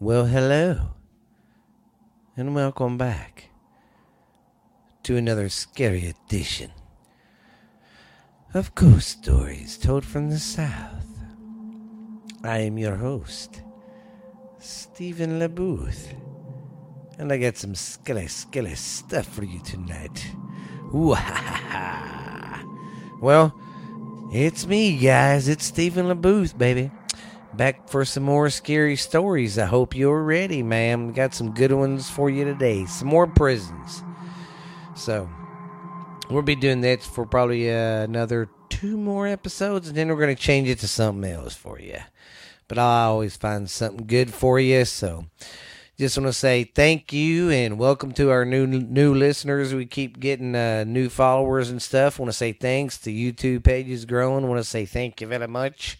Well, 0.00 0.26
hello, 0.26 0.88
and 2.36 2.52
welcome 2.52 2.98
back 2.98 3.50
to 5.04 5.16
another 5.16 5.48
scary 5.48 6.08
edition 6.08 6.72
of 8.52 8.74
Ghost 8.74 9.22
Stories 9.22 9.78
Told 9.78 10.04
from 10.04 10.30
the 10.30 10.38
South. 10.38 11.06
I 12.42 12.58
am 12.58 12.76
your 12.76 12.96
host, 12.96 13.62
Stephen 14.58 15.38
LeBooth, 15.38 16.12
and 17.16 17.32
I 17.32 17.38
got 17.38 17.56
some 17.56 17.76
skilly, 17.76 18.26
skilly 18.26 18.74
stuff 18.74 19.28
for 19.28 19.44
you 19.44 19.60
tonight. 19.60 20.26
Ooh, 20.92 21.14
ha, 21.14 21.22
ha, 21.22 21.62
ha. 21.70 22.64
Well, 23.22 23.56
it's 24.32 24.66
me, 24.66 24.98
guys. 24.98 25.46
It's 25.46 25.64
Stephen 25.64 26.06
LeBooth, 26.06 26.58
baby 26.58 26.90
back 27.56 27.88
for 27.88 28.04
some 28.04 28.22
more 28.22 28.50
scary 28.50 28.96
stories. 28.96 29.58
I 29.58 29.66
hope 29.66 29.94
you're 29.94 30.22
ready, 30.22 30.62
ma'am. 30.62 31.12
Got 31.12 31.34
some 31.34 31.52
good 31.52 31.72
ones 31.72 32.10
for 32.10 32.28
you 32.28 32.44
today. 32.44 32.86
Some 32.86 33.08
more 33.08 33.26
prisons. 33.26 34.02
So, 34.96 35.28
we'll 36.30 36.42
be 36.42 36.56
doing 36.56 36.80
that 36.82 37.02
for 37.02 37.26
probably 37.26 37.70
uh, 37.70 38.02
another 38.02 38.48
two 38.68 38.96
more 38.96 39.26
episodes, 39.26 39.88
and 39.88 39.96
then 39.96 40.08
we're 40.08 40.26
to 40.26 40.34
change 40.34 40.68
it 40.68 40.80
to 40.80 40.88
something 40.88 41.30
else 41.30 41.54
for 41.54 41.78
you. 41.78 41.98
But 42.68 42.78
I 42.78 43.04
always 43.04 43.36
find 43.36 43.68
something 43.70 44.06
good 44.06 44.32
for 44.32 44.58
you. 44.58 44.84
So, 44.84 45.26
just 45.96 46.18
want 46.18 46.26
to 46.26 46.32
say 46.32 46.64
thank 46.64 47.12
you 47.12 47.50
and 47.50 47.78
welcome 47.78 48.12
to 48.14 48.30
our 48.30 48.44
new 48.44 48.66
new 48.66 49.14
listeners. 49.14 49.72
We 49.72 49.86
keep 49.86 50.18
getting 50.18 50.56
uh, 50.56 50.84
new 50.84 51.08
followers 51.08 51.70
and 51.70 51.80
stuff. 51.80 52.18
Want 52.18 52.30
to 52.30 52.36
say 52.36 52.52
thanks. 52.52 52.98
The 52.98 53.32
YouTube 53.32 53.62
page 53.62 53.88
is 53.88 54.04
growing. 54.04 54.48
Want 54.48 54.58
to 54.58 54.64
say 54.64 54.86
thank 54.86 55.20
you 55.20 55.28
very 55.28 55.46
much. 55.46 55.98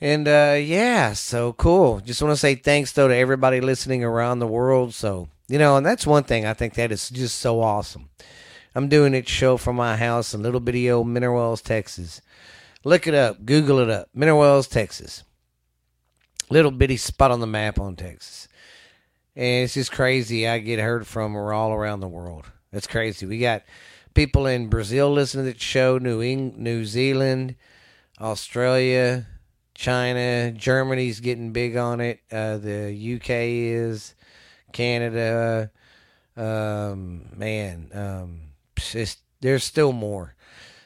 And 0.00 0.26
uh, 0.26 0.56
yeah, 0.60 1.12
so 1.12 1.52
cool. 1.54 2.00
Just 2.00 2.22
want 2.22 2.32
to 2.32 2.36
say 2.36 2.54
thanks 2.54 2.92
though 2.92 3.08
to 3.08 3.16
everybody 3.16 3.60
listening 3.60 4.04
around 4.04 4.38
the 4.38 4.46
world. 4.46 4.94
So 4.94 5.28
you 5.48 5.58
know, 5.58 5.76
and 5.76 5.84
that's 5.84 6.06
one 6.06 6.24
thing 6.24 6.46
I 6.46 6.54
think 6.54 6.74
that 6.74 6.90
is 6.92 7.10
just 7.10 7.38
so 7.38 7.60
awesome. 7.60 8.08
I'm 8.74 8.88
doing 8.88 9.14
it 9.14 9.28
show 9.28 9.56
from 9.56 9.76
my 9.76 9.96
house 9.96 10.34
in 10.34 10.42
little 10.42 10.60
bitty 10.60 10.90
old 10.90 11.06
Mineral 11.06 11.36
Wells, 11.36 11.62
Texas. 11.62 12.20
Look 12.82 13.06
it 13.06 13.14
up, 13.14 13.46
Google 13.46 13.78
it 13.78 13.88
up, 13.88 14.08
Mineral 14.14 14.40
Wells, 14.40 14.66
Texas. 14.66 15.22
Little 16.50 16.70
bitty 16.70 16.96
spot 16.96 17.30
on 17.30 17.40
the 17.40 17.46
map 17.46 17.78
on 17.78 17.96
Texas, 17.96 18.48
and 19.34 19.64
it's 19.64 19.74
just 19.74 19.92
crazy. 19.92 20.46
I 20.46 20.58
get 20.58 20.78
heard 20.78 21.06
from 21.06 21.34
all 21.36 21.72
around 21.72 22.00
the 22.00 22.08
world. 22.08 22.46
It's 22.72 22.86
crazy. 22.86 23.24
We 23.24 23.38
got 23.38 23.62
people 24.12 24.46
in 24.46 24.68
Brazil 24.68 25.10
listening 25.10 25.46
to 25.46 25.52
the 25.52 25.58
show, 25.58 25.96
New 25.98 26.20
England, 26.20 26.58
New 26.58 26.84
Zealand, 26.84 27.54
Australia, 28.20 29.26
China, 29.74 30.52
Germany's 30.52 31.20
getting 31.20 31.52
big 31.52 31.76
on 31.76 32.00
it. 32.00 32.20
Uh, 32.30 32.58
the 32.58 33.16
UK 33.16 33.30
is, 33.30 34.14
Canada. 34.72 35.70
Um, 36.36 37.26
man, 37.36 37.90
um, 37.92 38.40
there's 39.40 39.64
still 39.64 39.92
more. 39.92 40.34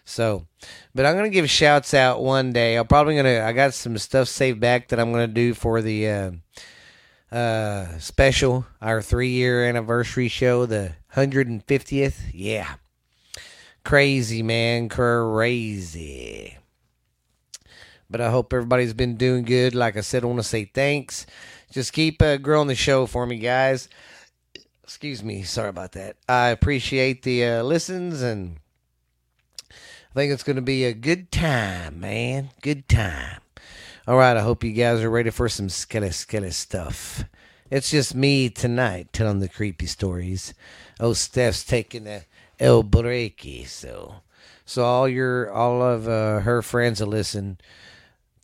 So, 0.05 0.47
but 0.95 1.05
I'm 1.05 1.17
gonna 1.17 1.29
give 1.29 1.51
shouts 1.51 1.93
out 1.93 2.23
one 2.23 2.53
day. 2.53 2.77
I'm 2.77 2.87
probably 2.87 3.15
gonna. 3.15 3.43
I 3.45 3.53
got 3.53 3.75
some 3.75 3.99
stuff 3.99 4.29
saved 4.29 4.59
back 4.59 4.89
that 4.89 4.99
I'm 4.99 5.13
gonna 5.13 5.27
do 5.27 5.53
for 5.53 5.83
the 5.83 6.09
uh, 6.09 6.31
uh, 7.31 7.99
special, 7.99 8.67
our 8.81 9.03
three 9.03 9.29
year 9.29 9.67
anniversary 9.67 10.29
show, 10.29 10.65
the 10.65 10.95
150th. 11.15 12.31
Yeah, 12.33 12.77
crazy 13.85 14.43
man, 14.43 14.89
crazy. 14.89 16.58
But 18.11 18.21
I 18.21 18.31
hope 18.31 18.53
everybody's 18.53 18.95
been 18.95 19.17
doing 19.17 19.45
good. 19.45 19.75
Like 19.75 19.97
I 19.97 20.01
said, 20.01 20.25
I 20.25 20.27
want 20.27 20.39
to 20.39 20.43
say 20.43 20.65
thanks. 20.65 21.27
Just 21.71 21.93
keep 21.93 22.23
uh, 22.23 22.39
growing 22.39 22.69
the 22.69 22.75
show 22.75 23.07
for 23.07 23.27
me, 23.27 23.39
guys. 23.39 23.89
Excuse 24.83 25.23
me. 25.23 25.43
Sorry 25.43 25.69
about 25.69 25.93
that. 25.93 26.17
I 26.29 26.49
appreciate 26.49 27.23
the 27.23 27.45
uh, 27.45 27.63
listens, 27.63 28.23
and 28.23 28.59
I 29.71 30.15
think 30.15 30.33
it's 30.33 30.43
going 30.43 30.57
to 30.57 30.63
be 30.63 30.85
a 30.85 30.95
good 30.95 31.31
time, 31.31 32.01
man. 32.01 32.51
Good 32.63 32.89
time. 32.89 33.41
All 34.07 34.17
right. 34.17 34.37
I 34.37 34.41
hope 34.41 34.65
you 34.65 34.73
guys 34.73 35.03
are 35.03 35.11
ready 35.11 35.31
for 35.31 35.51
some 35.51 35.69
skelly, 35.69 36.11
skelly 36.11 36.51
stuff. 36.51 37.25
It's 37.71 37.91
just 37.91 38.15
me 38.15 38.49
tonight 38.49 39.13
telling 39.13 39.41
the 39.41 39.49
creepy 39.49 39.85
stories. 39.85 40.55
Oh, 40.99 41.13
Steph's 41.13 41.63
taking 41.63 42.07
a 42.07 42.23
el 42.59 42.83
breaky, 42.83 43.67
so 43.67 44.17
so 44.65 44.85
all 44.85 45.09
your 45.09 45.53
all 45.53 45.83
of 45.83 46.09
uh, 46.09 46.41
her 46.41 46.63
friends 46.63 47.01
will 47.01 47.09
listen 47.09 47.59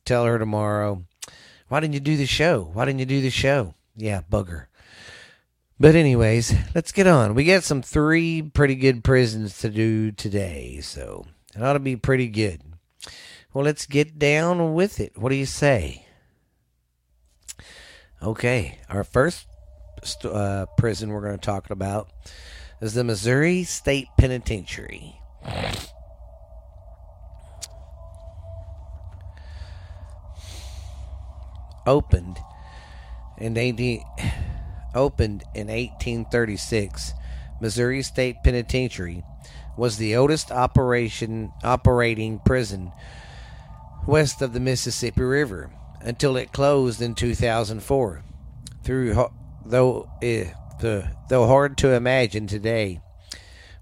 tell 0.05 0.25
her 0.25 0.39
tomorrow, 0.39 1.03
why 1.67 1.79
didn't 1.79 1.95
you 1.95 1.99
do 1.99 2.15
the 2.15 2.25
show? 2.25 2.69
Why 2.73 2.85
didn't 2.85 2.99
you 2.99 3.05
do 3.05 3.21
the 3.21 3.29
show? 3.29 3.73
Yeah, 3.95 4.21
bugger. 4.31 4.67
But 5.79 5.95
anyways, 5.95 6.53
let's 6.73 6.91
get 6.91 7.07
on. 7.07 7.35
We 7.35 7.43
got 7.43 7.63
some 7.63 7.81
three 7.81 8.41
pretty 8.41 8.75
good 8.75 9.03
prisons 9.03 9.59
to 9.59 9.69
do 9.69 10.11
today, 10.11 10.79
so 10.81 11.25
it 11.55 11.61
ought 11.61 11.73
to 11.73 11.79
be 11.79 11.97
pretty 11.97 12.27
good. 12.27 12.61
Well, 13.53 13.65
let's 13.65 13.85
get 13.85 14.17
down 14.19 14.73
with 14.73 14.99
it. 14.99 15.17
What 15.17 15.29
do 15.29 15.35
you 15.35 15.45
say? 15.45 16.05
Okay, 18.21 18.79
our 18.89 19.03
first 19.03 19.47
uh, 20.23 20.65
prison 20.77 21.09
we're 21.09 21.21
going 21.21 21.37
to 21.37 21.45
talk 21.45 21.69
about 21.69 22.09
is 22.81 22.93
the 22.93 23.03
Missouri 23.03 23.63
State 23.63 24.07
Penitentiary. 24.17 25.19
Opened 31.85 32.39
in 33.37 33.57
18, 33.57 34.03
opened 34.93 35.43
in 35.53 35.67
1836, 35.67 37.13
Missouri 37.61 38.01
State 38.01 38.37
Penitentiary 38.43 39.23
was 39.77 39.97
the 39.97 40.15
oldest 40.15 40.51
operation 40.51 41.51
operating 41.63 42.39
prison 42.39 42.91
west 44.07 44.41
of 44.41 44.53
the 44.53 44.59
Mississippi 44.59 45.21
River 45.21 45.71
until 46.01 46.37
it 46.37 46.53
closed 46.53 47.01
in 47.01 47.15
2004. 47.15 48.23
Through 48.83 49.29
though 49.65 50.09
eh, 50.21 50.51
though 50.79 51.47
hard 51.47 51.77
to 51.79 51.93
imagine 51.93 52.47
today, 52.47 52.99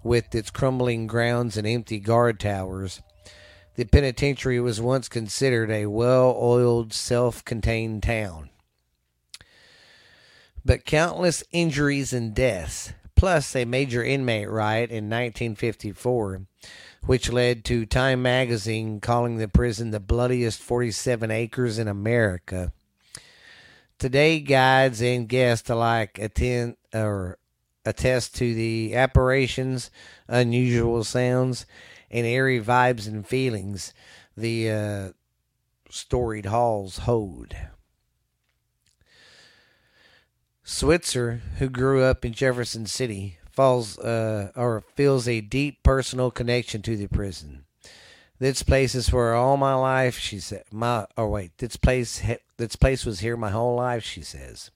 with 0.01 0.33
its 0.33 0.49
crumbling 0.49 1.07
grounds 1.07 1.57
and 1.57 1.67
empty 1.67 1.99
guard 1.99 2.39
towers, 2.39 3.01
the 3.75 3.85
penitentiary 3.85 4.59
was 4.59 4.79
once 4.79 5.09
considered 5.09 5.71
a 5.71 5.87
well 5.87 6.35
oiled, 6.39 6.93
self 6.93 7.43
contained 7.43 8.03
town. 8.03 8.49
But 10.65 10.85
countless 10.85 11.43
injuries 11.51 12.13
and 12.13 12.33
deaths, 12.33 12.93
plus 13.15 13.55
a 13.55 13.65
major 13.65 14.03
inmate 14.03 14.49
riot 14.49 14.91
in 14.91 15.09
1954, 15.09 16.43
which 17.05 17.31
led 17.31 17.65
to 17.65 17.85
Time 17.85 18.21
magazine 18.21 19.01
calling 19.01 19.37
the 19.37 19.47
prison 19.47 19.91
the 19.91 19.99
bloodiest 19.99 20.61
47 20.61 21.31
acres 21.31 21.79
in 21.79 21.87
America. 21.87 22.71
Today, 23.97 24.39
guides 24.39 25.01
and 25.01 25.27
guests 25.27 25.69
alike 25.69 26.17
attend 26.19 26.77
or 26.93 27.37
attest 27.85 28.35
to 28.35 28.53
the 28.53 28.95
apparitions, 28.95 29.91
unusual 30.27 31.03
sounds, 31.03 31.65
and 32.13 32.27
airy 32.27 32.61
vibes 32.61 33.07
and 33.07 33.27
feelings 33.27 33.91
the 34.37 34.69
uh, 34.69 35.09
storied 35.89 36.45
halls 36.45 36.99
hold. 36.99 37.55
Switzer, 40.63 41.41
who 41.57 41.69
grew 41.69 42.03
up 42.03 42.23
in 42.23 42.31
Jefferson 42.31 42.85
City, 42.85 43.39
falls 43.51 43.97
uh, 43.99 44.51
or 44.55 44.83
feels 44.95 45.27
a 45.27 45.41
deep 45.41 45.83
personal 45.83 46.31
connection 46.31 46.81
to 46.83 46.95
the 46.95 47.07
prison. 47.07 47.65
This 48.39 48.63
place 48.63 48.95
is 48.95 49.11
where 49.11 49.33
all 49.33 49.57
my 49.57 49.73
life, 49.73 50.17
she 50.17 50.39
said. 50.39 50.63
My 50.71 51.07
or 51.17 51.29
wait, 51.29 51.57
this 51.57 51.75
place 51.75 52.23
this 52.57 52.75
place 52.75 53.05
was 53.05 53.19
here 53.19 53.35
my 53.35 53.49
whole 53.49 53.75
life, 53.75 54.03
she 54.03 54.21
says. 54.21 54.71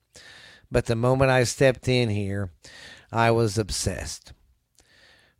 But 0.71 0.87
the 0.87 0.95
moment 0.95 1.31
I 1.31 1.43
stepped 1.43 1.87
in 1.87 2.09
here, 2.09 2.51
I 3.11 3.31
was 3.31 3.57
obsessed. 3.57 4.33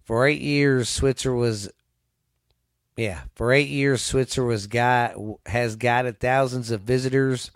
For 0.04 0.26
eight 0.26 0.42
years, 0.42 0.88
Switzer 0.88 1.34
was 1.34 1.70
yeah, 2.98 3.22
for 3.36 3.54
eight 3.54 3.70
years, 3.70 4.02
Switzer 4.02 4.44
was 4.44 4.66
guide, 4.66 5.16
has 5.46 5.76
guided 5.76 6.20
thousands 6.20 6.72
of 6.72 6.82
visitors 6.82 7.52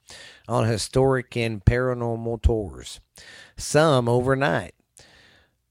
on 0.47 0.67
historic 0.67 1.35
and 1.35 1.65
paranormal 1.65 2.43
tours, 2.43 2.99
some 3.57 4.07
overnight. 4.07 4.75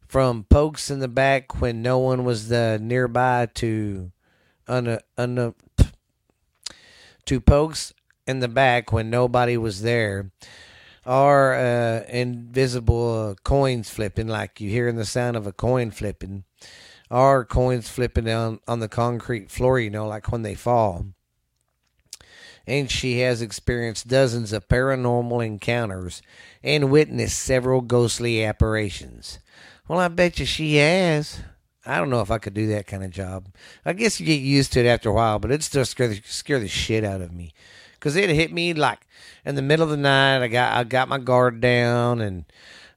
From 0.09 0.43
pokes 0.43 0.91
in 0.91 0.99
the 0.99 1.07
back 1.07 1.61
when 1.61 1.83
no 1.83 1.99
one 1.99 2.25
was 2.25 2.49
the 2.49 2.81
nearby 2.83 3.47
to 3.55 4.11
un, 4.67 4.99
un, 5.17 5.55
to 7.27 7.41
pokes 7.41 7.95
in 8.27 8.41
the 8.41 8.49
back 8.49 8.93
when 8.93 9.09
nobody 9.09 9.57
was 9.57 9.83
there, 9.83 10.33
or 11.07 11.55
uh, 11.55 12.03
invisible 12.09 13.31
uh, 13.31 13.35
coins 13.45 13.89
flipping, 13.89 14.27
like 14.27 14.61
you 14.61 14.69
hearing 14.69 14.97
the 14.97 15.05
sound 15.05 15.37
of 15.37 15.47
a 15.47 15.53
coin 15.53 15.93
flipping 15.93 16.43
are 17.11 17.45
coins 17.45 17.89
flipping 17.89 18.25
down 18.25 18.61
on 18.69 18.81
the 18.81 18.89
concrete 18.89 19.51
floor, 19.51 19.81
you 19.81 19.91
know, 19.91 20.07
like 20.07 20.31
when 20.31 20.43
they 20.43 20.55
fall. 20.55 21.07
and 22.67 22.91
she 22.91 23.21
has 23.21 23.43
experienced 23.43 24.07
dozens 24.09 24.53
of 24.53 24.69
paranormal 24.69 25.45
encounters 25.45 26.23
and 26.63 26.91
witnessed 26.91 27.39
several 27.39 27.81
ghostly 27.81 28.45
apparitions. 28.45 29.39
Well, 29.89 29.99
I 29.99 30.09
bet 30.09 30.39
you 30.39 30.47
she 30.47 30.77
has. 30.77 31.41
I 31.85 31.97
don't 31.99 32.11
know 32.11 32.21
if 32.21 32.31
I 32.31 32.39
could 32.39 32.55
do 32.55 32.69
that 32.69 32.87
kind 32.87 33.03
of 33.03 33.11
job. 33.11 33.49
I 33.85 33.93
guess 33.95 34.21
you 34.21 34.27
get 34.27 34.35
used 34.41 34.73
to 34.75 34.81
it 34.81 34.87
after 34.87 35.09
a 35.09 35.13
while, 35.13 35.39
but 35.39 35.51
it 35.51 35.63
still 35.63 35.85
scare 35.85 36.09
the, 36.09 36.21
scare 36.25 36.61
the 36.61 36.69
shit 36.69 37.03
out 37.03 37.21
of 37.23 37.33
me. 37.33 37.53
Cause 37.99 38.17
it 38.17 38.31
hit 38.31 38.53
me 38.53 38.73
like 38.73 39.01
in 39.45 39.57
the 39.57 39.63
middle 39.63 39.85
of 39.85 39.91
the 39.91 39.97
night. 39.97 40.43
I 40.43 40.49
got 40.49 40.73
I 40.75 40.85
got 40.85 41.09
my 41.09 41.19
guard 41.19 41.61
down 41.61 42.23
and 42.23 42.45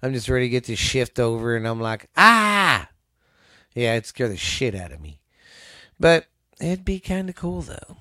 I'm 0.02 0.14
just 0.14 0.30
ready 0.30 0.46
to 0.46 0.50
get 0.50 0.66
this 0.66 0.80
shift 0.80 1.20
over, 1.20 1.56
and 1.56 1.68
I'm 1.68 1.82
like, 1.82 2.10
ah, 2.16 2.88
yeah, 3.76 3.94
it'd 3.94 4.06
scare 4.06 4.30
the 4.30 4.38
shit 4.38 4.76
out 4.76 4.92
of 4.92 5.02
me. 5.02 5.20
But 6.00 6.28
it'd 6.60 6.86
be 6.86 7.00
kind 7.00 7.30
of 7.30 7.36
cool 7.36 7.62
though. 7.62 7.98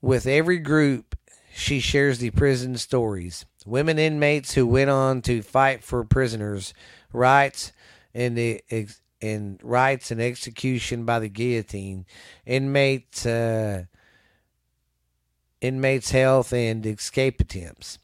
With 0.00 0.26
every 0.26 0.58
group, 0.58 1.16
she 1.54 1.80
shares 1.80 2.18
the 2.18 2.30
prison 2.30 2.76
stories. 2.76 3.46
Women 3.64 3.98
inmates 3.98 4.54
who 4.54 4.66
went 4.66 4.90
on 4.90 5.22
to 5.22 5.40
fight 5.40 5.82
for 5.82 6.04
prisoners' 6.04 6.74
rights 7.12 7.72
and 8.12 8.36
the 8.36 8.62
ex- 8.70 9.00
and 9.22 9.58
rights 9.62 10.10
and 10.10 10.20
execution 10.20 11.04
by 11.04 11.18
the 11.18 11.30
guillotine. 11.30 12.04
Inmates. 12.44 13.24
Uh, 13.24 13.84
inmates' 15.64 16.10
health 16.10 16.52
and 16.52 16.84
escape 16.84 17.40
attempts, 17.40 17.98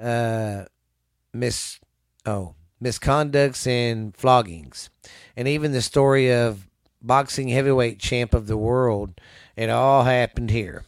uh, 0.00 0.64
mis 1.32 1.78
oh 2.24 2.54
misconducts 2.82 3.66
and 3.66 4.14
floggings, 4.16 4.88
and 5.36 5.46
even 5.46 5.72
the 5.72 5.82
story 5.82 6.32
of 6.32 6.66
boxing 7.02 7.48
heavyweight 7.48 7.98
champ 7.98 8.34
of 8.34 8.46
the 8.46 8.56
world. 8.56 9.20
It 9.56 9.70
all 9.70 10.04
happened 10.04 10.50
here. 10.50 10.84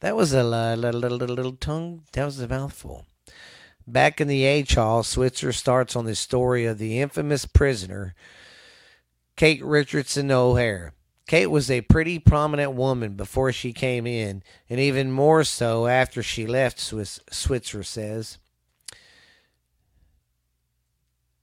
That 0.00 0.16
was 0.16 0.32
a 0.32 0.44
little, 0.44 0.92
little, 0.92 1.10
little, 1.10 1.34
little 1.34 1.52
tongue. 1.52 2.02
That 2.12 2.24
was 2.24 2.40
a 2.40 2.48
mouthful. 2.48 3.04
Back 3.86 4.20
in 4.20 4.28
the 4.28 4.44
H 4.44 4.74
Hall, 4.74 5.02
Switzer 5.02 5.52
starts 5.52 5.96
on 5.96 6.04
the 6.04 6.14
story 6.14 6.66
of 6.66 6.78
the 6.78 7.00
infamous 7.00 7.46
prisoner, 7.46 8.14
Kate 9.36 9.64
Richardson 9.64 10.30
O'Hare. 10.30 10.92
Kate 11.26 11.46
was 11.46 11.70
a 11.70 11.82
pretty 11.82 12.18
prominent 12.18 12.72
woman 12.72 13.14
before 13.14 13.52
she 13.52 13.72
came 13.72 14.06
in, 14.06 14.42
and 14.68 14.80
even 14.80 15.10
more 15.10 15.44
so 15.44 15.86
after 15.86 16.22
she 16.22 16.46
left, 16.46 16.78
Swiss, 16.78 17.20
Switzer 17.30 17.82
says. 17.82 18.38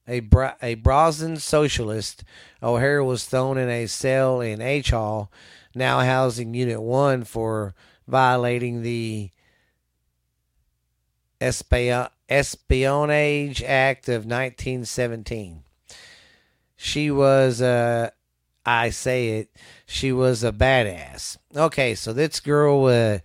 A, 0.08 0.20
Bra- 0.20 0.56
a 0.62 0.76
Brazen 0.76 1.38
socialist, 1.38 2.24
O'Hare 2.62 3.04
was 3.04 3.26
thrown 3.26 3.58
in 3.58 3.70
a 3.70 3.88
cell 3.88 4.40
in 4.40 4.62
H 4.62 4.92
Hall, 4.92 5.32
now 5.74 6.02
housing 6.02 6.54
Unit 6.54 6.82
1 6.82 7.24
for 7.24 7.74
violating 8.08 8.82
the 8.82 9.32
Espionage 11.42 12.10
Act 13.64 14.08
of 14.10 14.26
1917. 14.26 15.64
She 16.78 17.10
was 17.10 17.62
uh, 17.62 18.12
I 18.66 18.90
say 18.90 19.40
it, 19.40 19.50
she 19.86 20.12
was 20.12 20.44
a 20.44 20.52
badass. 20.52 21.38
Okay, 21.56 21.94
so 21.94 22.12
this 22.12 22.40
girl 22.40 22.86
uh, 22.86 23.20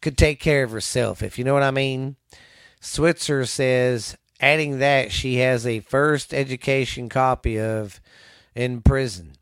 could 0.00 0.16
take 0.16 0.38
care 0.38 0.62
of 0.62 0.70
herself, 0.70 1.22
if 1.22 1.38
you 1.38 1.44
know 1.44 1.54
what 1.54 1.64
I 1.64 1.72
mean. 1.72 2.16
Switzer 2.80 3.44
says, 3.46 4.16
adding 4.40 4.78
that 4.78 5.12
she 5.12 5.36
has 5.36 5.66
a 5.66 5.80
first 5.80 6.34
education 6.34 7.08
copy 7.08 7.58
of 7.58 8.00
In 8.54 8.82
Prison, 8.82 9.32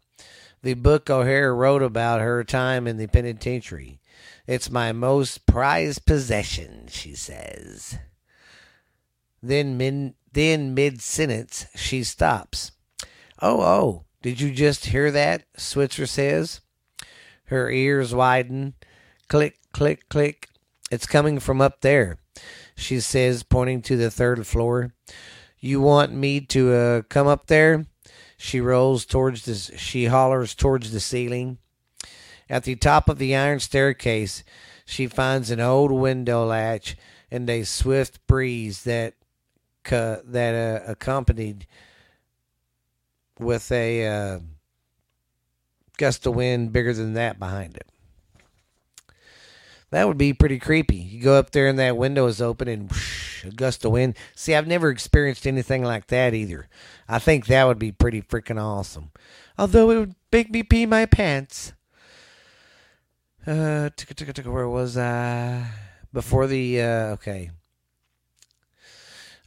the 0.63 0.75
book 0.75 1.11
O'Hare 1.11 1.55
wrote 1.55 1.83
about 1.83 2.21
her 2.21 2.43
time 2.45 2.87
in 2.87 2.97
the 2.97 3.07
penitentiary. 3.07 4.01
It's 4.47 4.71
my 4.71 4.93
most 4.93 5.47
prized 5.47 6.07
possession, 6.07 6.87
she 6.89 7.15
says. 7.15 7.99
Then, 9.43 9.77
min, 9.77 10.15
then 10.33 10.75
mid 10.75 11.01
sentence, 11.01 11.67
she 11.75 12.03
stops. 12.03 12.73
Oh, 13.41 13.61
oh, 13.61 14.05
did 14.23 14.41
you 14.41 14.53
just 14.53 14.87
hear 14.87 15.11
that? 15.11 15.45
Switzer 15.57 16.07
says. 16.07 16.61
Her 17.47 17.71
ears 17.71 18.15
widen. 18.15 18.75
Click, 19.29 19.59
click, 19.73 20.09
click. 20.09 20.49
It's 20.91 21.07
coming 21.07 21.41
from 21.41 21.61
up 21.61 21.81
there, 21.81 22.19
she 22.77 23.01
says, 23.01 23.43
pointing 23.43 23.83
to 23.83 23.97
the 23.97 24.11
third 24.11 24.47
floor. 24.47 24.93
You 25.59 25.81
want 25.81 26.13
me 26.13 26.41
to 26.41 26.73
uh, 26.73 27.03
come 27.03 27.27
up 27.27 27.47
there? 27.47 27.87
She 28.37 28.61
rolls 28.61 29.07
towards 29.07 29.45
the. 29.45 29.55
She 29.55 30.07
hollers 30.07 30.55
towards 30.55 30.93
the 30.93 31.01
ceiling. 31.01 31.59
At 32.51 32.65
the 32.65 32.77
top 32.77 33.09
of 33.09 33.19
the 33.19 33.35
iron 33.35 33.61
staircase, 33.61 34.45
she 34.85 35.07
finds 35.07 35.51
an 35.51 35.61
old 35.61 35.91
window 35.91 36.45
latch 36.45 36.97
and 37.31 37.49
a 37.49 37.65
swift 37.65 38.27
breeze 38.27 38.85
that 38.85 39.15
that 39.85 40.83
uh, 40.87 40.91
accompanied 40.91 41.67
with 43.39 43.71
a 43.73 44.07
uh, 44.07 44.39
gust 45.97 46.27
of 46.27 46.35
wind 46.35 46.73
bigger 46.73 46.93
than 46.93 47.15
that 47.15 47.39
behind 47.39 47.77
it. 47.77 47.87
That 49.95 50.09
would 50.09 50.19
be 50.19 50.33
pretty 50.33 50.59
creepy. 50.59 50.97
You 50.97 51.23
go 51.23 51.35
up 51.35 51.53
there 51.53 51.69
and 51.69 51.79
that 51.79 51.97
window 51.97 52.27
is 52.27 52.43
open 52.43 52.67
and 52.67 52.91
whoosh, 52.91 53.45
a 53.45 53.53
gust 53.53 53.85
of 53.85 53.93
wind. 53.93 54.17
See, 54.35 54.53
I've 54.53 54.67
never 54.67 54.91
experienced 54.91 55.47
anything 55.47 55.85
like 55.85 56.09
that 56.09 56.35
either. 56.35 56.69
I 57.09 57.21
think 57.21 57.47
that 57.47 57.63
would 57.69 57.79
be 57.79 57.93
pretty 57.93 58.21
freaking 58.21 58.61
awesome. 58.61 59.13
Although 59.57 59.91
it 59.91 59.99
would 60.01 60.15
make 60.33 60.51
me 60.51 60.65
pee 60.65 60.85
my 60.85 61.07
pants. 61.07 61.75
Uh, 63.47 63.91
where 64.45 64.69
was 64.69 64.99
I? 64.99 65.65
Before 66.13 66.49
the, 66.49 66.83
uh, 66.83 67.07
okay. 67.13 67.53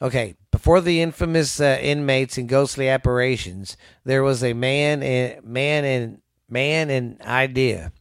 Okay, 0.02 0.36
before 0.50 0.80
the 0.80 1.02
infamous 1.02 1.60
uh, 1.60 1.78
inmates 1.82 2.38
and 2.38 2.48
ghostly 2.48 2.88
apparitions, 2.88 3.76
there 4.06 4.24
was 4.24 4.42
a 4.46 4.54
man 4.54 5.04
and 5.04 5.44
man 5.44 5.84
and 5.84 6.22
man 6.48 6.90
and 6.90 7.22
idea. 7.24 7.92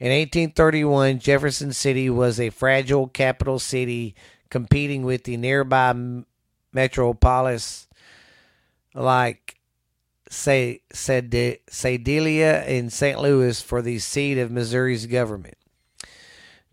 In 0.00 0.12
1831, 0.12 1.18
Jefferson 1.18 1.72
City 1.72 2.08
was 2.08 2.38
a 2.38 2.50
fragile 2.50 3.08
capital 3.08 3.58
city 3.58 4.14
competing 4.48 5.02
with 5.02 5.24
the 5.24 5.36
nearby 5.36 5.94
metropolis 6.72 7.88
like 8.94 9.58
say 10.30 10.82
Sedalia 10.92 12.64
in 12.66 12.90
St. 12.90 13.18
Louis 13.20 13.60
for 13.60 13.82
the 13.82 13.98
seat 13.98 14.38
of 14.38 14.50
Missouri's 14.50 15.06
government. 15.06 15.56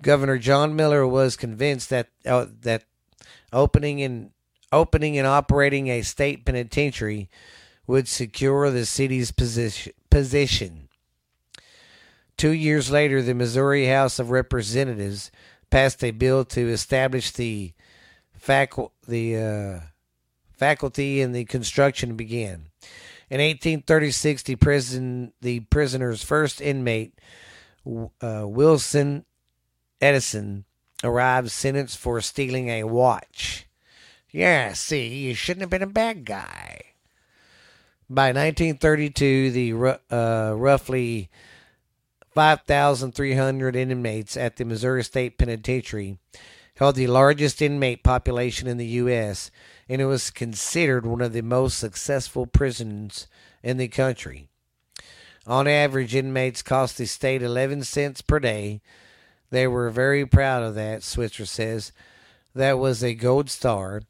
Governor 0.01 0.37
John 0.37 0.75
Miller 0.75 1.07
was 1.07 1.37
convinced 1.37 1.89
that 1.89 2.09
uh, 2.25 2.47
that 2.61 2.83
opening 3.53 3.99
in 3.99 4.31
opening 4.71 5.17
and 5.17 5.25
operating 5.25 5.87
a 5.87 6.01
state 6.01 6.45
penitentiary 6.45 7.29
would 7.87 8.07
secure 8.07 8.69
the 8.69 8.85
city's 8.85 9.31
position. 9.31 10.84
Two 12.37 12.51
years 12.51 12.91
later, 12.91 13.21
the 13.21 13.33
Missouri 13.33 13.85
House 13.85 14.19
of 14.19 14.29
Representatives 14.29 15.31
passed 15.69 16.03
a 16.03 16.11
bill 16.11 16.45
to 16.45 16.69
establish 16.69 17.31
the, 17.31 17.73
facu- 18.39 18.91
the 19.07 19.37
uh, 19.37 19.79
faculty 20.53 21.21
and 21.21 21.33
the 21.33 21.45
construction 21.45 22.15
began. 22.15 22.67
In 23.29 23.41
1836, 23.41 24.43
the 24.43 24.55
prison 24.55 25.33
the 25.41 25.61
prisoner's 25.61 26.23
first 26.23 26.61
inmate, 26.61 27.13
uh, 28.21 28.43
Wilson 28.45 29.25
Eidson, 29.99 30.63
arrived 31.03 31.49
sentenced 31.49 31.97
for 31.97 32.21
stealing 32.21 32.69
a 32.69 32.83
watch. 32.83 33.67
Yeah, 34.29 34.73
see, 34.73 35.07
you 35.07 35.33
shouldn't 35.33 35.61
have 35.61 35.69
been 35.69 35.81
a 35.81 35.87
bad 35.87 36.25
guy. 36.25 36.81
By 38.09 38.27
1932, 38.27 39.51
the 39.51 39.99
uh, 40.11 40.53
roughly 40.55 41.29
5,300 42.35 43.77
inmates 43.77 44.35
at 44.35 44.57
the 44.57 44.65
Missouri 44.65 45.03
State 45.05 45.37
Penitentiary 45.37 46.17
held 46.75 46.95
the 46.95 47.07
largest 47.07 47.61
inmate 47.61 48.03
population 48.03 48.67
in 48.67 48.75
the 48.75 48.85
U.S., 48.85 49.49
and 49.87 50.01
it 50.01 50.05
was 50.05 50.29
considered 50.29 51.05
one 51.05 51.21
of 51.21 51.31
the 51.31 51.41
most 51.41 51.77
successful 51.77 52.45
prisons 52.45 53.27
in 53.63 53.77
the 53.77 53.87
country. 53.87 54.49
On 55.47 55.67
average, 55.67 56.13
inmates 56.13 56.61
cost 56.61 56.97
the 56.97 57.05
state 57.05 57.41
11 57.41 57.83
cents 57.83 58.21
per 58.21 58.39
day. 58.39 58.81
They 59.51 59.67
were 59.67 59.89
very 59.89 60.25
proud 60.25 60.63
of 60.63 60.75
that, 60.75 61.03
Switzer 61.03 61.45
says. 61.45 61.93
That 62.53 62.79
was 62.79 63.03
a 63.03 63.13
gold 63.13 63.49
star. 63.49 64.01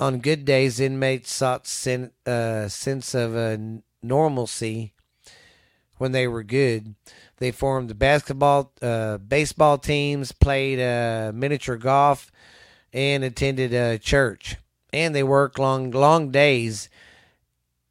On 0.00 0.18
good 0.18 0.44
days, 0.44 0.80
inmates 0.80 1.30
sought 1.30 1.68
sen- 1.68 2.10
uh, 2.26 2.66
sense 2.66 3.14
of 3.14 3.36
uh, 3.36 3.56
normalcy 4.02 4.93
when 6.04 6.12
they 6.12 6.28
were 6.28 6.42
good. 6.42 6.94
They 7.38 7.50
formed 7.50 7.98
basketball, 7.98 8.74
uh, 8.82 9.16
baseball 9.16 9.78
teams, 9.78 10.32
played 10.32 10.78
uh, 10.78 11.32
miniature 11.34 11.78
golf, 11.78 12.30
and 12.92 13.24
attended 13.24 13.74
uh, 13.74 13.96
church. 13.96 14.56
And 14.92 15.14
they 15.14 15.22
worked 15.22 15.58
long, 15.58 15.90
long 15.92 16.30
days 16.30 16.90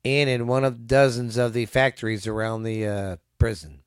in 0.03 0.27
in 0.27 0.45
one 0.45 0.63
of 0.63 0.85
dozens 0.85 1.37
of 1.37 1.53
the 1.53 1.65
factories 1.65 2.27
around 2.27 2.61
the 2.61 2.85
uh, 2.85 3.15
prison. 3.39 3.79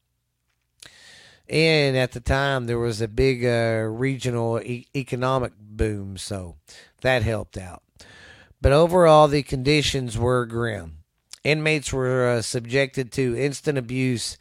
And 1.48 1.96
at 1.96 2.10
the 2.10 2.20
time, 2.20 2.66
there 2.66 2.80
was 2.80 3.00
a 3.00 3.06
big 3.06 3.44
uh, 3.44 3.86
regional 3.88 4.60
e- 4.60 4.88
economic 4.96 5.52
boom, 5.56 6.16
so 6.16 6.56
that 7.02 7.22
helped 7.22 7.56
out. 7.56 7.84
But 8.60 8.72
overall, 8.72 9.28
the 9.28 9.44
conditions 9.44 10.18
were 10.18 10.46
grim. 10.46 10.95
Inmates 11.46 11.92
were 11.92 12.28
uh, 12.28 12.42
subjected 12.42 13.12
to 13.12 13.38
instant 13.38 13.78
abuse, 13.78 14.36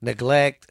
neglect. 0.00 0.70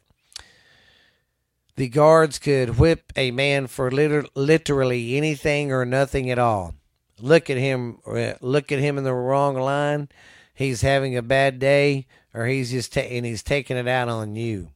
The 1.76 1.88
guards 1.88 2.38
could 2.38 2.78
whip 2.78 3.12
a 3.16 3.30
man 3.30 3.66
for 3.66 3.90
liter- 3.90 4.26
literally 4.34 5.16
anything 5.16 5.72
or 5.72 5.84
nothing 5.84 6.30
at 6.30 6.38
all. 6.38 6.74
Look 7.20 7.50
at 7.50 7.56
him, 7.56 7.98
uh, 8.06 8.34
look 8.40 8.72
at 8.72 8.78
him 8.78 8.98
in 8.98 9.04
the 9.04 9.14
wrong 9.14 9.56
line. 9.56 10.08
He's 10.54 10.82
having 10.82 11.16
a 11.16 11.22
bad 11.22 11.58
day, 11.58 12.06
or 12.32 12.46
he's 12.46 12.70
just 12.70 12.92
ta- 12.92 13.00
and 13.00 13.26
he's 13.26 13.42
taking 13.42 13.76
it 13.76 13.88
out 13.88 14.08
on 14.08 14.36
you 14.36 14.70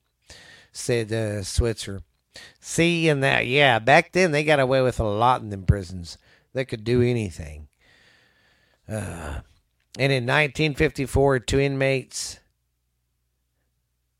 said 0.79 1.13
uh, 1.13 1.43
Switzer. 1.43 2.03
See, 2.61 3.09
and 3.09 3.23
that, 3.23 3.47
yeah, 3.47 3.79
back 3.79 4.13
then 4.13 4.31
they 4.31 4.45
got 4.45 4.61
away 4.61 4.81
with 4.81 5.01
a 5.01 5.05
lot 5.05 5.41
in 5.41 5.51
them 5.51 5.65
prisons. 5.65 6.19
They 6.53 6.65
could 6.65 6.85
do 6.85 7.03
anything. 7.03 7.69
Uh, 8.89 9.41
and 9.99 10.13
in 10.13 10.23
1954, 10.25 11.41
two 11.41 11.59
inmates 11.59 12.39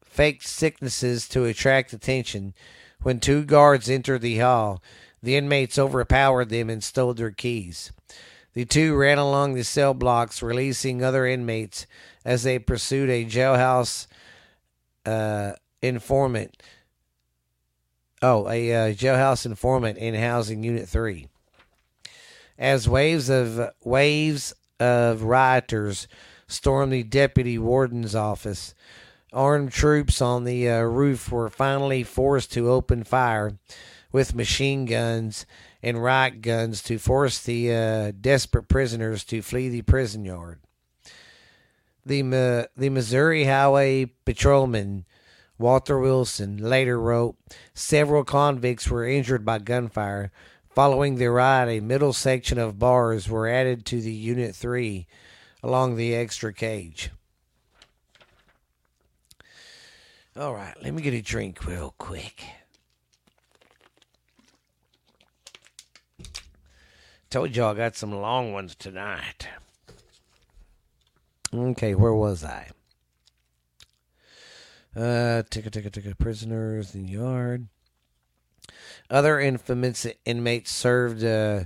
faked 0.03 0.45
sicknesses 0.45 1.29
to 1.29 1.45
attract 1.45 1.93
attention. 1.93 2.53
When 3.03 3.21
two 3.21 3.45
guards 3.45 3.89
entered 3.89 4.23
the 4.23 4.39
hall, 4.39 4.83
the 5.23 5.37
inmates 5.37 5.79
overpowered 5.79 6.49
them 6.49 6.69
and 6.69 6.83
stole 6.83 7.15
their 7.15 7.31
keys. 7.31 7.93
The 8.55 8.65
two 8.65 8.97
ran 8.97 9.19
along 9.19 9.55
the 9.55 9.63
cell 9.63 9.95
blocks, 9.95 10.43
releasing 10.43 11.05
other 11.05 11.25
inmates 11.25 11.87
as 12.25 12.43
they 12.43 12.59
pursued 12.59 13.09
a 13.09 13.25
jailhouse 13.25 14.09
uh, 15.07 15.53
informant. 15.81 16.61
Oh, 18.21 18.49
a 18.49 18.75
uh, 18.75 18.95
jailhouse 18.95 19.47
informant 19.47 19.99
in 19.99 20.17
housing 20.17 20.65
unit 20.65 20.89
three. 20.89 21.29
As 22.59 22.89
waves 22.89 23.31
of 23.31 23.71
waves 23.85 24.53
of 24.81 25.23
rioters 25.23 26.09
stormed 26.47 26.93
the 26.93 27.03
deputy 27.03 27.59
warden's 27.59 28.15
office, 28.15 28.75
armed 29.33 29.73
troops 29.73 30.21
on 30.21 30.45
the 30.45 30.69
uh, 30.69 30.81
roof 30.81 31.31
were 31.31 31.51
finally 31.51 32.03
forced 32.03 32.53
to 32.53 32.71
open 32.71 33.05
fire 33.05 33.59
with 34.11 34.35
machine 34.35 34.87
guns 34.87 35.45
and 35.83 36.03
riot 36.03 36.41
guns 36.41 36.83
to 36.83 36.99
force 36.99 37.41
the 37.41 37.73
uh, 37.73 38.13
desperate 38.21 38.69
prisoners 38.69 39.25
to 39.25 39.43
flee 39.43 39.69
the 39.69 39.83
prison 39.83 40.25
yard. 40.25 40.59
The 42.07 42.23
uh, 42.23 42.67
the 42.75 42.89
Missouri 42.89 43.45
Highway 43.45 44.07
Patrolman 44.25 45.05
Walter 45.59 45.99
Wilson 45.99 46.57
later 46.57 46.99
wrote 46.99 47.37
Several 47.75 48.25
convicts 48.25 48.89
were 48.89 49.07
injured 49.07 49.45
by 49.45 49.59
gunfire. 49.59 50.31
Following 50.79 51.17
the 51.17 51.27
riot, 51.27 51.69
a 51.69 51.81
middle 51.81 52.13
section 52.13 52.57
of 52.57 52.79
bars 52.79 53.29
were 53.29 53.49
added 53.49 53.85
to 53.87 54.01
the 54.01 54.13
Unit 54.13 54.55
3 54.55 55.09
along 55.61 55.97
the 55.97 56.15
extra 56.15 56.55
cage. 56.55 57.11
All 60.37 60.55
right, 60.55 60.81
let 60.81 60.95
me 60.95 61.03
get 61.03 61.15
a 61.15 61.21
drink 61.21 61.67
real 61.67 61.97
quick. 61.99 62.45
Told 67.29 67.57
y'all 67.57 67.73
I 67.73 67.77
got 67.77 67.97
some 67.97 68.13
long 68.13 68.53
ones 68.53 68.77
tonight. 68.77 69.49
Okay, 71.53 71.97
where 71.97 72.15
was 72.15 72.45
I? 72.45 72.69
Uh, 74.95 75.43
ticka 75.51 75.71
ticka 75.71 75.91
ticka 75.91 76.15
prisoners 76.15 76.95
in 76.95 77.07
the 77.07 77.13
yard. 77.15 77.67
Other 79.11 79.41
infamous 79.41 80.07
inmates 80.25 80.71
served 80.71 81.25
uh, 81.25 81.65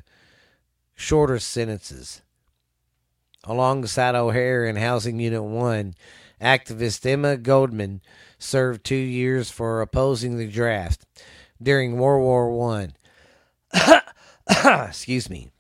shorter 0.95 1.39
sentences. 1.39 2.23
Alongside 3.45 4.15
O'Hare 4.15 4.65
in 4.67 4.77
Housing 4.77 5.19
Unit 5.19 5.43
1, 5.43 5.95
activist 6.41 7.05
Emma 7.05 7.37
Goldman 7.37 8.01
served 8.39 8.85
two 8.85 8.95
years 8.95 9.51
for 9.51 9.81
opposing 9.81 10.37
the 10.37 10.47
draft 10.47 11.05
during 11.61 11.99
World 11.99 12.23
War 12.23 12.51
One. 12.51 12.93
Excuse 14.49 15.29
me. 15.29 15.51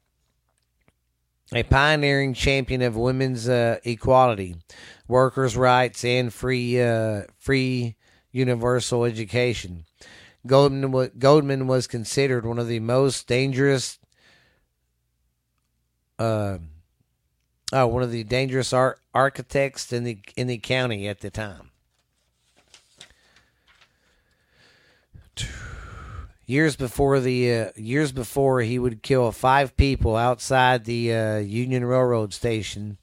A 1.53 1.65
pioneering 1.65 2.33
champion 2.33 2.81
of 2.83 2.97
women's 2.97 3.49
uh, 3.49 3.79
equality, 3.85 4.57
workers' 5.07 5.57
rights, 5.57 6.05
and 6.05 6.33
free 6.33 6.81
uh, 6.81 7.23
free 7.39 7.97
universal 8.31 9.05
education. 9.05 9.85
Goldman, 10.47 11.11
Goldman 11.19 11.67
was 11.67 11.87
considered 11.87 12.45
one 12.45 12.59
of 12.59 12.67
the 12.67 12.81
most 12.81 13.27
dangerous, 13.27 13.99
uh, 16.19 16.59
oh, 17.73 17.87
one 17.87 18.03
of 18.03 18.11
the 18.11 18.25
dangerous 18.25 18.73
ar- 18.73 18.99
architects 19.15 19.93
in 19.93 20.05
the 20.05 20.19
in 20.37 20.49
the 20.49 20.59
county 20.59 21.07
at 21.07 21.21
the 21.21 21.31
time. 21.31 21.71
Years 26.45 26.75
before 26.75 27.21
the 27.21 27.55
uh, 27.55 27.69
years 27.77 28.11
before, 28.11 28.63
he 28.63 28.79
would 28.79 29.03
kill 29.03 29.31
five 29.31 29.77
people 29.77 30.17
outside 30.17 30.85
the 30.85 31.15
uh, 31.15 31.37
Union 31.39 31.85
Railroad 31.85 32.35
station 32.35 32.99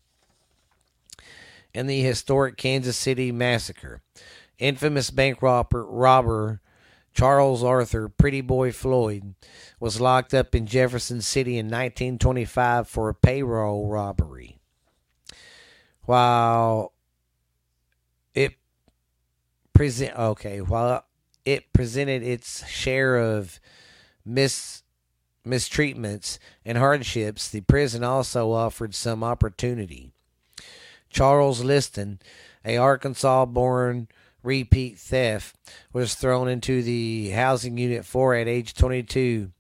in 1.74 1.88
the 1.88 2.02
historic 2.02 2.58
Kansas 2.58 2.98
City 2.98 3.32
massacre. 3.32 4.02
Infamous 4.60 5.10
bank 5.10 5.42
robber, 5.42 5.86
robber 5.86 6.60
Charles 7.14 7.64
Arthur 7.64 8.08
Pretty 8.10 8.42
Boy 8.42 8.72
Floyd 8.72 9.36
was 9.80 10.00
locked 10.00 10.34
up 10.34 10.56
in 10.56 10.66
Jefferson 10.66 11.22
City 11.22 11.58
in 11.58 11.66
1925 11.68 12.88
for 12.88 13.10
a 13.10 13.16
payroll 13.16 13.88
robbery. 13.88 14.58
While 16.04 16.94
it 18.34 18.54
present 19.74 20.18
okay, 20.18 20.62
while 20.62 21.06
it 21.46 21.72
presented 21.74 22.24
its 22.24 22.68
share 22.68 23.18
of 23.18 23.60
mis 24.26 24.84
mistreatments 25.46 26.38
and 26.64 26.78
hardships, 26.78 27.50
the 27.50 27.62
prison 27.62 28.04
also 28.04 28.52
offered 28.52 28.94
some 28.94 29.24
opportunity. 29.24 30.12
Charles 31.10 31.64
Liston, 31.64 32.20
a 32.64 32.78
Arkansas 32.78 33.46
born 33.46 34.08
repeat 34.44 34.98
theft, 34.98 35.56
was 35.94 36.16
thrown 36.16 36.48
into 36.48 36.82
the 36.82 37.30
housing 37.30 37.78
unit 37.78 38.06
4 38.06 38.36
at 38.36 38.48
age 38.48 38.74
22 38.74 39.52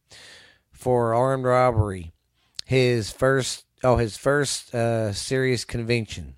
for 0.71 1.13
armed 1.13 1.45
robbery. 1.45 2.13
His 2.65 3.12
first 3.12 3.65
oh 3.83 3.98
his 3.98 4.17
first 4.17 4.74
uh, 4.75 5.13
serious 5.13 5.65
conviction 5.65 6.36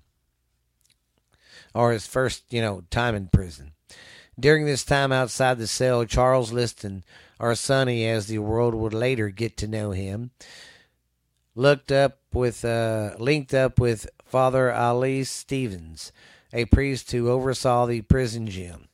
or 1.74 1.92
his 1.92 2.06
first, 2.06 2.44
you 2.50 2.60
know, 2.60 2.82
time 2.90 3.14
in 3.14 3.28
prison. 3.28 3.72
During 4.38 4.66
this 4.66 4.84
time 4.84 5.12
outside 5.12 5.58
the 5.58 5.66
cell, 5.66 6.04
Charles 6.04 6.52
Liston, 6.52 7.04
or 7.38 7.54
Sonny 7.54 8.06
as 8.06 8.26
the 8.26 8.38
world 8.38 8.74
would 8.74 8.94
later 8.94 9.28
get 9.28 9.56
to 9.58 9.68
know 9.68 9.90
him, 9.90 10.30
looked 11.54 11.92
up 11.92 12.18
with 12.32 12.64
uh, 12.64 13.10
linked 13.18 13.54
up 13.54 13.78
with 13.78 14.08
Father 14.24 14.70
Alois 14.70 15.24
Stevens, 15.24 16.12
a 16.52 16.64
priest 16.66 17.10
who 17.12 17.30
oversaw 17.30 17.86
the 17.86 18.02
prison 18.02 18.46
gym. 18.46 18.88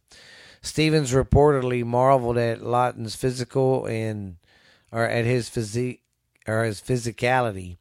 Stevens 0.62 1.12
reportedly 1.12 1.84
marveled 1.84 2.38
at 2.38 2.62
Lawton's 2.62 3.16
physical 3.16 3.86
and 3.86 4.36
or 4.90 5.04
at 5.04 5.24
his 5.24 5.48
physique 5.48 6.02
or 6.46 6.64
his 6.64 6.80
physicality 6.80 7.76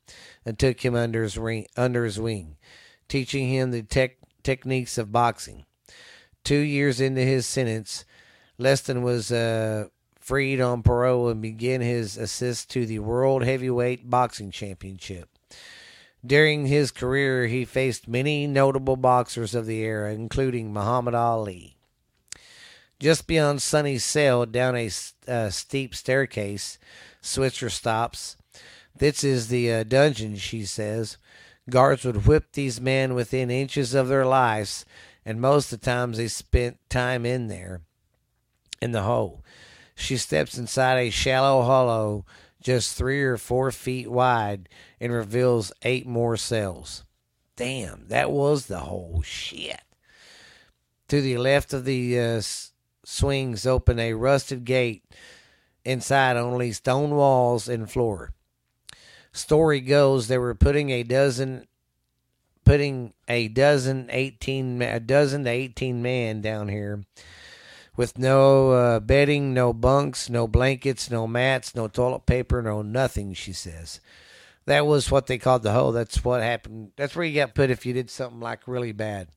and 0.46 0.60
took 0.60 0.84
him 0.84 0.96
under 0.96 1.24
his 1.24 1.38
ring, 1.38 1.66
under 1.76 2.04
his 2.04 2.20
wing, 2.20 2.58
teaching 3.08 3.48
him 3.48 3.72
the 3.72 3.82
tech, 3.82 4.18
techniques 4.44 4.98
of 4.98 5.12
boxing. 5.12 5.66
Two 6.44 6.60
years 6.60 7.02
into 7.02 7.22
his 7.22 7.46
sentence, 7.46 8.06
Liston 8.58 9.04
was 9.04 9.32
uh, 9.32 9.88
freed 10.20 10.60
on 10.62 10.84
parole 10.84 11.30
and 11.30 11.42
began 11.42 11.82
his 11.82 12.18
assist 12.18 12.70
to 12.72 12.86
the 12.86 13.00
World 13.00 13.44
Heavyweight 13.44 14.10
Boxing 14.10 14.52
Championship. 14.52 15.30
During 16.26 16.66
his 16.66 16.92
career, 16.92 17.48
he 17.48 17.64
faced 17.64 18.08
many 18.08 18.48
notable 18.48 18.98
boxers 18.98 19.54
of 19.54 19.66
the 19.66 19.80
era, 19.80 20.14
including 20.14 20.74
Muhammad 20.74 21.16
Ali. 21.16 21.78
Just 23.00 23.28
beyond 23.28 23.62
Sonny's 23.62 24.04
cell, 24.04 24.46
down 24.46 24.76
a 24.76 24.90
uh, 25.28 25.50
steep 25.52 25.94
staircase, 25.94 26.80
Switzer 27.22 27.70
stops. 27.70 28.38
This 28.98 29.24
is 29.24 29.50
the 29.50 29.72
uh, 29.72 29.84
dungeon, 29.84 30.36
she 30.38 30.66
says. 30.66 31.18
Guards 31.70 32.04
would 32.06 32.26
whip 32.26 32.54
these 32.54 32.82
men 32.82 33.14
within 33.14 33.52
inches 33.52 33.94
of 33.94 34.08
their 34.08 34.26
lives, 34.26 34.86
and 35.24 35.40
most 35.40 35.72
of 35.72 35.80
the 35.80 35.86
times 35.86 36.18
they 36.18 36.28
spent 36.28 36.78
time 36.90 37.26
in 37.26 37.48
there, 37.48 37.82
in 38.82 38.94
the 38.94 39.04
hole. 39.04 39.44
She 39.94 40.18
steps 40.18 40.58
inside 40.58 40.98
a 40.98 41.10
shallow 41.10 41.62
hollow 41.64 42.26
just 42.62 42.96
three 42.96 43.24
or 43.24 43.38
four 43.38 43.72
feet 43.72 44.10
wide 44.10 44.70
and 45.00 45.12
reveals 45.12 45.72
eight 45.84 46.08
more 46.08 46.38
cells. 46.38 47.04
Damn, 47.56 48.08
that 48.10 48.32
was 48.32 48.66
the 48.66 48.80
whole 48.80 49.22
shit. 49.24 49.82
To 51.08 51.22
the 51.22 51.38
left 51.38 51.74
of 51.74 51.86
the 51.86 52.20
uh, 52.20 52.42
swings 53.06 53.66
open 53.66 54.00
a 54.00 54.14
rusted 54.14 54.66
gate. 54.66 55.04
Inside, 55.86 56.36
only 56.36 56.74
stone 56.74 57.12
walls 57.12 57.70
and 57.70 57.90
floor. 57.90 58.34
Story 59.32 59.80
goes 59.80 60.28
they 60.28 60.38
were 60.38 60.56
putting 60.56 60.90
a 60.90 61.04
dozen, 61.04 61.68
putting 62.66 63.14
a 63.28 63.48
dozen 63.48 64.10
eighteen, 64.12 64.82
a 64.82 65.00
dozen 65.00 65.46
to 65.46 65.50
eighteen 65.50 66.02
man 66.02 66.42
down 66.42 66.68
here, 66.68 67.04
with 67.98 68.18
no 68.18 68.72
uh, 68.72 69.00
bedding, 69.02 69.54
no 69.54 69.74
bunks, 69.74 70.30
no 70.30 70.48
blankets, 70.48 71.12
no 71.12 71.28
mats, 71.28 71.76
no 71.76 71.90
toilet 71.90 72.26
paper, 72.26 72.62
no 72.62 72.82
nothing. 72.82 73.34
She 73.34 73.52
says. 73.52 74.00
That 74.66 74.86
was 74.86 75.10
what 75.10 75.28
they 75.28 75.38
called 75.38 75.64
the 75.64 75.72
hole. 75.72 75.94
That's 75.94 76.24
what 76.26 76.42
happened. 76.42 76.92
That's 76.98 77.16
where 77.16 77.26
you 77.26 77.36
got 77.36 77.56
put 77.56 77.70
if 77.70 77.86
you 77.86 77.94
did 77.94 78.10
something 78.10 78.42
like 78.42 78.68
really 78.68 78.92
bad. 78.92 79.30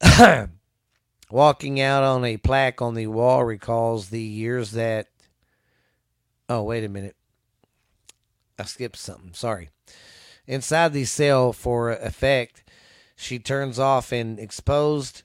Walking 1.30 1.80
out 1.80 2.02
on 2.02 2.24
a 2.24 2.38
plaque 2.38 2.80
on 2.80 2.94
the 2.94 3.06
wall 3.08 3.44
recalls 3.44 4.08
the 4.08 4.22
years 4.22 4.72
that. 4.72 5.08
Oh, 6.48 6.62
wait 6.62 6.82
a 6.82 6.88
minute. 6.88 7.14
I 8.58 8.64
skipped 8.64 8.96
something. 8.96 9.34
Sorry. 9.34 9.68
Inside 10.46 10.94
the 10.94 11.04
cell, 11.04 11.52
for 11.52 11.90
effect, 11.90 12.64
she 13.14 13.38
turns 13.38 13.78
off 13.78 14.12
an 14.12 14.38
exposed, 14.38 15.22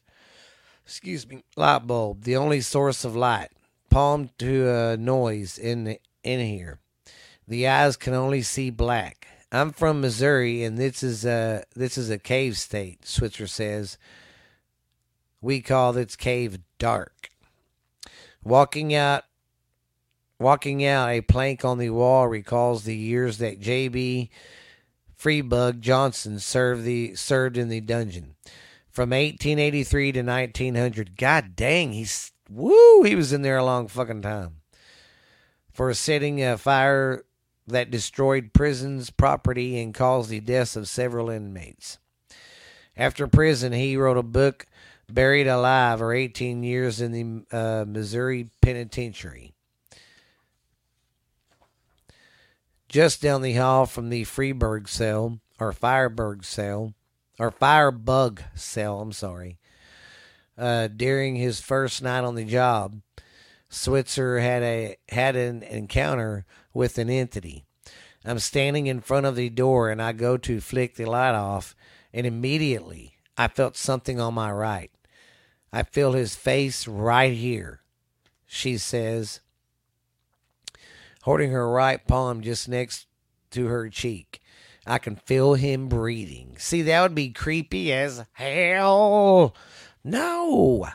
excuse 0.86 1.28
me, 1.28 1.44
light 1.56 1.88
bulb, 1.88 2.24
the 2.24 2.36
only 2.36 2.62
source 2.62 3.04
of 3.04 3.16
light, 3.16 3.50
palmed 3.90 4.38
to 4.40 4.70
a 4.70 4.98
noise 4.98 5.58
in 5.58 5.98
in 6.24 6.40
here. 6.40 6.80
The 7.48 7.68
eyes 7.68 7.98
can 7.98 8.14
only 8.14 8.42
see 8.42 8.70
black. 8.70 9.28
I'm 9.52 9.72
from 9.72 10.02
Missouri, 10.02 10.64
and 10.64 10.78
this 10.78 11.04
is 11.04 11.26
a 11.26 11.64
this 11.76 11.98
is 11.98 12.10
a 12.10 12.18
cave 12.18 12.58
state. 12.58 13.06
Switzer 13.06 13.48
says. 13.48 13.98
We 15.42 15.62
call 15.62 15.94
this 15.94 16.16
cave 16.16 16.58
dark. 16.80 17.30
Walking 18.44 18.96
out, 18.96 19.26
walking 20.40 20.84
out, 20.84 21.10
a 21.10 21.22
plank 21.22 21.64
on 21.64 21.78
the 21.78 21.92
wall 21.92 22.28
recalls 22.28 22.84
the 22.84 22.96
years 22.96 23.38
that 23.38 23.60
J.B. 23.60 24.32
Freebug 25.16 25.82
Johnson 25.82 26.40
served 26.40 26.84
the 26.84 27.14
served 27.14 27.58
in 27.58 27.70
the 27.70 27.80
dungeon 27.80 28.36
from 28.96 29.10
1883 29.10 30.14
to 30.14 30.22
1900. 30.22 31.18
God 31.18 31.56
dang, 31.58 31.92
he's 31.92 32.32
woo, 32.50 33.04
he 33.04 33.14
was 33.14 33.34
in 33.34 33.42
there 33.42 33.58
a 33.58 33.66
long 33.66 33.90
fucking 33.90 34.22
time 34.22 34.62
for 35.74 35.94
setting 35.94 36.42
a 36.42 36.58
fire 36.58 37.26
that 37.68 37.92
destroyed 37.92 38.54
prison's 38.54 39.10
property 39.10 39.78
and 39.82 39.94
caused 39.94 40.30
the 40.30 40.40
deaths 40.40 40.78
of 40.78 40.88
several 40.88 41.30
inmates. 41.30 41.98
After 42.96 43.28
prison, 43.28 43.74
he 43.74 43.98
wrote 43.98 44.18
a 44.18 44.24
book, 44.24 44.66
Buried 45.12 45.48
Alive, 45.48 46.02
or 46.02 46.14
18 46.14 46.64
years 46.64 47.02
in 47.02 47.12
the 47.12 47.58
uh, 47.58 47.84
Missouri 47.86 48.50
Penitentiary. 48.62 49.52
Just 52.88 53.22
down 53.22 53.42
the 53.42 53.56
hall 53.56 53.86
from 53.86 54.10
the 54.10 54.24
Freeburg 54.24 54.88
cell, 54.88 55.42
or 55.60 55.74
Fireburg 55.74 56.46
cell, 56.46 56.94
or 57.40 57.52
Firebug 57.52 58.42
cell, 58.54 59.02
I'm 59.02 59.12
sorry. 59.12 59.58
Uh, 60.58 60.88
during 60.88 61.36
his 61.36 61.60
first 61.60 62.02
night 62.02 62.24
on 62.24 62.36
the 62.36 62.46
job, 62.46 63.02
Switzer 63.70 64.40
had 64.40 64.64
a 64.64 64.96
had 65.10 65.36
an 65.36 65.64
encounter 65.64 66.46
with 66.74 66.98
an 66.98 67.10
entity. 67.10 67.66
I'm 68.24 68.40
standing 68.40 68.88
in 68.88 69.02
front 69.02 69.26
of 69.26 69.36
the 69.36 69.50
door 69.50 69.90
and 69.90 70.02
I 70.02 70.14
go 70.14 70.38
to 70.38 70.62
flick 70.62 70.96
the 70.96 71.06
light 71.06 71.36
off, 71.36 71.76
and 72.14 72.26
immediately 72.26 73.18
I 73.38 73.50
felt 73.50 73.76
something 73.76 74.20
on 74.20 74.34
my 74.34 74.52
right. 74.52 74.92
I 75.74 75.84
feel 75.84 76.14
his 76.14 76.36
face 76.36 76.88
right 76.88 77.34
here, 77.34 77.82
she 78.46 78.78
says, 78.78 79.42
holding 81.24 81.52
her 81.52 81.70
right 81.70 82.06
palm 82.08 82.42
just 82.42 82.70
next 82.70 83.08
to 83.52 83.66
her 83.66 83.90
cheek. 83.90 84.42
I 84.86 85.00
can 85.00 85.16
feel 85.16 85.56
him 85.56 85.88
breathing. 85.88 86.56
See, 86.60 86.84
that 86.84 87.02
would 87.02 87.16
be 87.16 87.30
creepy 87.30 87.92
as 87.92 88.26
hell. 88.34 89.56
No. 90.04 90.88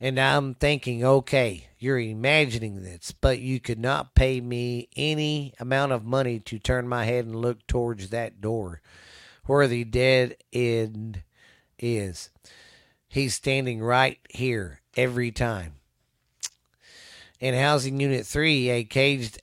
And 0.00 0.18
I'm 0.18 0.54
thinking, 0.54 1.04
okay, 1.04 1.68
you're 1.78 1.98
imagining 1.98 2.82
this, 2.82 3.12
but 3.12 3.40
you 3.40 3.60
could 3.60 3.78
not 3.78 4.14
pay 4.14 4.40
me 4.40 4.88
any 4.96 5.52
amount 5.60 5.92
of 5.92 6.04
money 6.04 6.38
to 6.40 6.58
turn 6.58 6.88
my 6.88 7.04
head 7.04 7.26
and 7.26 7.36
look 7.36 7.66
towards 7.66 8.08
that 8.08 8.40
door 8.40 8.80
where 9.44 9.66
the 9.66 9.84
dead 9.84 10.36
end 10.52 11.22
is. 11.78 12.30
He's 13.08 13.34
standing 13.34 13.82
right 13.82 14.18
here 14.30 14.80
every 14.96 15.32
time. 15.32 15.74
In 17.40 17.54
Housing 17.54 18.00
Unit 18.00 18.24
3, 18.26 18.70
a 18.70 18.84
caged 18.84 19.42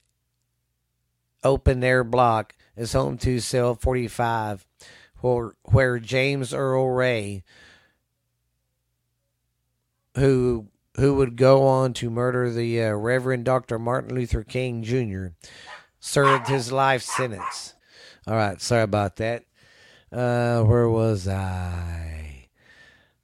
open 1.44 1.84
air 1.84 2.04
block 2.04 2.54
is 2.78 2.94
home 2.94 3.18
to 3.18 3.40
cell 3.40 3.76
45, 3.76 4.66
where, 5.20 5.52
where 5.64 6.00
James 6.00 6.54
Earl 6.54 6.90
Ray 6.90 7.44
who 10.18 10.68
who 10.96 11.14
would 11.14 11.36
go 11.36 11.66
on 11.68 11.94
to 11.94 12.10
murder 12.10 12.52
the 12.52 12.84
uh, 12.84 12.92
Reverend 12.94 13.46
Dr. 13.46 13.78
Martin 13.78 14.16
Luther 14.16 14.44
King 14.44 14.82
Jr. 14.82 15.28
served 16.00 16.48
his 16.48 16.72
life 16.72 17.04
sentence. 17.04 17.76
All 18.26 18.36
right, 18.36 18.60
sorry 18.60 18.82
about 18.82 19.18
that. 19.18 19.44
Uh, 20.12 20.64
where 20.64 20.90
was 20.90 21.28
I? 21.28 22.48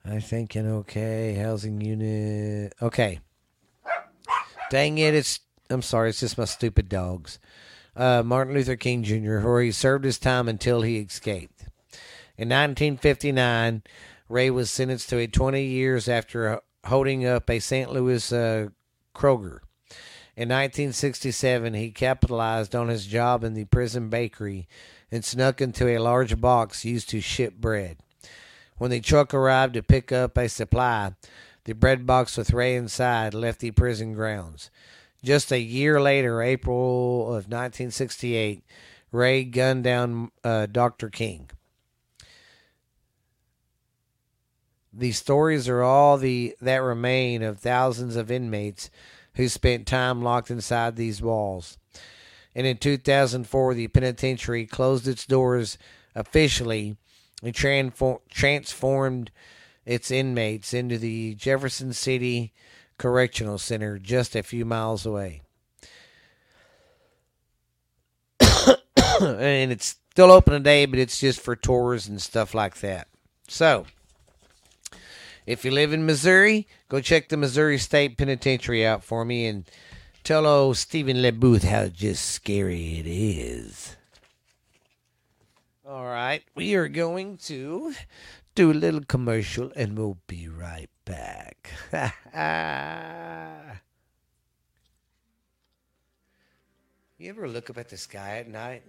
I 0.05 0.19
thinking 0.19 0.67
okay, 0.67 1.33
housing 1.33 1.81
unit. 1.81 2.73
Okay. 2.81 3.19
Dang 4.69 4.97
it, 4.99 5.15
it's 5.15 5.39
I'm 5.69 5.81
sorry, 5.81 6.09
it's 6.09 6.19
just 6.19 6.37
my 6.37 6.45
stupid 6.45 6.89
dogs. 6.89 7.39
Uh, 7.95 8.23
Martin 8.23 8.53
Luther 8.53 8.75
King 8.75 9.03
Jr., 9.03 9.39
where 9.39 9.61
he 9.61 9.71
served 9.71 10.05
his 10.05 10.17
time 10.17 10.47
until 10.47 10.81
he 10.81 10.97
escaped. 10.97 11.61
In 12.37 12.49
1959, 12.49 13.83
Ray 14.29 14.49
was 14.49 14.71
sentenced 14.71 15.09
to 15.09 15.19
a 15.19 15.27
20 15.27 15.63
years 15.63 16.09
after 16.09 16.59
holding 16.85 17.25
up 17.25 17.49
a 17.49 17.59
St. 17.59 17.91
Louis 17.91 18.31
uh, 18.31 18.69
Kroger. 19.15 19.59
In 20.35 20.49
1967, 20.49 21.75
he 21.75 21.91
capitalized 21.91 22.75
on 22.75 22.87
his 22.87 23.05
job 23.05 23.43
in 23.43 23.53
the 23.53 23.65
prison 23.65 24.09
bakery 24.09 24.67
and 25.11 25.23
snuck 25.23 25.61
into 25.61 25.87
a 25.87 25.99
large 25.99 26.41
box 26.41 26.83
used 26.83 27.09
to 27.09 27.21
ship 27.21 27.53
bread. 27.53 27.97
When 28.77 28.89
the 28.89 28.99
truck 28.99 29.33
arrived 29.35 29.75
to 29.75 29.83
pick 29.83 30.11
up 30.11 30.35
a 30.35 30.49
supply, 30.49 31.13
the 31.65 31.73
bread 31.73 32.07
box 32.07 32.35
with 32.35 32.51
Ray 32.51 32.75
inside 32.75 33.35
left 33.35 33.59
the 33.59 33.69
prison 33.69 34.13
grounds. 34.13 34.71
Just 35.23 35.51
a 35.51 35.59
year 35.59 36.01
later, 36.01 36.41
April 36.41 37.27
of 37.27 37.45
1968, 37.45 38.63
Ray 39.11 39.43
gunned 39.45 39.85
down 39.85 40.31
uh, 40.43 40.65
Dr. 40.65 41.09
King. 41.09 41.49
These 44.91 45.17
stories 45.17 45.69
are 45.69 45.81
all 45.81 46.17
the 46.17 46.55
that 46.61 46.83
remain 46.83 47.41
of 47.41 47.59
thousands 47.59 48.15
of 48.15 48.29
inmates 48.29 48.91
who 49.35 49.47
spent 49.47 49.87
time 49.87 50.21
locked 50.21 50.51
inside 50.51 50.95
these 50.95 51.21
walls. 51.21 51.77
And 52.53 52.67
in 52.67 52.77
2004, 52.77 53.73
the 53.73 53.87
penitentiary 53.87 54.67
closed 54.67 55.07
its 55.07 55.25
doors 55.25 55.77
officially 56.13 56.97
and 57.41 57.55
transformed 57.55 59.31
its 59.85 60.11
inmates 60.11 60.73
into 60.73 60.97
the 60.99 61.33
Jefferson 61.35 61.93
City 61.93 62.53
Correctional 63.03 63.57
Center 63.57 63.99
just 63.99 64.33
a 64.33 64.41
few 64.41 64.63
miles 64.63 65.05
away. 65.05 65.41
and 68.39 69.73
it's 69.73 69.97
still 70.11 70.31
open 70.31 70.53
today, 70.53 70.85
but 70.85 70.99
it's 70.99 71.19
just 71.19 71.41
for 71.41 71.53
tours 71.53 72.07
and 72.07 72.21
stuff 72.21 72.53
like 72.53 72.77
that. 72.77 73.09
So, 73.49 73.87
if 75.45 75.65
you 75.65 75.71
live 75.71 75.91
in 75.91 76.05
Missouri, 76.05 76.65
go 76.87 77.01
check 77.01 77.27
the 77.27 77.35
Missouri 77.35 77.77
State 77.77 78.17
Penitentiary 78.17 78.85
out 78.85 79.03
for 79.03 79.25
me 79.25 79.47
and 79.47 79.69
tell 80.23 80.47
old 80.47 80.77
Stephen 80.77 81.17
LeBooth 81.17 81.65
how 81.65 81.89
just 81.89 82.23
scary 82.23 82.99
it 82.99 83.05
is. 83.05 83.97
All 85.85 86.05
right, 86.05 86.41
we 86.55 86.73
are 86.75 86.87
going 86.87 87.35
to 87.49 87.95
do 88.55 88.71
a 88.71 88.73
little 88.73 89.03
commercial 89.03 89.73
and 89.75 89.97
we'll 89.97 90.19
be 90.25 90.47
right 90.47 90.89
back. 91.05 91.69
you 97.17 97.29
ever 97.29 97.47
look 97.47 97.69
up 97.69 97.77
at 97.77 97.89
the 97.89 97.97
sky 97.97 98.37
at 98.37 98.49
night 98.49 98.83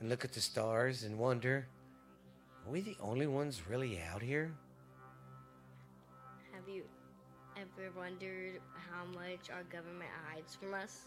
and 0.00 0.08
look 0.08 0.24
at 0.24 0.32
the 0.32 0.40
stars 0.40 1.04
and 1.04 1.18
wonder, 1.18 1.66
are 2.66 2.70
we 2.70 2.80
the 2.80 2.96
only 3.00 3.26
ones 3.26 3.62
really 3.68 4.00
out 4.12 4.22
here? 4.22 4.52
Have 6.52 6.68
you 6.68 6.84
ever 7.56 7.90
wondered 7.96 8.60
how 8.90 9.04
much 9.04 9.50
our 9.52 9.62
government 9.64 10.10
hides 10.28 10.56
from 10.56 10.74
us? 10.74 11.02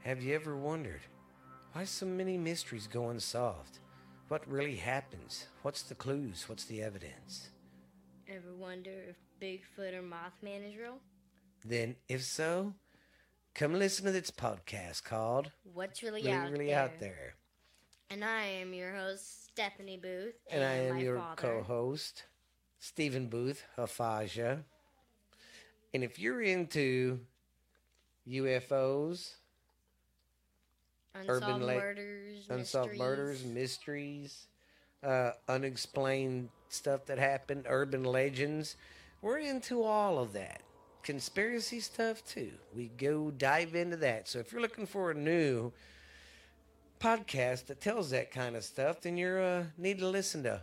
Have 0.00 0.22
you 0.22 0.34
ever 0.34 0.56
wondered 0.56 1.02
why 1.72 1.84
so 1.84 2.06
many 2.06 2.38
mysteries 2.38 2.86
go 2.86 3.10
unsolved? 3.10 3.78
What 4.28 4.48
really 4.50 4.76
happens? 4.76 5.46
What's 5.62 5.82
the 5.82 5.94
clues? 5.94 6.44
What's 6.48 6.64
the 6.64 6.82
evidence? 6.82 7.50
Ever 8.28 8.54
wonder 8.54 8.90
if 9.08 9.16
Bigfoot 9.40 9.94
or 9.94 10.02
Mothman 10.02 10.68
is 10.68 10.76
real? 10.76 10.98
Then, 11.64 11.96
if 12.08 12.22
so, 12.22 12.74
come 13.54 13.72
listen 13.74 14.04
to 14.04 14.12
this 14.12 14.30
podcast 14.30 15.02
called 15.04 15.50
What's 15.72 16.02
really, 16.02 16.22
Really, 16.22 16.32
out, 16.36 16.50
really 16.50 16.66
there? 16.66 16.78
Out 16.78 17.00
There. 17.00 17.34
And 18.10 18.24
I 18.24 18.44
am 18.44 18.74
your 18.74 18.94
host, 18.94 19.46
Stephanie 19.48 19.96
Booth. 19.96 20.34
And 20.50 20.62
I 20.62 20.74
am 20.74 20.94
my 20.96 21.00
your 21.00 21.22
co 21.36 21.62
host, 21.62 22.24
Stephen 22.78 23.28
Booth, 23.28 23.64
Hafaja. 23.78 24.62
And 25.94 26.04
if 26.04 26.18
you're 26.18 26.42
into 26.42 27.20
UFOs, 28.28 29.34
Unsolved 31.14 31.44
urban 31.44 31.62
la- 31.66 31.74
murders, 31.74 32.46
unsolved 32.50 32.96
murders, 32.96 33.44
mysteries, 33.44 34.46
uh, 35.02 35.30
unexplained 35.48 36.48
stuff 36.68 37.06
that 37.06 37.18
happened, 37.18 37.66
urban 37.68 38.04
legends. 38.04 38.76
We're 39.22 39.38
into 39.38 39.82
all 39.82 40.18
of 40.18 40.32
that. 40.34 40.62
Conspiracy 41.02 41.80
stuff 41.80 42.24
too. 42.24 42.52
We 42.74 42.88
go 42.88 43.30
dive 43.30 43.74
into 43.74 43.96
that. 43.98 44.28
So 44.28 44.38
if 44.38 44.52
you're 44.52 44.60
looking 44.60 44.86
for 44.86 45.10
a 45.10 45.14
new 45.14 45.72
podcast 47.00 47.66
that 47.66 47.80
tells 47.80 48.10
that 48.10 48.30
kind 48.30 48.56
of 48.56 48.64
stuff, 48.64 49.00
then 49.00 49.16
you 49.16 49.28
uh, 49.28 49.64
need 49.76 49.98
to 50.00 50.08
listen 50.08 50.42
to 50.42 50.62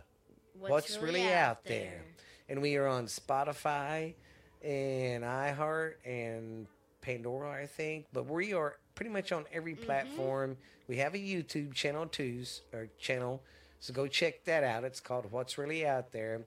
What's, 0.58 0.98
Really, 0.98 1.32
Out 1.32 1.64
there. 1.64 2.02
And 2.48 2.62
we 2.62 2.76
are 2.76 2.86
on 2.86 3.06
Spotify 3.06 4.14
and 4.62 5.24
iHeart 5.24 5.94
and 6.04 6.66
Pandora, 7.00 7.62
I 7.62 7.66
think. 7.66 8.06
But 8.12 8.26
we 8.26 8.52
are 8.52 8.78
pretty 8.94 9.10
much 9.10 9.32
on 9.32 9.44
every 9.52 9.74
platform. 9.74 10.56
We 10.88 10.96
have 10.98 11.14
a 11.14 11.18
YouTube 11.18 11.74
channel 11.74 12.06
too, 12.06 12.44
or 12.72 12.88
channel. 12.98 13.42
So 13.86 13.94
go 13.94 14.08
check 14.08 14.44
that 14.46 14.64
out. 14.64 14.82
It's 14.82 14.98
called 14.98 15.30
What's 15.30 15.58
Really 15.58 15.86
Out 15.86 16.10
There. 16.10 16.40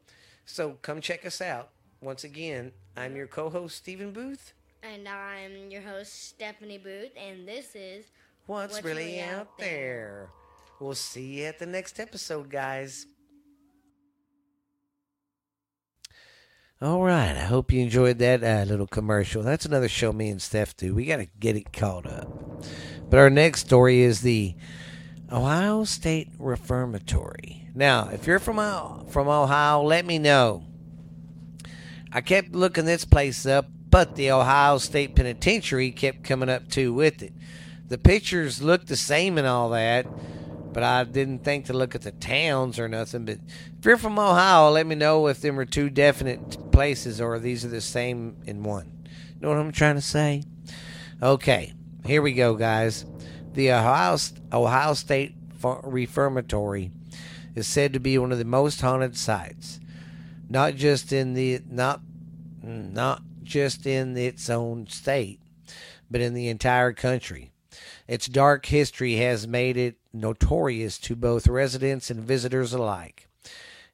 So 0.45 0.71
come 0.81 0.99
check 0.99 1.25
us 1.25 1.39
out. 1.39 1.69
Once 2.01 2.25
again, 2.25 2.73
I'm 2.97 3.15
your 3.15 3.27
co-host 3.27 3.77
Stephen 3.77 4.11
Booth. 4.11 4.51
And 4.83 5.07
I'm 5.07 5.71
your 5.71 5.81
host, 5.81 6.27
Stephanie 6.27 6.79
Booth, 6.79 7.11
and 7.15 7.47
this 7.47 7.77
is 7.77 8.07
What's, 8.45 8.73
What's 8.73 8.85
really, 8.85 9.05
Really 9.05 9.21
out 9.21 9.39
Out 9.39 9.57
there? 9.57 9.67
There? 9.67 10.29
We'll 10.81 10.95
see 10.95 11.39
you 11.39 11.45
at 11.45 11.59
the 11.59 11.65
next 11.65 11.97
episode, 11.97 12.49
guys. 12.49 13.05
All 16.81 17.01
right. 17.01 17.37
I 17.37 17.45
hope 17.45 17.71
you 17.71 17.81
enjoyed 17.81 18.19
that 18.19 18.43
uh, 18.43 18.65
little 18.69 18.87
commercial. 18.87 19.43
That's 19.43 19.65
another 19.65 19.87
show 19.87 20.11
me 20.11 20.27
and 20.27 20.41
Steph 20.41 20.75
do. 20.75 20.93
We 20.93 21.05
got 21.05 21.17
to 21.17 21.27
get 21.39 21.55
it 21.55 21.71
caught 21.71 22.05
up. 22.05 22.65
But 23.09 23.17
our 23.17 23.29
next 23.29 23.61
story 23.61 24.01
is 24.01 24.19
the 24.19 24.55
Ohio 25.31 25.83
State 25.83 26.29
Reformatory. 26.39 27.67
Now, 27.75 28.09
if 28.11 28.25
you're 28.25 28.39
from 28.39 28.57
Ohio, 28.57 29.05
from 29.09 29.27
Ohio, 29.27 29.83
let 29.83 30.05
me 30.05 30.17
know. 30.17 30.63
I 32.11 32.21
kept 32.21 32.53
looking 32.53 32.85
this 32.85 33.05
place 33.05 33.45
up, 33.45 33.67
but 33.91 34.15
the 34.15 34.31
Ohio 34.31 34.79
State 34.79 35.15
Penitentiary 35.15 35.91
kept 35.91 36.23
coming 36.23 36.49
up 36.49 36.67
too 36.67 36.93
with 36.93 37.21
it. 37.21 37.33
The 37.87 37.99
pictures 37.99 38.63
look 38.63 38.87
the 38.87 38.95
same 38.95 39.37
and 39.37 39.45
all 39.45 39.69
that, 39.69 40.07
but 40.73 40.81
I 40.81 41.03
didn't 41.03 41.43
think 41.43 41.65
to 41.65 41.73
look 41.73 41.93
at 41.93 42.01
the 42.01 42.11
towns 42.11 42.79
or 42.79 42.87
nothing. 42.87 43.25
But 43.25 43.37
if 43.77 43.85
you're 43.85 43.97
from 43.97 44.17
Ohio, 44.17 44.71
let 44.71 44.87
me 44.87 44.95
know 44.95 45.27
if 45.27 45.41
them 45.41 45.59
are 45.59 45.65
two 45.65 45.91
definite 45.91 46.71
places 46.71 47.21
or 47.21 47.37
these 47.37 47.63
are 47.63 47.69
the 47.69 47.81
same 47.81 48.35
in 48.47 48.63
one. 48.63 48.91
You 49.05 49.41
know 49.41 49.49
what 49.49 49.57
I'm 49.59 49.71
trying 49.71 49.95
to 49.95 50.01
say? 50.01 50.43
Okay, 51.21 51.73
here 52.03 52.23
we 52.23 52.33
go, 52.33 52.55
guys. 52.55 53.05
The 53.53 53.71
Ohio, 53.71 54.17
Ohio 54.53 54.93
State 54.93 55.35
Reformatory 55.83 56.91
is 57.55 57.67
said 57.67 57.93
to 57.93 57.99
be 57.99 58.17
one 58.17 58.31
of 58.31 58.37
the 58.37 58.45
most 58.45 58.81
haunted 58.81 59.17
sites 59.17 59.79
not 60.49 60.75
just 60.75 61.13
in 61.13 61.35
the 61.35 61.61
not 61.69 62.01
not 62.61 63.21
just 63.43 63.85
in 63.85 64.17
its 64.17 64.49
own 64.49 64.87
state, 64.87 65.39
but 66.09 66.21
in 66.21 66.33
the 66.33 66.49
entire 66.49 66.91
country. 66.91 67.51
Its 68.07 68.27
dark 68.27 68.65
history 68.65 69.15
has 69.15 69.47
made 69.47 69.77
it 69.77 69.95
notorious 70.11 70.97
to 70.97 71.15
both 71.15 71.47
residents 71.47 72.09
and 72.09 72.21
visitors 72.21 72.73
alike, 72.73 73.27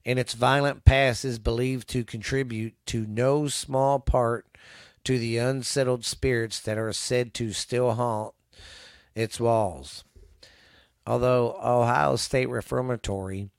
and 0.06 0.18
its 0.18 0.34
violent 0.34 0.86
past 0.86 1.26
is 1.26 1.38
believed 1.38 1.89
to 1.89 2.06
contribute 2.06 2.74
to 2.86 3.06
no 3.06 3.48
small 3.48 4.00
part 4.00 4.46
to 5.04 5.20
the 5.20 5.38
unsettled 5.38 6.06
spirits 6.06 6.60
that 6.62 6.78
are 6.78 6.94
said 6.94 7.34
to 7.34 7.52
still 7.52 7.94
haunt 7.94 8.34
its 9.15 9.39
walls. 9.39 10.04
Although 11.08 11.58
Ohio 11.63 12.17
State 12.17 12.49
Reformatory, 12.49 13.49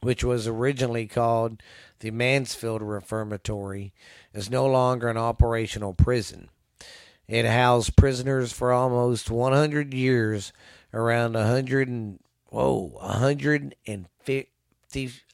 which 0.00 0.22
was 0.22 0.46
originally 0.46 1.06
called 1.06 1.62
the 2.00 2.10
Mansfield 2.10 2.82
Reformatory, 2.82 3.94
is 4.34 4.50
no 4.50 4.66
longer 4.66 5.08
an 5.08 5.16
operational 5.16 5.94
prison. 5.94 6.50
It 7.26 7.46
housed 7.46 7.96
prisoners 7.96 8.52
for 8.52 8.72
almost 8.72 9.30
100 9.30 9.94
years, 9.94 10.52
around 10.92 11.32
100 11.32 11.88
and 11.88 12.18
whoa, 12.50 12.90
150 13.00 14.50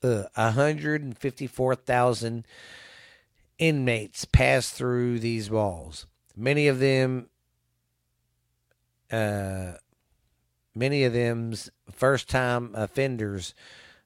uh, 0.03 0.25
154,000 0.35 2.45
inmates 3.59 4.25
passed 4.25 4.75
through 4.75 5.21
these 5.21 5.51
walls. 5.51 6.07
Many 6.35 6.67
of 6.67 6.81
them 6.81 7.29
uh 9.13 9.73
many 10.75 11.05
of 11.05 11.13
them's 11.13 11.71
first-time 11.91 12.71
offenders 12.75 13.55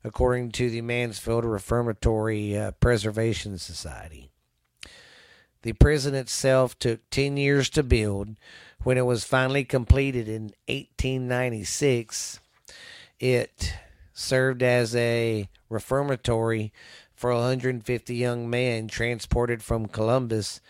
according 0.06 0.52
to 0.52 0.70
the 0.70 0.82
Mansfield 0.82 1.44
Reformatory 1.44 2.56
uh, 2.56 2.70
Preservation 2.72 3.58
Society. 3.58 4.30
The 5.62 5.72
prison 5.72 6.14
itself 6.14 6.78
took 6.78 7.00
10 7.10 7.36
years 7.36 7.68
to 7.70 7.82
build. 7.82 8.36
When 8.84 8.98
it 8.98 9.04
was 9.06 9.24
finally 9.24 9.64
completed 9.64 10.28
in 10.28 10.52
1896, 10.68 12.38
it 13.18 13.74
served 14.12 14.62
as 14.62 14.94
a 14.94 15.48
reformatory 15.68 16.72
for 17.16 17.32
150 17.32 18.14
young 18.14 18.48
men 18.48 18.86
transported 18.86 19.60
from 19.60 19.86
Columbus, 19.86 20.60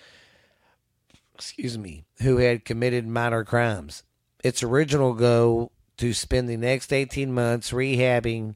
excuse 1.34 1.76
me, 1.76 2.04
who 2.22 2.38
had 2.38 2.64
committed 2.64 3.06
minor 3.06 3.44
crimes. 3.44 4.02
Its 4.46 4.62
original 4.62 5.12
goal 5.12 5.72
to 5.96 6.12
spend 6.14 6.48
the 6.48 6.56
next 6.56 6.92
18 6.92 7.32
months 7.32 7.72
rehabbing 7.72 8.54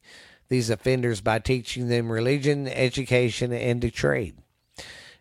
these 0.49 0.71
offenders 0.71 1.21
by 1.21 1.41
teaching 1.41 1.89
them 1.89 2.13
religion, 2.13 2.69
education, 2.69 3.53
and 3.53 3.83
a 3.83 3.91
trade, 3.91 4.37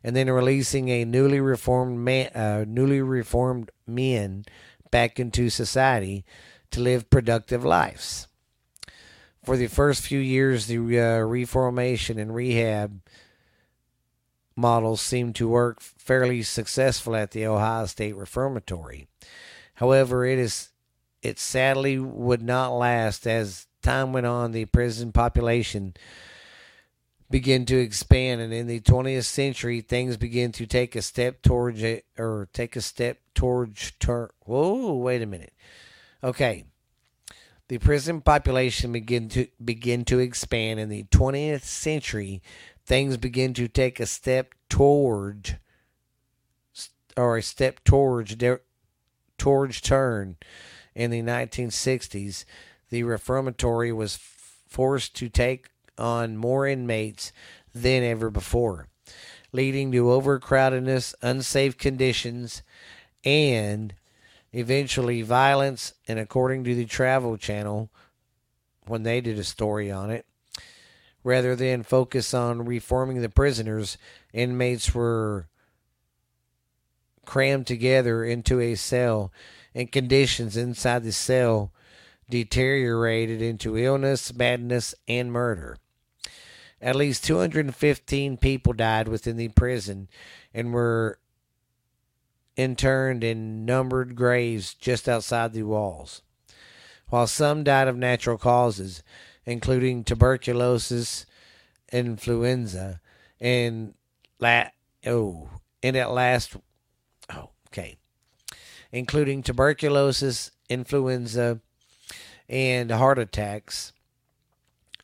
and 0.03 0.15
then 0.15 0.29
releasing 0.29 0.89
a 0.89 1.05
newly 1.05 1.39
reformed 1.39 1.97
man, 1.97 2.27
uh, 2.35 2.65
newly 2.67 3.01
reformed 3.01 3.71
men 3.87 4.45
back 4.91 5.19
into 5.19 5.49
society 5.49 6.23
to 6.69 6.81
live 6.81 7.09
productive 7.09 7.65
lives. 7.65 8.27
For 9.43 9.57
the 9.57 9.65
first 9.65 10.03
few 10.03 10.19
years, 10.19 10.67
the 10.67 10.77
uh, 10.99 11.17
reformation 11.21 12.19
and 12.19 12.35
rehab 12.35 13.01
models 14.55 15.01
seemed 15.01 15.35
to 15.37 15.47
work 15.47 15.81
fairly 15.81 16.43
successful 16.43 17.15
at 17.15 17.31
the 17.31 17.47
Ohio 17.47 17.87
State 17.87 18.15
Reformatory. 18.15 19.07
However, 19.79 20.25
it 20.25 20.37
is 20.37 20.71
it 21.21 21.39
sadly 21.39 21.97
would 21.97 22.41
not 22.41 22.73
last 22.73 23.25
as 23.25 23.67
time 23.81 24.11
went 24.11 24.25
on, 24.25 24.51
the 24.51 24.65
prison 24.65 25.13
population 25.13 25.93
began 27.29 27.63
to 27.65 27.77
expand, 27.77 28.41
and 28.41 28.53
in 28.53 28.67
the 28.67 28.81
20th 28.81 29.23
century, 29.23 29.79
things 29.79 30.17
began 30.17 30.51
to 30.51 30.65
take 30.65 30.97
a 30.97 31.01
step 31.01 31.41
towards 31.41 31.81
it, 31.81 32.03
or 32.17 32.49
take 32.51 32.75
a 32.75 32.81
step 32.81 33.19
towards 33.33 33.91
turn. 33.99 34.27
Whoa, 34.41 34.95
wait 34.95 35.21
a 35.21 35.25
minute. 35.25 35.53
Okay, 36.21 36.65
the 37.69 37.77
prison 37.77 38.19
population 38.19 38.91
began 38.91 39.29
to 39.29 39.47
begin 39.63 40.03
to 40.05 40.19
expand 40.19 40.81
in 40.81 40.89
the 40.89 41.03
20th 41.03 41.63
century. 41.63 42.41
Things 42.85 43.15
begin 43.15 43.53
to 43.53 43.69
take 43.69 44.01
a 44.01 44.05
step 44.05 44.55
towards, 44.67 45.53
or 47.15 47.37
a 47.37 47.41
step 47.41 47.81
towards 47.85 48.35
towards 49.39 49.81
turn 49.81 50.35
in 50.93 51.09
the 51.09 51.21
1960s 51.21 52.45
the 52.89 53.03
reformatory 53.03 53.91
was 53.91 54.17
forced 54.67 55.15
to 55.15 55.29
take 55.29 55.69
on 55.97 56.37
more 56.37 56.67
inmates 56.67 57.31
than 57.73 58.03
ever 58.03 58.29
before, 58.29 58.87
leading 59.51 59.91
to 59.91 60.05
overcrowdedness, 60.05 61.13
unsafe 61.21 61.77
conditions, 61.77 62.63
and 63.23 63.93
eventually 64.51 65.21
violence. 65.21 65.93
And 66.07 66.19
according 66.19 66.63
to 66.63 66.75
the 66.75 66.85
Travel 66.85 67.37
Channel, 67.37 67.89
when 68.87 69.03
they 69.03 69.21
did 69.21 69.37
a 69.37 69.43
story 69.43 69.91
on 69.91 70.09
it, 70.09 70.25
rather 71.23 71.55
than 71.55 71.83
focus 71.83 72.33
on 72.33 72.65
reforming 72.65 73.21
the 73.21 73.29
prisoners, 73.29 73.97
inmates 74.33 74.95
were 74.95 75.47
crammed 77.29 77.67
together 77.67 78.25
into 78.25 78.59
a 78.59 78.73
cell, 78.73 79.31
and 79.75 79.91
conditions 79.91 80.57
inside 80.57 81.03
the 81.03 81.11
cell 81.11 81.71
deteriorated 82.27 83.39
into 83.39 83.77
illness, 83.77 84.33
madness, 84.33 84.95
and 85.07 85.31
murder. 85.31 85.77
At 86.81 86.95
least 86.95 87.23
215 87.25 88.37
people 88.37 88.73
died 88.73 89.07
within 89.07 89.37
the 89.37 89.49
prison 89.49 90.09
and 90.55 90.73
were 90.73 91.19
interned 92.55 93.23
in 93.23 93.63
numbered 93.63 94.15
graves 94.15 94.73
just 94.73 95.07
outside 95.07 95.53
the 95.53 95.61
walls. 95.61 96.23
While 97.09 97.27
some 97.27 97.63
died 97.63 97.87
of 97.87 97.95
natural 97.95 98.39
causes, 98.39 99.03
including 99.45 100.03
tuberculosis, 100.03 101.27
influenza, 101.91 103.01
and 103.39 103.93
la- 104.39 104.69
oh, 105.05 105.49
and 105.83 105.95
at 105.95 106.09
last, 106.09 106.57
okay, 107.71 107.97
including 108.91 109.43
tuberculosis, 109.43 110.51
influenza, 110.69 111.59
and 112.47 112.91
heart 112.91 113.19
attacks. 113.19 113.93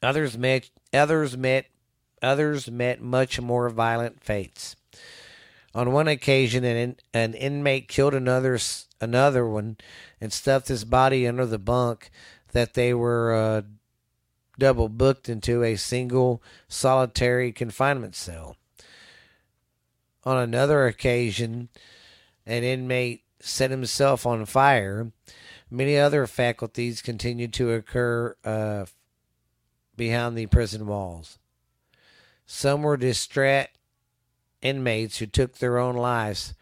Others 0.02 0.38
met 0.38 0.70
others 0.94 1.38
met 1.38 1.66
others 2.22 2.70
met 2.70 3.02
much 3.02 3.40
more 3.40 3.70
violent 3.70 4.24
fates. 4.24 4.76
On 5.74 5.92
one 5.92 6.08
occasion, 6.08 6.64
an, 6.64 6.96
an 7.14 7.34
inmate 7.34 7.88
killed 7.88 8.14
another 8.14 8.58
another 9.02 9.46
one 9.48 9.78
and 10.22 10.32
stuffed 10.32 10.70
his 10.70 10.86
body 10.86 11.28
under 11.28 11.46
the 11.46 11.60
bunk 11.60 12.10
that 12.54 12.74
they 12.74 12.94
were 12.94 13.34
uh, 13.34 13.62
double 14.58 14.88
booked 14.90 15.28
into 15.28 15.64
a 15.64 15.76
single 15.76 16.42
solitary 16.68 17.52
confinement 17.52 18.16
cell. 18.16 18.56
On 20.24 20.38
another 20.38 20.88
occasion, 20.88 21.70
an 22.46 22.64
inmate 22.64 23.24
set 23.40 23.72
himself 23.72 24.26
on 24.26 24.46
fire. 24.46 25.12
Many 25.70 25.98
other 25.98 26.28
faculties 26.28 27.02
continued 27.02 27.54
to 27.54 27.72
occur 27.74 28.36
uh, 28.44 28.86
behind 29.96 30.38
the 30.38 30.46
prison 30.46 30.88
walls. 30.88 31.40
Some 32.46 32.84
were 32.84 32.98
distraught 32.98 33.70
inmates 34.62 35.18
who 35.18 35.26
took 35.26 35.58
their 35.58 35.78
own 35.78 35.96
lives, 35.96 36.54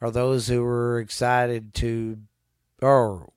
or 0.00 0.10
those 0.10 0.48
who 0.48 0.62
were 0.62 0.98
excited 0.98 1.74
to, 1.74 2.18
or, 2.80 3.30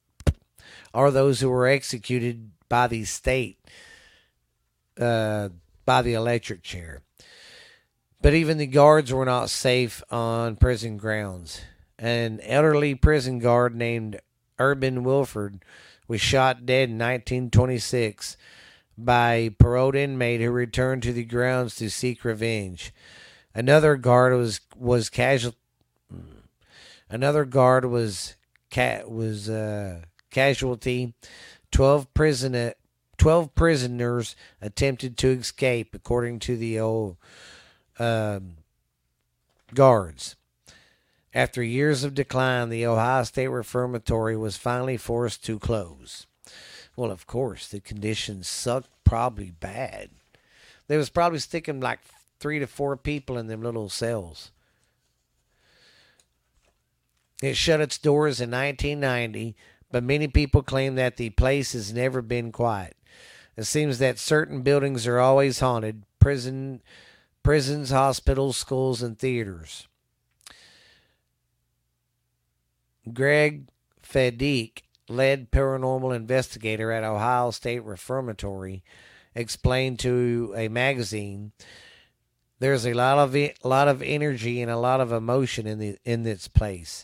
or 0.93 1.11
those 1.11 1.39
who 1.39 1.49
were 1.49 1.67
executed 1.67 2.51
by 2.67 2.87
the 2.87 3.05
state, 3.05 3.59
uh, 4.99 5.49
by 5.85 6.01
the 6.01 6.13
electric 6.13 6.63
chair. 6.63 7.01
But 8.21 8.33
even 8.33 8.57
the 8.57 8.67
guards 8.67 9.13
were 9.13 9.25
not 9.25 9.49
safe 9.49 10.01
on 10.09 10.55
prison 10.55 10.97
grounds. 10.97 11.61
An 12.05 12.39
elderly 12.41 12.93
prison 12.93 13.39
guard 13.39 13.75
named 13.75 14.21
Urban 14.59 15.03
Wilford 15.03 15.65
was 16.07 16.21
shot 16.21 16.63
dead 16.63 16.89
in 16.89 16.99
1926 16.99 18.37
by 18.95 19.33
a 19.33 19.49
paroled 19.49 19.95
inmate 19.95 20.39
who 20.39 20.51
returned 20.51 21.01
to 21.01 21.13
the 21.13 21.23
grounds 21.23 21.73
to 21.77 21.89
seek 21.89 22.23
revenge. 22.23 22.93
Another 23.55 23.95
guard 23.95 24.37
was 24.37 24.61
was 24.77 25.09
casual. 25.09 25.55
Another 27.09 27.43
guard 27.43 27.85
was 27.85 28.35
ca- 28.69 29.07
was 29.07 29.49
uh, 29.49 30.01
casualty. 30.29 31.15
Twelve 31.71 32.13
prisoner 32.13 32.75
twelve 33.17 33.55
prisoners 33.55 34.35
attempted 34.61 35.17
to 35.17 35.29
escape, 35.29 35.95
according 35.95 36.37
to 36.41 36.55
the 36.55 36.79
old 36.79 37.17
um, 37.97 38.57
guards. 39.73 40.35
After 41.35 41.61
years 41.61 42.05
of 42.05 42.13
decline, 42.13 42.69
the 42.69 42.85
Ohio 42.85 43.23
State 43.23 43.49
Reformatory 43.49 44.37
was 44.37 44.55
finally 44.55 44.95
forced 44.95 45.43
to 45.43 45.59
close. 45.59 46.27
Well, 46.95 47.11
of 47.11 47.27
course, 47.27 47.67
the 47.67 47.81
conditions 47.81 48.47
sucked 48.47 48.87
probably 49.03 49.51
bad. 49.51 50.11
They 50.87 50.95
was 50.95 51.09
probably 51.09 51.39
sticking 51.39 51.81
like 51.81 51.99
three 52.39 52.59
to 52.59 52.67
four 52.67 52.95
people 52.95 53.37
in 53.37 53.47
them 53.47 53.61
little 53.61 53.89
cells. 53.89 54.51
It 57.43 57.57
shut 57.57 57.81
its 57.81 57.97
doors 57.97 58.39
in 58.39 58.51
1990, 58.51 59.57
but 59.91 60.05
many 60.05 60.29
people 60.29 60.63
claim 60.63 60.95
that 60.95 61.17
the 61.17 61.31
place 61.31 61.73
has 61.73 61.91
never 61.91 62.21
been 62.21 62.53
quiet. 62.53 62.95
It 63.57 63.65
seems 63.65 63.99
that 63.99 64.19
certain 64.19 64.61
buildings 64.61 65.05
are 65.05 65.19
always 65.19 65.59
haunted 65.59 66.03
prison, 66.17 66.81
prisons, 67.43 67.89
hospitals, 67.89 68.55
schools, 68.55 69.01
and 69.01 69.19
theaters. 69.19 69.89
Greg 73.13 73.67
Fedick, 74.01 74.81
lead 75.07 75.51
paranormal 75.51 76.15
investigator 76.15 76.91
at 76.91 77.03
Ohio 77.03 77.51
State 77.51 77.83
Reformatory, 77.83 78.83
explained 79.33 79.99
to 79.99 80.53
a 80.55 80.67
magazine 80.67 81.51
there's 82.59 82.85
a 82.87 82.93
lot 82.93 83.17
of 83.17 83.35
a 83.35 83.53
lot 83.63 83.89
of 83.89 84.01
energy 84.01 84.61
and 84.61 84.71
a 84.71 84.77
lot 84.77 85.01
of 85.01 85.11
emotion 85.11 85.67
in 85.67 85.77
the 85.77 85.97
in 86.05 86.23
this 86.23 86.47
place 86.47 87.03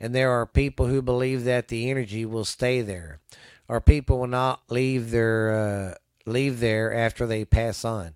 and 0.00 0.14
there 0.14 0.30
are 0.30 0.46
people 0.46 0.86
who 0.86 1.02
believe 1.02 1.44
that 1.44 1.68
the 1.68 1.90
energy 1.90 2.24
will 2.26 2.44
stay 2.44 2.82
there. 2.82 3.20
Or 3.68 3.80
people 3.80 4.18
will 4.18 4.26
not 4.26 4.60
leave 4.68 5.10
their 5.10 5.54
uh, 5.54 5.94
leave 6.30 6.60
there 6.60 6.92
after 6.92 7.26
they 7.26 7.44
pass 7.44 7.84
on. 7.84 8.14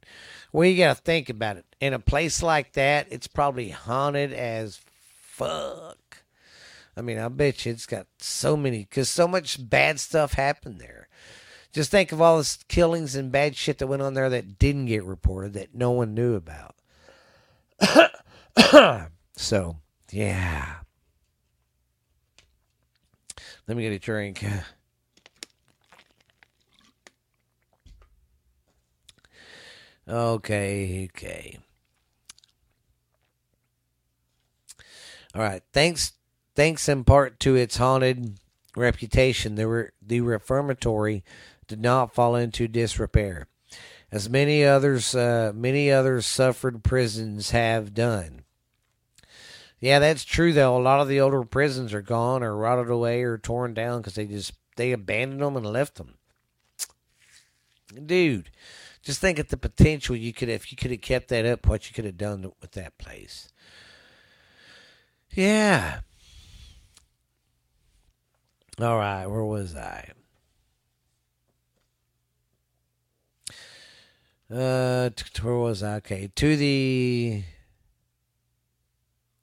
Well 0.52 0.68
you 0.68 0.76
got 0.76 0.96
to 0.96 1.02
think 1.02 1.30
about 1.30 1.56
it. 1.56 1.64
In 1.80 1.94
a 1.94 1.98
place 1.98 2.42
like 2.42 2.72
that 2.74 3.06
it's 3.10 3.26
probably 3.26 3.70
haunted 3.70 4.32
as 4.32 4.80
fuck 5.18 6.07
i 6.98 7.00
mean 7.00 7.18
i 7.18 7.28
bet 7.28 7.64
you 7.64 7.72
it's 7.72 7.86
got 7.86 8.06
so 8.18 8.56
many 8.56 8.80
because 8.80 9.08
so 9.08 9.26
much 9.26 9.58
bad 9.70 9.98
stuff 10.00 10.34
happened 10.34 10.80
there 10.80 11.08
just 11.72 11.90
think 11.90 12.12
of 12.12 12.20
all 12.20 12.38
the 12.38 12.58
killings 12.68 13.14
and 13.14 13.30
bad 13.30 13.54
shit 13.54 13.78
that 13.78 13.86
went 13.86 14.02
on 14.02 14.14
there 14.14 14.30
that 14.30 14.58
didn't 14.58 14.86
get 14.86 15.04
reported 15.04 15.52
that 15.52 15.74
no 15.74 15.90
one 15.90 16.14
knew 16.14 16.34
about. 16.34 16.74
so, 19.36 19.76
yeah. 20.10 20.76
Let 23.66 23.76
me 23.76 23.82
get 23.82 23.92
a 23.92 23.98
drink. 23.98 24.44
Okay, 30.08 31.10
okay. 31.14 31.58
All 35.34 35.42
right. 35.42 35.62
Thanks 35.74 36.17
thanks 36.58 36.88
in 36.88 37.04
part 37.04 37.38
to 37.38 37.54
its 37.54 37.76
haunted 37.76 38.36
reputation, 38.74 39.54
the, 39.54 39.68
re- 39.68 39.88
the 40.04 40.20
reformatory 40.20 41.22
did 41.68 41.80
not 41.80 42.12
fall 42.12 42.34
into 42.34 42.66
disrepair, 42.66 43.46
as 44.10 44.28
many 44.28 44.64
others 44.64 45.14
uh, 45.14 45.52
many 45.54 45.88
others 45.88 46.26
suffered 46.26 46.82
prisons 46.82 47.52
have 47.52 47.94
done. 47.94 48.42
Yeah, 49.78 50.00
that's 50.00 50.24
true 50.24 50.52
though. 50.52 50.76
A 50.76 50.82
lot 50.82 51.00
of 51.00 51.06
the 51.06 51.20
older 51.20 51.44
prisons 51.44 51.94
are 51.94 52.02
gone 52.02 52.42
or 52.42 52.56
rotted 52.56 52.90
away 52.90 53.22
or 53.22 53.38
torn 53.38 53.72
down 53.72 54.00
because 54.00 54.16
they 54.16 54.26
just 54.26 54.52
they 54.74 54.90
abandoned 54.90 55.40
them 55.40 55.56
and 55.56 55.64
left 55.64 55.94
them. 55.94 56.14
Dude, 58.04 58.50
just 59.00 59.20
think 59.20 59.38
of 59.38 59.46
the 59.46 59.56
potential 59.56 60.16
you 60.16 60.32
could 60.32 60.48
if 60.48 60.72
you 60.72 60.76
could 60.76 60.90
have 60.90 61.02
kept 61.02 61.28
that 61.28 61.46
up. 61.46 61.68
What 61.68 61.88
you 61.88 61.94
could 61.94 62.04
have 62.04 62.18
done 62.18 62.50
with 62.60 62.72
that 62.72 62.98
place. 62.98 63.48
Yeah. 65.30 66.00
All 68.80 68.96
right, 68.96 69.26
where 69.26 69.44
was 69.44 69.74
I? 69.74 70.12
Uh, 74.48 75.10
where 75.42 75.56
was 75.56 75.82
I? 75.82 75.96
Okay, 75.96 76.30
to 76.36 76.56
the. 76.56 77.42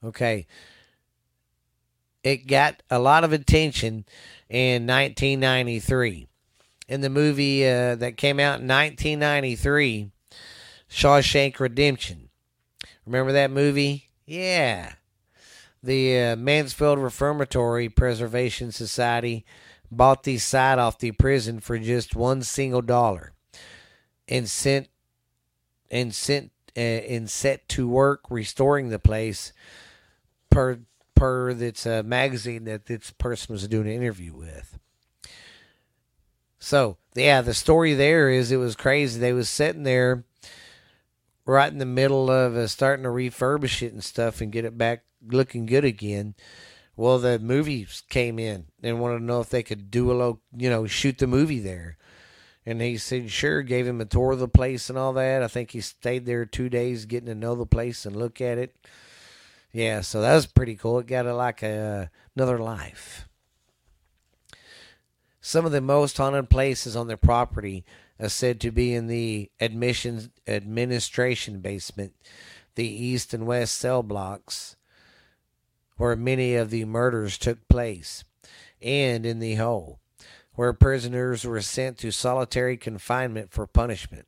Okay. 0.03 0.47
It 2.23 2.47
got 2.47 2.81
a 2.89 2.97
lot 2.97 3.23
of 3.23 3.33
attention 3.33 4.05
in 4.49 4.87
1993. 4.87 6.27
In 6.87 7.01
the 7.01 7.09
movie 7.09 7.67
uh, 7.67 7.95
that 7.95 8.15
came 8.15 8.39
out 8.39 8.61
in 8.61 8.67
1993, 8.67 10.11
Shawshank 10.89 11.59
Redemption. 11.59 12.29
Remember 13.05 13.33
that 13.33 13.51
movie? 13.51 14.07
Yeah. 14.25 14.93
The 15.85 16.19
uh, 16.19 16.35
Mansfield 16.35 16.97
Reformatory 16.97 17.89
Preservation 17.89 18.71
Society 18.71 19.45
bought 19.91 20.23
the 20.23 20.39
site 20.39 20.79
off 20.79 20.97
the 20.97 21.11
prison 21.11 21.59
for 21.59 21.77
just 21.77 22.15
one 22.15 22.41
single 22.41 22.81
dollar 22.81 23.33
and 24.27 24.49
sent 24.49 24.87
and 25.91 26.11
sent 26.13 26.51
uh, 26.75 26.79
and 26.79 27.29
set 27.29 27.69
to 27.69 27.87
work 27.87 28.21
restoring 28.31 28.89
the 28.89 28.97
place 28.97 29.53
per 30.49 30.79
per 31.13 31.53
this 31.53 31.85
uh, 31.85 32.01
magazine 32.03 32.63
that 32.63 32.87
this 32.87 33.11
person 33.11 33.53
was 33.53 33.67
doing 33.67 33.85
an 33.85 33.93
interview 33.93 34.33
with. 34.33 34.79
So 36.57 36.97
yeah, 37.13 37.41
the 37.41 37.53
story 37.53 37.93
there 37.93 38.31
is 38.31 38.51
it 38.51 38.57
was 38.57 38.75
crazy. 38.75 39.19
They 39.19 39.33
was 39.33 39.49
sitting 39.49 39.83
there 39.83 40.23
right 41.45 41.71
in 41.71 41.77
the 41.77 41.85
middle 41.85 42.31
of 42.31 42.55
uh, 42.55 42.65
starting 42.65 43.03
to 43.03 43.09
refurbish 43.09 43.83
it 43.83 43.93
and 43.93 44.03
stuff 44.03 44.41
and 44.41 44.51
get 44.51 44.65
it 44.65 44.79
back 44.79 45.04
looking 45.27 45.65
good 45.65 45.85
again. 45.85 46.35
Well, 46.95 47.19
the 47.19 47.39
movies 47.39 48.03
came 48.09 48.39
in 48.39 48.65
and 48.81 48.99
wanted 48.99 49.19
to 49.19 49.25
know 49.25 49.41
if 49.41 49.49
they 49.49 49.63
could 49.63 49.91
do 49.91 50.11
a 50.11 50.13
little, 50.13 50.41
you 50.55 50.69
know, 50.69 50.87
shoot 50.87 51.17
the 51.17 51.27
movie 51.27 51.59
there 51.59 51.97
And 52.65 52.81
he 52.81 52.97
said, 52.97 53.29
sure, 53.29 53.61
gave 53.61 53.85
him 53.85 54.01
a 54.01 54.05
tour 54.05 54.31
of 54.31 54.39
the 54.39 54.47
place 54.47 54.89
and 54.89 54.97
all 54.97 55.13
that. 55.13 55.43
I 55.43 55.47
think 55.47 55.71
he 55.71 55.81
stayed 55.81 56.25
there 56.25 56.45
two 56.45 56.67
days 56.69 57.05
getting 57.05 57.27
to 57.27 57.35
know 57.35 57.53
the 57.55 57.65
place 57.65 58.05
and 58.05 58.15
look 58.15 58.41
at 58.41 58.57
it. 58.57 58.75
Yeah, 59.71 60.01
so 60.01 60.21
that 60.21 60.33
was 60.33 60.47
pretty 60.47 60.75
cool. 60.75 60.99
It 60.99 61.07
got 61.07 61.27
a, 61.27 61.35
like 61.35 61.61
a, 61.61 62.09
another 62.35 62.57
life. 62.57 63.27
Some 65.41 65.65
of 65.65 65.71
the 65.71 65.81
most 65.81 66.17
haunted 66.17 66.49
places 66.49 66.95
on 66.95 67.07
the 67.07 67.17
property 67.17 67.85
are 68.19 68.29
said 68.29 68.59
to 68.61 68.71
be 68.71 68.95
in 68.95 69.07
the 69.07 69.51
admissions 69.59 70.29
administration 70.47 71.59
basement, 71.59 72.13
the 72.73 72.87
east 72.87 73.33
and 73.33 73.45
west 73.45 73.77
cell 73.77 74.01
blocks, 74.01 74.75
where 75.97 76.15
many 76.15 76.55
of 76.55 76.69
the 76.69 76.85
murders 76.85 77.37
took 77.37 77.67
place, 77.67 78.23
and 78.81 79.25
in 79.25 79.39
the 79.39 79.55
hole 79.55 79.99
where 80.55 80.73
prisoners 80.73 81.45
were 81.45 81.61
sent 81.61 81.97
to 81.99 82.11
solitary 82.11 82.77
confinement 82.77 83.51
for 83.51 83.67
punishment. 83.67 84.25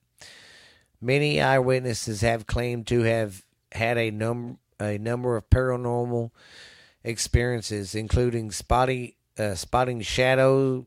Many 1.02 1.42
eyewitnesses 1.42 2.22
have 2.22 2.48
claimed 2.48 2.88
to 2.88 3.04
have 3.04 3.44
had 3.72 3.98
a 3.98 4.12
number 4.12 4.58
a 4.80 4.98
number 5.00 5.36
of 5.36 5.50
paranormal 5.50 6.30
experiences, 7.04 7.96
including 7.96 8.52
spotting 8.52 9.14
uh, 9.38 9.56
spotting 9.56 10.02
shadow 10.02 10.86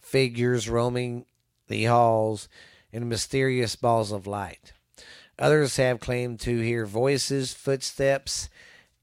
figures 0.00 0.68
roaming 0.68 1.24
the 1.68 1.84
halls 1.84 2.48
and 2.92 3.08
mysterious 3.08 3.76
balls 3.76 4.10
of 4.10 4.26
light. 4.26 4.72
Others 5.38 5.76
have 5.76 6.00
claimed 6.00 6.40
to 6.40 6.60
hear 6.60 6.84
voices, 6.84 7.54
footsteps, 7.54 8.48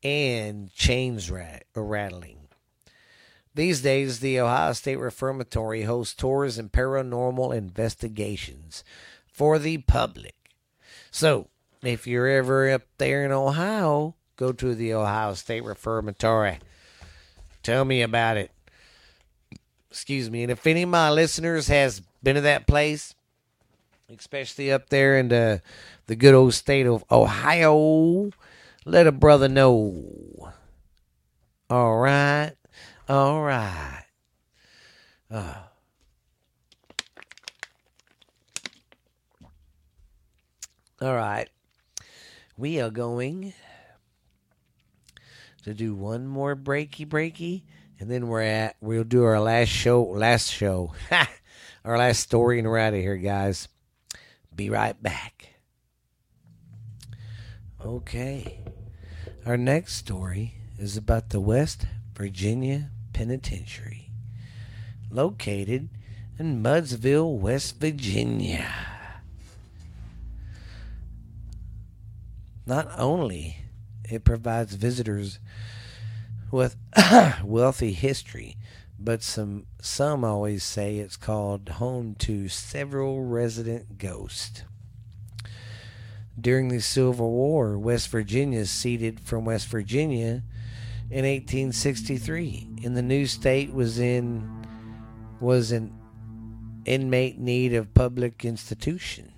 and 0.03 0.73
chains 0.73 1.29
rat- 1.29 1.65
rattling. 1.75 2.38
These 3.55 3.81
days, 3.81 4.19
the 4.19 4.39
Ohio 4.39 4.73
State 4.73 4.97
Reformatory 4.97 5.83
hosts 5.83 6.15
tours 6.15 6.57
and 6.57 6.71
paranormal 6.71 7.55
investigations 7.55 8.83
for 9.27 9.59
the 9.59 9.79
public. 9.79 10.35
So, 11.12 11.47
if 11.81 12.05
you're 12.05 12.27
ever 12.27 12.69
up 12.69 12.83
there 12.97 13.25
in 13.25 13.31
Ohio, 13.31 14.15
go 14.35 14.51
to 14.53 14.75
the 14.75 14.93
Ohio 14.93 15.33
State 15.33 15.63
Reformatory. 15.63 16.59
Tell 17.63 17.83
me 17.83 18.01
about 18.01 18.38
it. 18.38 18.51
Excuse 19.89 20.29
me. 20.29 20.43
And 20.43 20.51
if 20.51 20.65
any 20.67 20.83
of 20.83 20.89
my 20.89 21.09
listeners 21.09 21.67
has 21.67 22.01
been 22.21 22.35
to 22.35 22.41
that 22.41 22.67
place, 22.67 23.15
especially 24.09 24.71
up 24.71 24.89
there 24.89 25.17
in 25.17 25.29
the 25.29 25.62
the 26.07 26.15
good 26.15 26.33
old 26.33 26.53
state 26.53 26.88
of 26.88 27.03
Ohio, 27.12 28.31
let 28.89 29.08
a 29.08 29.12
brother 29.12 29.47
know. 29.47 30.52
All 31.69 31.97
right. 31.97 32.54
All 33.08 33.41
right. 33.41 34.06
Uh. 35.30 35.54
All 41.02 41.15
right. 41.15 41.47
We 42.58 42.82
are 42.82 42.89
going 42.89 43.54
to 45.63 45.73
do 45.73 45.93
one 45.93 46.28
more 46.28 46.56
breaky 46.56 47.08
breaky, 47.08 47.63
and 47.99 48.10
then 48.10 48.28
we're 48.28 48.41
at 48.41 48.75
we'll 48.82 49.04
do 49.04 49.23
our 49.23 49.39
last 49.39 49.69
show 49.69 50.04
last 50.04 50.52
show. 50.52 50.93
our 51.86 51.97
last 51.97 52.21
story 52.21 52.60
and 52.60 52.67
we're 52.67 52.80
out 52.80 52.93
of 52.93 52.99
here, 52.99 53.17
guys. 53.17 53.67
Be 54.54 54.69
right 54.69 55.02
back. 55.02 55.49
Okay. 57.86 58.60
Our 59.45 59.56
next 59.56 59.93
story 59.95 60.56
is 60.78 60.97
about 60.97 61.30
the 61.30 61.39
West 61.39 61.86
Virginia 62.13 62.91
Penitentiary, 63.13 64.12
located 65.10 65.88
in 66.38 66.62
Mudsville, 66.62 67.38
West 67.39 67.80
Virginia. 67.80 68.67
Not 72.65 72.91
only 72.97 73.58
it 74.10 74.25
provides 74.25 74.75
visitors 74.75 75.39
with 76.52 76.75
wealthy 77.43 77.93
history, 77.93 78.58
but 78.99 79.23
some 79.23 79.67
some 79.80 80.25
always 80.25 80.63
say 80.63 80.97
it's 80.97 81.15
called 81.15 81.69
home 81.69 82.15
to 82.19 82.49
several 82.49 83.23
resident 83.23 83.97
ghosts. 83.97 84.63
During 86.39 86.69
the 86.69 86.80
Civil 86.80 87.32
War, 87.32 87.78
West 87.78 88.10
Virginia 88.10 88.65
ceded 88.65 89.19
from 89.19 89.45
West 89.45 89.67
Virginia 89.67 90.43
in 91.10 91.25
1863, 91.25 92.69
and 92.84 92.95
the 92.95 93.02
new 93.02 93.25
state 93.25 93.73
was 93.73 93.99
in 93.99 94.47
was 95.39 95.71
an 95.71 95.93
inmate 96.86 97.39
need 97.39 97.73
of 97.73 97.93
public 97.93 98.45
institution, 98.45 99.32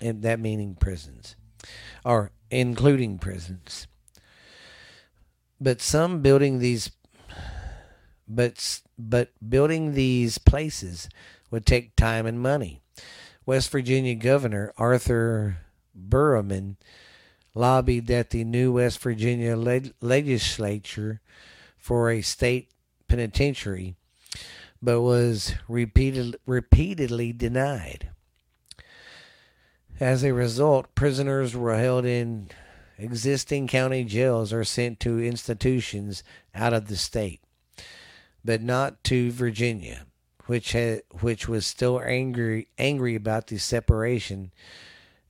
and 0.00 0.22
that 0.22 0.40
meaning 0.40 0.74
prisons, 0.74 1.36
or 2.04 2.30
including 2.50 3.18
prisons. 3.18 3.86
But 5.60 5.80
some 5.80 6.22
building 6.22 6.58
these, 6.58 6.90
but 8.26 8.80
but 8.98 9.30
building 9.46 9.92
these 9.92 10.38
places 10.38 11.08
would 11.50 11.66
take 11.66 11.96
time 11.96 12.26
and 12.26 12.40
money. 12.40 12.80
West 13.46 13.70
Virginia 13.70 14.14
Governor 14.14 14.72
Arthur 14.78 15.58
Boreman 15.94 16.76
lobbied 17.54 18.06
that 18.08 18.30
the 18.30 18.44
new 18.44 18.72
West 18.72 18.98
Virginia 19.00 19.56
legislature 20.00 21.20
for 21.76 22.10
a 22.10 22.22
state 22.22 22.70
penitentiary, 23.08 23.94
but 24.82 25.00
was 25.00 25.54
repeated, 25.68 26.36
repeatedly 26.46 27.32
denied. 27.32 28.10
As 30.00 30.24
a 30.24 30.34
result, 30.34 30.94
prisoners 30.94 31.54
were 31.54 31.78
held 31.78 32.04
in 32.04 32.48
existing 32.98 33.68
county 33.68 34.04
jails 34.04 34.52
or 34.52 34.64
sent 34.64 34.98
to 35.00 35.22
institutions 35.22 36.24
out 36.54 36.72
of 36.72 36.88
the 36.88 36.96
state, 36.96 37.40
but 38.44 38.62
not 38.62 39.04
to 39.04 39.30
Virginia, 39.30 40.06
which 40.46 40.72
had, 40.72 41.02
which 41.20 41.48
was 41.48 41.64
still 41.64 42.00
angry 42.00 42.68
angry 42.78 43.14
about 43.14 43.46
the 43.46 43.58
separation 43.58 44.50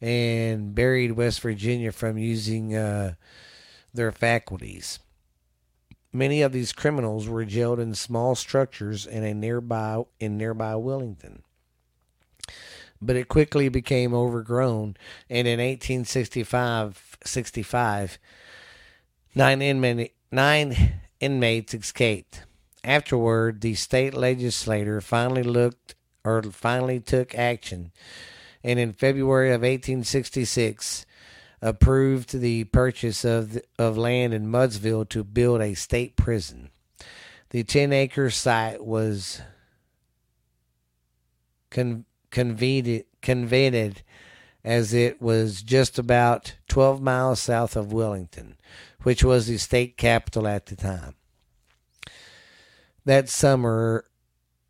and 0.04 0.74
buried 0.74 1.12
West 1.12 1.40
Virginia 1.40 1.90
from 1.90 2.18
using 2.18 2.74
uh, 2.74 3.14
their 3.92 4.12
faculties. 4.12 4.98
Many 6.12 6.42
of 6.42 6.52
these 6.52 6.72
criminals 6.72 7.26
were 7.26 7.44
jailed 7.44 7.80
in 7.80 7.94
small 7.94 8.34
structures 8.34 9.06
in 9.06 9.24
a 9.24 9.34
nearby 9.34 10.02
in 10.20 10.36
nearby 10.36 10.76
Wilmington 10.76 11.42
but 13.00 13.16
it 13.16 13.28
quickly 13.28 13.68
became 13.68 14.14
overgrown. 14.14 14.96
And 15.28 15.46
in 15.46 15.58
1865, 15.58 17.18
65, 17.24 18.18
nine, 19.34 19.62
inmate, 19.62 20.14
nine 20.32 21.00
inmates 21.20 21.74
escaped. 21.74 22.44
Afterward, 22.82 23.60
the 23.60 23.74
state 23.74 24.14
legislature 24.14 25.00
finally 25.00 25.42
looked 25.42 25.94
or 26.24 26.42
finally 26.42 27.00
took 27.00 27.34
action, 27.34 27.92
and 28.64 28.78
in 28.78 28.92
February 28.92 29.50
of 29.50 29.60
1866, 29.60 31.06
approved 31.62 32.32
the 32.32 32.64
purchase 32.64 33.24
of 33.24 33.60
of 33.78 33.96
land 33.96 34.34
in 34.34 34.46
Mudsville 34.46 35.08
to 35.10 35.22
build 35.22 35.60
a 35.60 35.74
state 35.74 36.16
prison. 36.16 36.70
The 37.50 37.62
10 37.62 37.92
acre 37.92 38.30
site 38.30 38.84
was 38.84 39.40
con- 41.70 42.04
convened, 42.30 43.04
convened 43.22 44.02
as 44.64 44.94
it 44.94 45.22
was 45.22 45.62
just 45.62 45.98
about 45.98 46.54
12 46.68 47.00
miles 47.00 47.40
south 47.40 47.76
of 47.76 47.92
Wellington, 47.92 48.56
which 49.02 49.22
was 49.22 49.46
the 49.46 49.58
state 49.58 49.96
capital 49.96 50.48
at 50.48 50.66
the 50.66 50.76
time. 50.76 51.14
That 53.04 53.28
summer, 53.28 54.06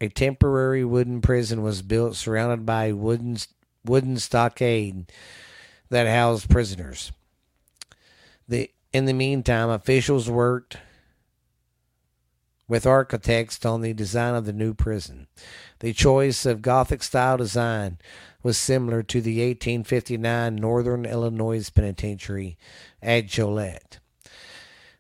a 0.01 0.09
temporary 0.09 0.85
wooden 0.85 1.21
prison 1.21 1.63
was 1.63 1.83
built 1.83 2.17
surrounded 2.17 2.67
by 2.67 2.93
wooden, 2.93 3.37
wooden 3.85 4.19
stockade 4.19 5.11
that 5.91 6.07
housed 6.07 6.49
prisoners. 6.49 7.13
The, 8.49 8.71
in 8.93 9.05
the 9.05 9.13
meantime, 9.13 9.71
officials 9.71 10.29
worked 10.29 10.79
with 12.67 12.87
architects 12.87 13.65
on 13.65 13.83
the 13.83 13.93
design 13.93 14.35
of 14.35 14.47
the 14.47 14.53
new 14.53 14.75
prison. 14.75 15.27
The 15.81 15.93
choice 15.93 16.47
of 16.47 16.63
Gothic 16.63 17.03
style 17.03 17.37
design 17.37 17.99
was 18.43 18.57
similar 18.57 19.03
to 19.03 19.21
the 19.21 19.39
1859 19.39 20.57
Northern 20.57 21.05
Illinois 21.05 21.69
Penitentiary 21.71 22.57
at 23.03 23.27
Joliet. 23.27 23.99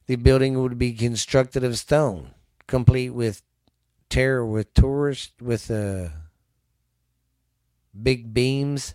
The 0.06 0.16
building 0.16 0.60
would 0.60 0.78
be 0.78 0.92
constructed 0.92 1.64
of 1.64 1.78
stone, 1.78 2.30
complete 2.66 3.10
with 3.10 3.42
terror 4.10 4.46
with 4.46 4.72
tourist 4.74 5.32
with 5.40 5.70
uh, 5.70 6.08
big 8.02 8.34
beams 8.34 8.94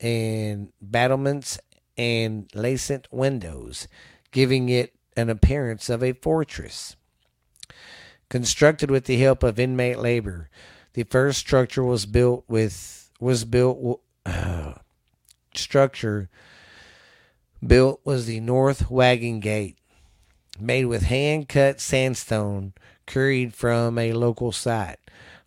and 0.00 0.72
battlements 0.80 1.58
and 1.96 2.50
lancet 2.54 3.06
windows, 3.10 3.86
giving 4.30 4.68
it 4.68 4.94
an 5.16 5.28
appearance 5.28 5.88
of 5.88 6.02
a 6.02 6.12
fortress. 6.12 6.96
Constructed 8.28 8.90
with 8.90 9.04
the 9.04 9.18
help 9.18 9.42
of 9.42 9.58
inmate 9.60 9.98
labor, 9.98 10.48
The 10.94 11.04
first 11.04 11.38
structure 11.38 11.84
was 11.84 12.04
built 12.04 12.44
with 12.48 13.10
was 13.18 13.44
built 13.44 14.00
uh, 14.26 14.74
structure 15.54 16.28
built 17.64 18.00
was 18.04 18.26
the 18.26 18.40
North 18.40 18.90
Wagon 18.90 19.40
Gate, 19.40 19.78
made 20.58 20.86
with 20.86 21.02
hand 21.04 21.48
cut 21.48 21.80
sandstone 21.80 22.72
carried 23.06 23.54
from 23.54 23.98
a 23.98 24.12
local 24.12 24.52
site. 24.52 24.98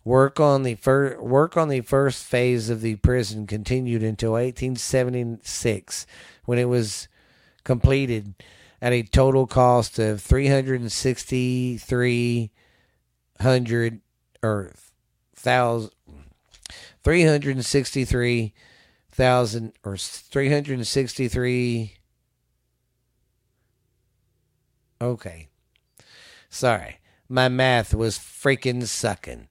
Work 0.06 0.38
on 0.38 0.62
the 0.62 0.76
fir- 0.76 1.20
work 1.20 1.56
on 1.56 1.68
the 1.68 1.80
first 1.80 2.24
phase 2.24 2.70
of 2.70 2.80
the 2.80 2.94
prison 2.94 3.48
continued 3.48 4.04
until 4.04 4.34
1876, 4.34 6.06
when 6.44 6.60
it 6.60 6.68
was 6.68 7.08
completed 7.64 8.34
at 8.80 8.92
a 8.92 9.02
total 9.02 9.48
cost 9.48 9.98
of 9.98 10.22
363 10.22 12.52
or 14.44 14.72
thousand 15.34 15.90
three 17.02 17.24
hundred 17.24 17.64
sixty 17.64 18.04
three 18.04 18.54
thousand 19.10 19.72
or 19.82 19.96
three 19.96 20.52
hundred 20.52 20.86
sixty 20.86 21.26
three. 21.26 21.94
Okay, 25.00 25.48
sorry, 26.48 27.00
my 27.28 27.48
math 27.48 27.92
was 27.92 28.18
freaking 28.18 28.86
sucking. 28.86 29.48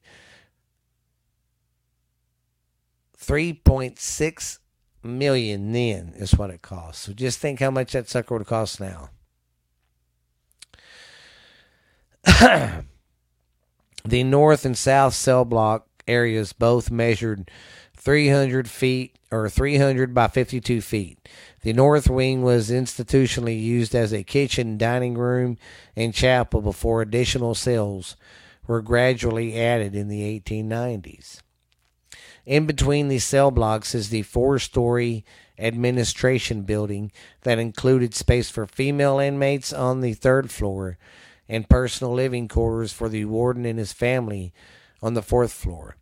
Three 3.26 3.54
point 3.54 3.98
six 3.98 4.60
million 5.02 5.72
then 5.72 6.14
is 6.16 6.36
what 6.36 6.52
it 6.52 6.62
costs. 6.62 7.08
So 7.08 7.14
just 7.14 7.40
think 7.40 7.60
how 7.60 7.72
much 7.72 7.94
that 7.94 8.08
sucker 8.08 8.38
would 8.38 8.46
cost 8.46 8.80
now. 8.80 9.10
the 14.06 14.24
north 14.24 14.64
and 14.64 14.78
south 14.78 15.16
cell 15.16 15.44
block 15.44 15.88
areas 16.08 16.54
both 16.54 16.92
measured 16.92 17.50
300 17.98 18.70
feet 18.70 19.18
or 19.32 19.50
300 19.50 20.14
by 20.14 20.28
52 20.28 20.80
feet. 20.82 21.18
The 21.64 21.74
north 21.74 22.08
wing 22.08 22.44
was 22.44 22.70
institutionally 22.70 23.60
used 23.60 23.96
as 23.96 24.14
a 24.14 24.24
kitchen, 24.24 24.78
dining 24.78 25.18
room, 25.18 25.58
and 25.96 26.14
chapel 26.14 26.62
before 26.62 27.02
additional 27.02 27.56
cells 27.56 28.18
were 28.68 28.84
gradually 28.84 29.60
added 29.60 29.96
in 29.96 30.10
the 30.10 30.40
1890s. 30.40 31.42
In 32.46 32.66
between 32.68 33.08
the 33.08 33.20
cell 33.20 33.50
blocks 33.50 33.96
is 33.96 34.10
the 34.10 34.22
four 34.22 34.60
story 34.60 35.26
administration 35.58 36.62
building 36.62 37.12
that 37.42 37.58
included 37.58 38.14
space 38.14 38.50
for 38.50 38.68
female 38.68 39.20
inmates 39.20 39.74
on 39.74 40.02
the 40.02 40.14
third 40.14 40.52
floor 40.52 40.98
and 41.50 41.70
personal 41.70 42.14
living 42.14 42.48
quarters 42.48 42.94
for 42.94 43.10
the 43.10 43.26
warden 43.26 43.66
and 43.66 43.80
his 43.80 43.94
family 43.94 44.54
on 45.02 45.14
the 45.14 45.22
fourth 45.22 45.52
floor. 45.52 45.98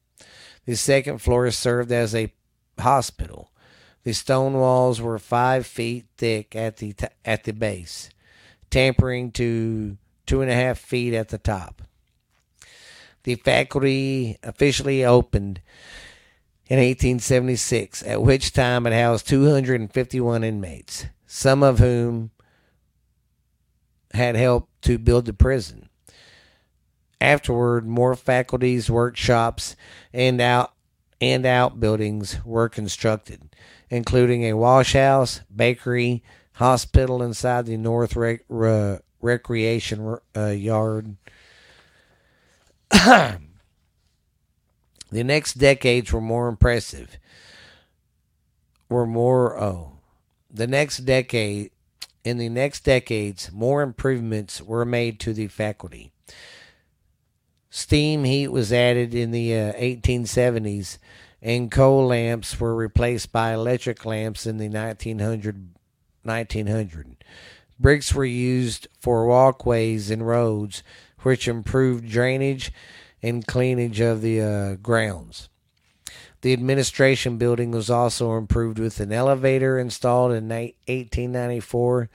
The 0.66 0.76
second 0.76 1.20
floor 1.20 1.50
served 1.52 1.91
as 1.91 2.16
a 2.16 2.34
hospital. 2.80 3.52
The 4.04 4.14
stone 4.14 4.54
walls 4.54 5.02
were 5.02 5.20
five 5.20 5.66
feet 5.66 6.06
thick 6.18 6.56
at 6.56 6.78
the 6.78 6.94
t- 6.94 7.08
at 7.24 7.44
the 7.46 7.54
base, 7.54 8.10
tapering 8.70 9.32
to 9.34 9.98
two 10.26 10.41
and 10.41 10.52
a 10.52 10.56
half 10.56 10.78
feet 10.78 11.14
at 11.14 11.30
the 11.30 11.38
top. 11.38 11.82
The 13.24 13.36
faculty 13.36 14.38
officially 14.44 15.06
opened 15.06 15.62
in 16.74 16.80
1876, 16.80 18.01
at 18.01 18.24
which 18.24 18.51
time 18.51 18.88
it 18.88 18.93
housed 18.93 19.28
251 19.28 20.43
inmates, 20.43 21.05
some 21.28 21.61
of 21.61 21.78
whom 21.78 22.32
had 24.11 24.36
helped 24.36 24.82
to 24.82 24.97
build 24.97 25.26
the 25.26 25.34
prison. 25.34 25.88
Afterward, 27.21 27.86
more 27.86 28.15
faculties, 28.15 28.89
workshops, 28.89 29.76
and 30.11 30.41
out 30.41 30.74
and 31.21 31.45
outbuildings 31.45 32.43
were 32.43 32.69
constructed, 32.69 33.55
including 33.91 34.43
a 34.43 34.53
washhouse, 34.53 35.41
bakery, 35.55 36.24
hospital 36.53 37.21
inside 37.21 37.67
the 37.67 37.78
North 37.78 38.15
rec- 38.15 38.45
re- 38.49 38.97
Recreation 39.21 40.17
uh, 40.36 40.47
Yard. 40.47 41.17
the 45.14 45.24
next 45.24 45.55
decades 45.55 46.11
were 46.11 46.22
more 46.22 46.47
impressive. 46.47 47.18
Were 48.89 49.05
more 49.05 49.59
oh, 49.61 49.93
the 50.51 50.68
next 50.68 50.99
decade 50.99 51.72
in 52.24 52.38
the 52.38 52.49
next 52.49 52.86
decades, 52.86 53.51
more 53.51 53.82
improvements 53.82 54.61
were 54.61 54.86
made 54.86 55.20
to 55.22 55.34
the 55.34 55.47
faculty. 55.47 56.11
Steam 57.70 58.24
heat 58.24 58.49
was 58.49 58.72
added 58.72 59.14
in 59.14 59.32
the 59.32 59.53
uh, 59.53 59.74
1870s, 59.74 60.99
and 61.41 61.72
coal 61.72 62.07
lamps 62.07 62.59
were 62.59 62.76
replaced 62.76 63.32
by 63.32 63.53
electric 63.53 64.05
lamps 64.05 64.45
in 64.45 64.57
the 64.57 64.70
1900. 64.70 65.74
1900. 66.24 67.24
Bricks 67.80 68.14
were 68.14 68.26
used 68.26 68.88
for 68.99 69.26
walkways 69.26 70.09
and 70.09 70.26
roads, 70.26 70.84
which 71.20 71.47
improved 71.47 72.07
drainage 72.07 72.72
and 73.24 73.47
cleanage 73.47 74.01
of 74.01 74.21
the 74.21 74.41
uh, 74.41 74.76
grounds. 74.76 75.49
The 76.41 76.51
administration 76.51 77.38
building 77.38 77.71
was 77.71 77.89
also 77.89 78.36
improved 78.36 78.78
with 78.78 78.99
an 78.99 79.13
elevator 79.13 79.80
installed 79.80 80.34
in 80.34 80.49
1894 80.49 82.09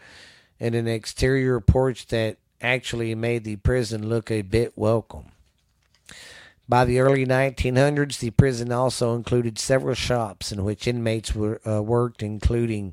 and 0.61 0.75
an 0.75 0.87
exterior 0.87 1.61
porch 1.61 2.09
that 2.09 2.37
actually 2.61 3.15
made 3.15 3.45
the 3.45 3.57
prison 3.57 4.09
look 4.09 4.31
a 4.31 4.43
bit 4.43 4.75
welcome. 4.77 5.33
By 6.69 6.85
the 6.85 6.99
early 6.99 7.25
1900s, 7.25 8.19
the 8.19 8.31
prison 8.31 8.71
also 8.71 9.15
included 9.15 9.59
several 9.59 9.95
shops 9.95 10.53
in 10.53 10.63
which 10.63 10.87
inmates 10.87 11.35
were, 11.35 11.63
uh, 11.67 11.83
worked, 11.83 12.23
including 12.23 12.93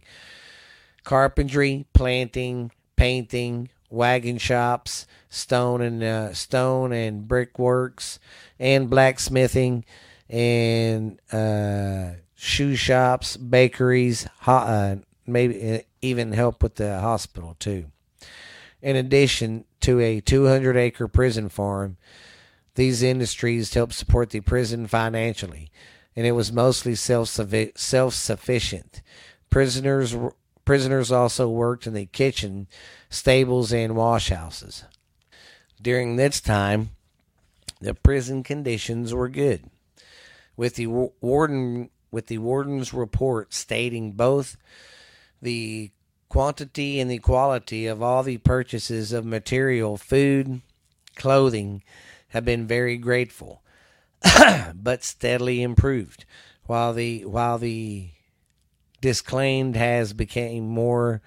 carpentry, 1.04 1.86
planting, 1.94 2.72
painting, 2.96 3.68
wagon 3.90 4.38
shops, 4.38 5.06
stone 5.36 5.82
and 5.82 6.02
uh, 6.04 6.34
stone 6.34 6.92
and 6.92 7.28
brickworks, 7.28 8.20
and 8.60 8.90
blacksmithing, 8.90 9.84
and 10.30 11.20
uh, 11.32 12.12
shoe 12.36 12.76
shops, 12.76 13.38
bakeries, 13.38 14.28
ho- 14.42 14.54
uh, 14.54 14.96
maybe 15.28 15.76
uh, 15.76 15.80
even 16.02 16.32
help 16.32 16.64
with 16.64 16.76
the 16.76 17.00
hospital 17.00 17.56
too. 17.60 17.86
In 18.82 18.96
addition 18.96 19.66
to 19.82 20.00
a 20.00 20.22
200 20.22 20.78
acre 20.78 21.08
prison 21.08 21.50
farm, 21.50 21.98
these 22.76 23.04
industries 23.04 23.74
helped 23.74 23.94
support 23.94 24.30
the 24.30 24.42
prison 24.42 24.88
financially, 24.88 25.72
and 26.16 26.26
it 26.26 26.34
was 26.34 26.52
mostly 26.52 26.96
self 26.96 27.30
sufficient. 28.14 29.02
Prisoners 29.50 30.16
prisoners 30.66 31.12
also 31.12 31.48
worked 31.48 31.88
in 31.88 31.94
the 31.94 32.08
kitchen, 32.08 32.68
stables, 33.10 33.72
and 33.72 33.96
wash 33.96 34.30
houses. 34.30 34.84
During 35.86 36.16
this 36.16 36.42
time, 36.42 36.90
the 37.80 37.94
prison 37.94 38.42
conditions 38.42 39.14
were 39.14 39.30
good, 39.30 39.70
with 40.58 40.78
the 40.78 40.88
warden 40.88 41.92
with 42.10 42.26
the 42.26 42.40
warden's 42.40 42.92
report 42.92 43.54
stating 43.54 44.14
both 44.14 44.58
the 45.44 45.92
quantity 46.28 47.00
and 47.00 47.12
the 47.12 47.20
quality 47.20 47.86
of 47.86 48.02
all 48.02 48.24
the 48.24 48.40
purchases 48.40 49.14
of 49.14 49.28
material, 49.28 49.96
food, 49.96 50.62
clothing, 51.16 51.84
have 52.30 52.46
been 52.46 52.66
very 52.66 52.98
grateful, 52.98 53.62
but 54.74 55.04
steadily 55.04 55.62
improved, 55.62 56.26
while 56.64 56.94
the 56.94 57.26
while 57.26 57.60
the 57.60 58.10
disclaimed 59.02 59.76
has 59.76 60.14
became 60.14 60.68
more 60.68 61.22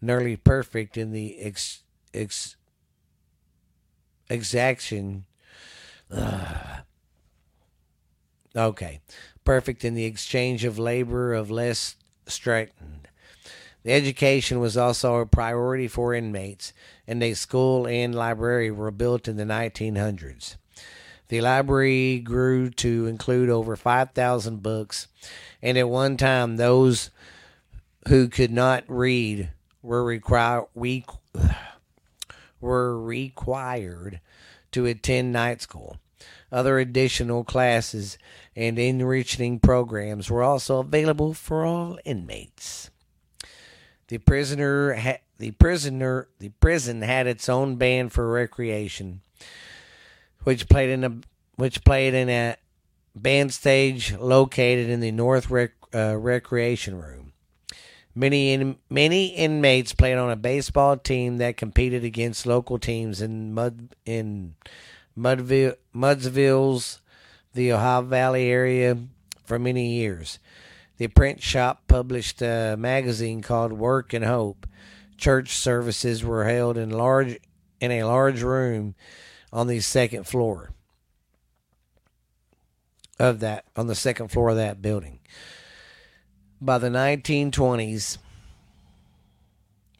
nearly 0.00 0.34
perfect 0.34 0.96
in 0.96 1.12
the 1.12 1.38
ex, 1.40 1.82
ex 2.14 2.56
exaction. 4.32 5.24
Uh, 6.10 6.80
okay, 8.56 9.00
perfect 9.44 9.84
in 9.84 9.94
the 9.94 10.04
exchange 10.04 10.64
of 10.64 10.78
labor 10.78 11.34
of 11.34 11.50
less 11.50 11.96
straitened. 12.26 13.08
The 13.84 13.92
education 13.92 14.60
was 14.60 14.76
also 14.76 15.16
a 15.16 15.26
priority 15.26 15.88
for 15.88 16.14
inmates, 16.14 16.72
and 17.06 17.22
a 17.22 17.34
school 17.34 17.86
and 17.86 18.14
library 18.14 18.70
were 18.70 18.92
built 18.92 19.26
in 19.26 19.36
the 19.36 19.44
1900s. 19.44 20.56
The 21.28 21.40
library 21.40 22.20
grew 22.20 22.70
to 22.70 23.06
include 23.06 23.48
over 23.48 23.74
5,000 23.74 24.62
books, 24.62 25.08
and 25.60 25.76
at 25.78 25.88
one 25.88 26.16
time, 26.16 26.56
those 26.56 27.10
who 28.08 28.28
could 28.28 28.52
not 28.52 28.84
read 28.86 29.50
were, 29.82 30.04
required. 30.04 30.66
we, 30.74 31.04
were 32.62 32.98
required 32.98 34.20
to 34.70 34.86
attend 34.86 35.32
night 35.32 35.60
school. 35.60 35.98
Other 36.50 36.78
additional 36.78 37.44
classes 37.44 38.16
and 38.54 38.78
enriching 38.78 39.58
programs 39.58 40.30
were 40.30 40.42
also 40.42 40.78
available 40.78 41.34
for 41.34 41.64
all 41.64 41.98
inmates. 42.04 42.90
The 44.08 44.18
prisoner 44.18 44.94
ha- 44.94 45.20
the 45.38 45.50
prisoner 45.52 46.28
the 46.38 46.50
prison 46.50 47.02
had 47.02 47.26
its 47.26 47.48
own 47.48 47.76
band 47.76 48.12
for 48.12 48.30
recreation, 48.30 49.22
which 50.44 50.68
played 50.68 50.90
in 50.90 51.04
a 51.04 51.12
which 51.56 51.84
played 51.84 52.14
in 52.14 52.28
a 52.28 52.56
band 53.14 53.52
stage 53.52 54.14
located 54.14 54.88
in 54.88 55.00
the 55.00 55.12
North 55.12 55.50
rec- 55.50 55.72
uh, 55.94 56.16
Recreation 56.16 57.00
Room. 57.00 57.31
Many 58.14 58.52
in, 58.52 58.76
many 58.90 59.26
inmates 59.28 59.94
played 59.94 60.18
on 60.18 60.30
a 60.30 60.36
baseball 60.36 60.96
team 60.98 61.38
that 61.38 61.56
competed 61.56 62.04
against 62.04 62.46
local 62.46 62.78
teams 62.78 63.22
in 63.22 63.54
Mud 63.54 63.88
in 64.04 64.54
Mudville, 65.16 65.76
Mudsville's 65.94 67.00
the 67.54 67.72
Ohio 67.72 68.02
Valley 68.02 68.50
area 68.50 68.96
for 69.44 69.58
many 69.58 69.94
years. 69.94 70.38
The 70.98 71.08
print 71.08 71.42
shop 71.42 71.82
published 71.88 72.42
a 72.42 72.76
magazine 72.78 73.42
called 73.42 73.72
Work 73.72 74.12
and 74.12 74.24
Hope. 74.24 74.66
Church 75.16 75.56
services 75.56 76.24
were 76.24 76.44
held 76.44 76.76
in 76.76 76.90
large 76.90 77.38
in 77.80 77.90
a 77.90 78.04
large 78.04 78.42
room 78.42 78.94
on 79.52 79.66
the 79.66 79.80
second 79.80 80.24
floor 80.24 80.70
of 83.18 83.40
that 83.40 83.64
on 83.76 83.86
the 83.86 83.94
second 83.94 84.28
floor 84.28 84.50
of 84.50 84.56
that 84.56 84.82
building. 84.82 85.20
By 86.64 86.78
the 86.78 86.90
1920s, 86.90 88.18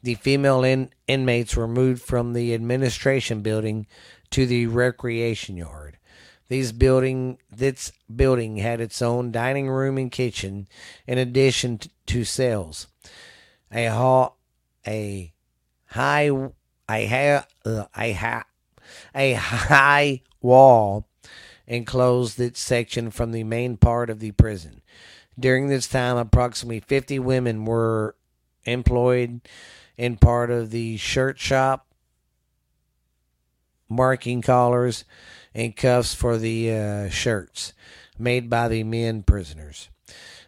the 0.01 0.15
female 0.15 0.63
in, 0.63 0.91
inmates 1.09 1.57
were 1.57 1.67
moved 1.67 2.01
from 2.01 2.31
the 2.31 2.53
administration 2.53 3.41
building 3.41 3.85
to 4.29 4.45
the 4.45 4.67
recreation 4.67 5.57
yard. 5.57 5.97
These 6.47 6.71
building 6.71 7.37
this 7.51 7.91
building 8.15 8.57
had 8.57 8.79
its 8.79 9.01
own 9.01 9.29
dining 9.29 9.67
room 9.67 9.97
and 9.97 10.09
kitchen, 10.09 10.69
in 11.05 11.17
addition 11.17 11.81
to 12.05 12.23
cells. 12.23 12.87
A 13.69 13.87
hall, 13.87 14.37
a 14.87 15.33
high, 15.87 16.29
a 16.89 17.07
ha, 17.07 17.45
uh, 17.65 17.85
a 17.97 18.13
ha, 18.13 18.45
a 19.13 19.33
high 19.33 20.21
wall 20.41 21.09
enclosed 21.67 22.39
its 22.39 22.61
section 22.61 23.11
from 23.11 23.33
the 23.33 23.43
main 23.43 23.75
part 23.75 24.09
of 24.09 24.21
the 24.21 24.31
prison. 24.31 24.81
During 25.39 25.67
this 25.67 25.87
time, 25.87 26.17
approximately 26.17 26.79
50 26.79 27.19
women 27.19 27.65
were 27.65 28.15
employed 28.65 29.41
in 29.97 30.17
part 30.17 30.51
of 30.51 30.71
the 30.71 30.97
shirt 30.97 31.39
shop, 31.39 31.87
marking 33.89 34.41
collars 34.41 35.05
and 35.53 35.75
cuffs 35.75 36.13
for 36.13 36.37
the 36.37 36.71
uh, 36.71 37.09
shirts 37.09 37.73
made 38.17 38.49
by 38.49 38.67
the 38.67 38.83
men 38.83 39.23
prisoners. 39.23 39.89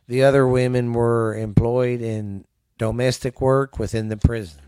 The 0.08 0.24
other 0.24 0.48
women 0.48 0.94
were 0.94 1.36
employed 1.36 2.02
in 2.02 2.46
domestic 2.78 3.42
work 3.42 3.80
within 3.80 4.10
the 4.10 4.18
prison. 4.18 4.62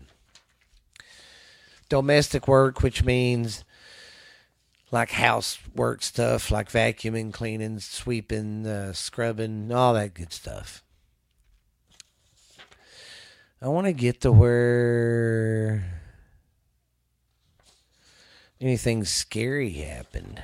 Domestic 1.88 2.48
work, 2.48 2.82
which 2.82 3.04
means 3.04 3.64
like 4.90 5.10
housework 5.10 6.02
stuff, 6.02 6.50
like 6.50 6.70
vacuuming, 6.70 7.32
cleaning, 7.32 7.78
sweeping, 7.80 8.66
uh, 8.66 8.92
scrubbing, 8.92 9.72
all 9.72 9.94
that 9.94 10.14
good 10.14 10.32
stuff. 10.32 10.82
I 13.60 13.68
want 13.68 13.86
to 13.86 13.92
get 13.92 14.20
to 14.22 14.32
where 14.32 15.84
anything 18.60 19.04
scary 19.04 19.70
happened. 19.70 20.42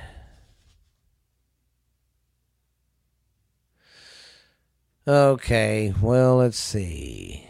Okay, 5.07 5.93
well, 6.01 6.37
let's 6.37 6.57
see. 6.57 7.47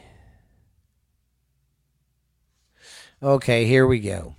Okay, 3.24 3.66
here 3.66 3.88
we 3.88 4.00
go. 4.00 4.36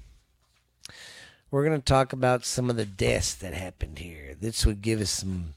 We're 1.50 1.64
going 1.64 1.80
to 1.80 1.84
talk 1.84 2.12
about 2.12 2.44
some 2.44 2.70
of 2.70 2.76
the 2.76 2.84
deaths 2.84 3.34
that 3.34 3.54
happened 3.54 4.00
here. 4.00 4.34
This 4.38 4.66
would 4.66 4.82
give 4.82 5.00
us 5.00 5.10
some 5.10 5.54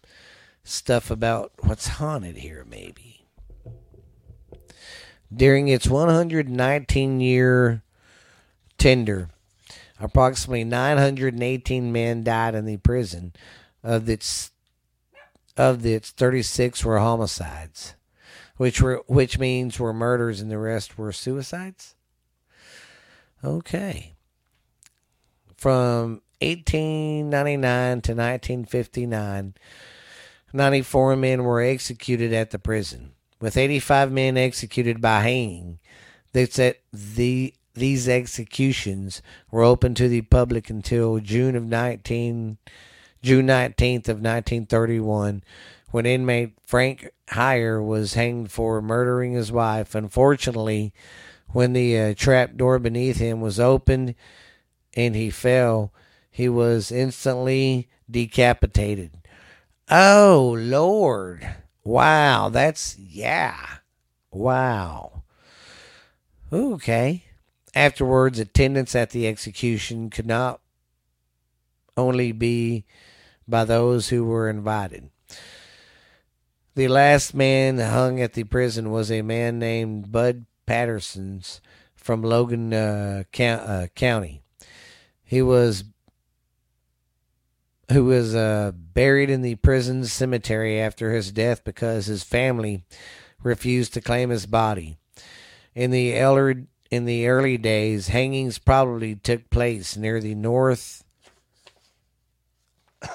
stuff 0.64 1.10
about 1.10 1.52
what's 1.62 1.88
haunted 1.88 2.38
here, 2.38 2.66
maybe. 2.70 3.26
During 5.34 5.68
its 5.68 5.88
119 5.88 7.20
year 7.20 7.82
tender, 8.78 9.30
approximately 10.00 10.64
918 10.64 11.92
men 11.92 12.24
died 12.24 12.56
in 12.56 12.66
the 12.66 12.78
prison. 12.78 13.34
Of 13.84 14.10
its 14.10 14.52
of 15.56 15.86
its 15.86 16.12
36 16.12 16.86
were 16.86 17.00
homicides, 17.00 17.96
which 18.58 18.82
were 18.82 19.04
which 19.08 19.40
means 19.40 19.80
were 19.80 19.94
murders, 19.94 20.42
and 20.42 20.52
the 20.52 20.58
rest 20.58 20.98
were 20.98 21.12
suicides. 21.12 21.96
Okay. 23.44 24.14
From 25.60 26.22
1899 26.40 28.02
to 28.04 28.14
1959, 28.14 29.56
94 30.54 31.16
men 31.18 31.44
were 31.44 31.60
executed 31.62 32.32
at 32.32 32.52
the 32.52 32.60
prison, 32.60 33.12
with 33.42 33.58
85 33.58 34.10
men 34.10 34.38
executed 34.38 35.02
by 35.02 35.20
hanging. 35.20 35.80
That's 36.32 36.60
at 36.60 36.78
the 36.94 37.54
these 37.74 38.08
executions 38.08 39.22
were 39.52 39.64
open 39.64 39.96
to 39.96 40.08
the 40.08 40.22
public 40.22 40.70
until 40.70 41.20
June 41.20 41.58
of 41.58 41.66
19 41.66 42.58
June 43.22 43.48
19th 43.48 44.08
of 44.08 44.22
1931 44.22 45.44
when 45.92 46.06
inmate 46.06 46.54
Frank 46.66 47.10
Hyer 47.32 47.84
was 47.84 48.14
hanged 48.14 48.50
for 48.50 48.82
murdering 48.82 49.34
his 49.34 49.52
wife. 49.52 49.94
Unfortunately, 49.94 50.94
when 51.50 51.74
the 51.74 52.00
uh, 52.00 52.14
trap 52.16 52.56
door 52.56 52.80
beneath 52.80 53.18
him 53.18 53.42
was 53.42 53.60
opened 53.60 54.16
and 54.94 55.16
he 55.16 55.30
fell, 55.30 55.94
he 56.30 56.50
was 56.50 56.92
instantly 56.92 57.88
decapitated. 58.10 59.12
Oh, 59.90 60.56
Lord. 60.60 61.48
Wow, 61.84 62.50
that's, 62.50 62.98
yeah. 62.98 63.58
Wow. 64.32 65.24
Okay. 66.52 67.24
Afterwards, 67.74 68.40
attendance 68.40 68.96
at 68.96 69.12
the 69.12 69.28
execution 69.28 70.10
could 70.10 70.28
not 70.28 70.60
only 71.98 72.32
be 72.32 72.86
by 73.48 73.66
those 73.66 74.10
who 74.10 74.26
were 74.26 74.50
invited. 74.50 75.10
The 76.76 76.88
last 76.88 77.34
man 77.34 77.80
hung 77.80 78.22
at 78.22 78.34
the 78.34 78.44
prison 78.44 78.92
was 78.92 79.12
a 79.12 79.22
man 79.22 79.60
named 79.60 80.12
Bud 80.12 80.46
Patterson's 80.66 81.62
from 81.96 82.22
Logan 82.22 82.74
uh, 82.74 83.24
uh, 83.38 83.88
County. 83.96 84.42
He 85.30 85.42
was 85.44 85.84
who 87.92 88.06
was 88.06 88.34
uh, 88.34 88.72
buried 88.74 89.30
in 89.30 89.44
the 89.44 89.54
prison 89.56 90.06
cemetery 90.06 90.82
after 90.82 91.14
his 91.14 91.32
death 91.32 91.64
because 91.64 92.08
his 92.08 92.24
family 92.24 92.84
refused 93.44 93.94
to 93.94 94.02
claim 94.02 94.32
his 94.32 94.48
body. 94.48 94.98
In 95.76 95.92
the 95.92 96.18
elder, 96.18 96.64
in 96.90 97.06
the 97.06 97.28
early 97.28 97.60
days, 97.60 98.08
hangings 98.08 98.58
probably 98.58 99.18
took 99.18 99.52
place 99.52 99.96
near 99.96 100.20
the 100.20 100.34
north 100.34 101.04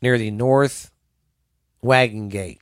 near 0.00 0.16
the 0.16 0.30
north 0.30 0.92
wagon 1.80 2.28
gate. 2.28 2.61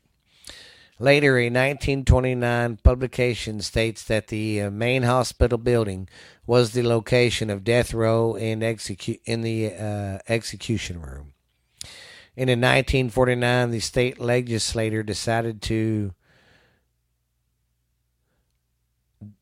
Later, 1.02 1.38
a 1.38 1.46
1929 1.46 2.76
publication 2.84 3.62
states 3.62 4.04
that 4.04 4.26
the 4.26 4.60
uh, 4.60 4.70
main 4.70 5.04
hospital 5.04 5.56
building 5.56 6.10
was 6.46 6.72
the 6.72 6.82
location 6.82 7.48
of 7.48 7.64
death 7.64 7.94
row 7.94 8.36
and 8.36 8.60
execu- 8.60 9.18
in 9.24 9.40
the 9.40 9.72
uh, 9.72 10.18
execution 10.28 11.00
room. 11.00 11.32
And 12.36 12.50
in 12.50 12.60
1949, 12.60 13.70
the 13.70 13.80
state 13.80 14.20
legislature 14.20 15.02
decided 15.02 15.62
to 15.62 16.12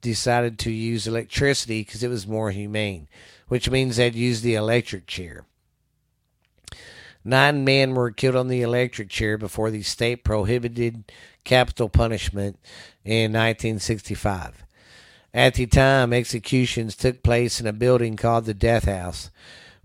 decided 0.01 0.61
to 0.61 0.71
use 0.71 1.09
electricity 1.09 1.81
because 1.81 2.05
it 2.05 2.09
was 2.09 2.25
more 2.25 2.53
humane, 2.53 3.09
which 3.49 3.69
means 3.69 3.97
they'd 3.97 4.15
use 4.15 4.43
the 4.43 4.55
electric 4.55 5.09
chair. 5.09 5.45
Nine 7.29 7.63
men 7.63 7.95
were 7.95 8.11
killed 8.11 8.37
on 8.37 8.49
the 8.49 8.63
electric 8.63 9.11
chair 9.11 9.37
before 9.37 9.71
the 9.71 9.83
state 9.83 10.25
prohibited 10.25 11.13
capital 11.45 11.91
punishment 11.91 12.59
in 13.05 13.33
1965. 13.33 14.65
At 15.35 15.53
the 15.53 15.67
time, 15.67 16.15
executions 16.15 16.97
took 16.97 17.23
place 17.23 17.61
in 17.61 17.67
a 17.67 17.73
building 17.75 18.17
called 18.17 18.47
the 18.47 18.55
Death 18.55 18.85
House, 18.85 19.31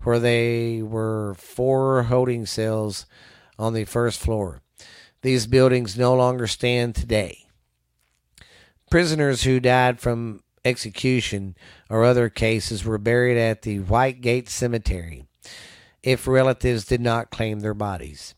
where 0.04 0.18
there 0.18 0.86
were 0.86 1.34
four 1.34 2.04
holding 2.04 2.46
cells 2.46 3.04
on 3.58 3.74
the 3.74 3.84
first 3.84 4.20
floor. 4.20 4.62
These 5.20 5.46
buildings 5.46 5.98
no 5.98 6.14
longer 6.14 6.46
stand 6.46 6.94
today. 6.94 7.44
Prisoners 8.90 9.42
who 9.42 9.60
died 9.60 10.00
from 10.00 10.42
execution 10.64 11.56
or 11.90 12.04
other 12.04 12.30
cases 12.30 12.86
were 12.86 12.96
buried 12.96 13.36
at 13.36 13.60
the 13.60 13.80
White 13.80 14.22
Gate 14.22 14.48
Cemetery 14.48 15.26
if 16.04 16.28
relatives 16.28 16.84
did 16.84 17.00
not 17.00 17.30
claim 17.30 17.60
their 17.60 17.74
bodies. 17.74 18.34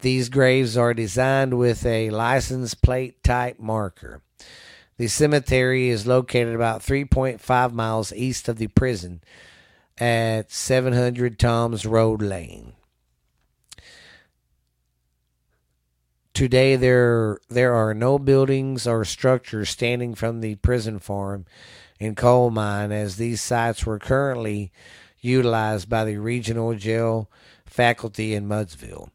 These 0.00 0.28
graves 0.28 0.76
are 0.76 0.94
designed 0.94 1.58
with 1.58 1.84
a 1.84 2.10
license 2.10 2.74
plate 2.74 3.22
type 3.24 3.58
marker. 3.58 4.22
The 4.96 5.08
cemetery 5.08 5.88
is 5.88 6.06
located 6.06 6.54
about 6.54 6.82
3.5 6.82 7.72
miles 7.72 8.12
east 8.12 8.48
of 8.48 8.58
the 8.58 8.68
prison. 8.68 9.22
at 9.98 10.50
700 10.50 11.38
Toms 11.38 11.86
Road 11.86 12.20
Lane. 12.20 12.72
Today 16.32 16.74
there 16.74 17.38
there 17.48 17.74
are 17.74 17.94
no 17.94 18.18
buildings 18.18 18.86
or 18.88 19.04
structures 19.04 19.70
standing 19.70 20.16
from 20.16 20.40
the 20.40 20.56
prison 20.56 20.98
farm 20.98 21.46
and 22.00 22.16
coal 22.16 22.50
mine 22.50 22.90
as 22.90 23.16
these 23.16 23.40
sites 23.40 23.86
were 23.86 24.00
currently 24.00 24.72
utilized 25.24 25.88
by 25.88 26.04
the 26.04 26.18
regional 26.18 26.74
jail 26.74 27.30
faculty 27.64 28.34
in 28.34 28.46
Mudsville. 28.46 29.08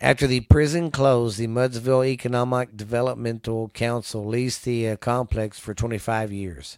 After 0.00 0.26
the 0.26 0.40
prison 0.40 0.90
closed, 0.90 1.38
the 1.38 1.46
Mudsville 1.46 2.06
Economic 2.06 2.76
Developmental 2.76 3.68
Council 3.68 4.26
leased 4.26 4.64
the 4.64 4.88
uh, 4.88 4.96
complex 4.96 5.60
for 5.60 5.74
25 5.74 6.32
years. 6.32 6.76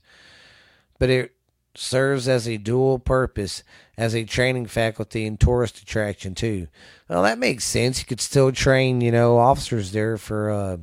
But 0.98 1.08
it 1.08 1.32
serves 1.74 2.28
as 2.28 2.46
a 2.46 2.56
dual 2.56 2.98
purpose 2.98 3.62
as 3.96 4.14
a 4.14 4.24
training 4.24 4.66
faculty 4.66 5.26
and 5.26 5.40
tourist 5.40 5.80
attraction 5.80 6.34
too. 6.34 6.68
Well, 7.08 7.22
that 7.22 7.38
makes 7.38 7.64
sense. 7.64 7.98
You 8.00 8.06
could 8.06 8.20
still 8.20 8.52
train, 8.52 9.00
you 9.00 9.10
know, 9.10 9.38
officers 9.38 9.92
there 9.92 10.16
for 10.16 10.50
uh 10.50 10.76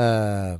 uh 0.00 0.58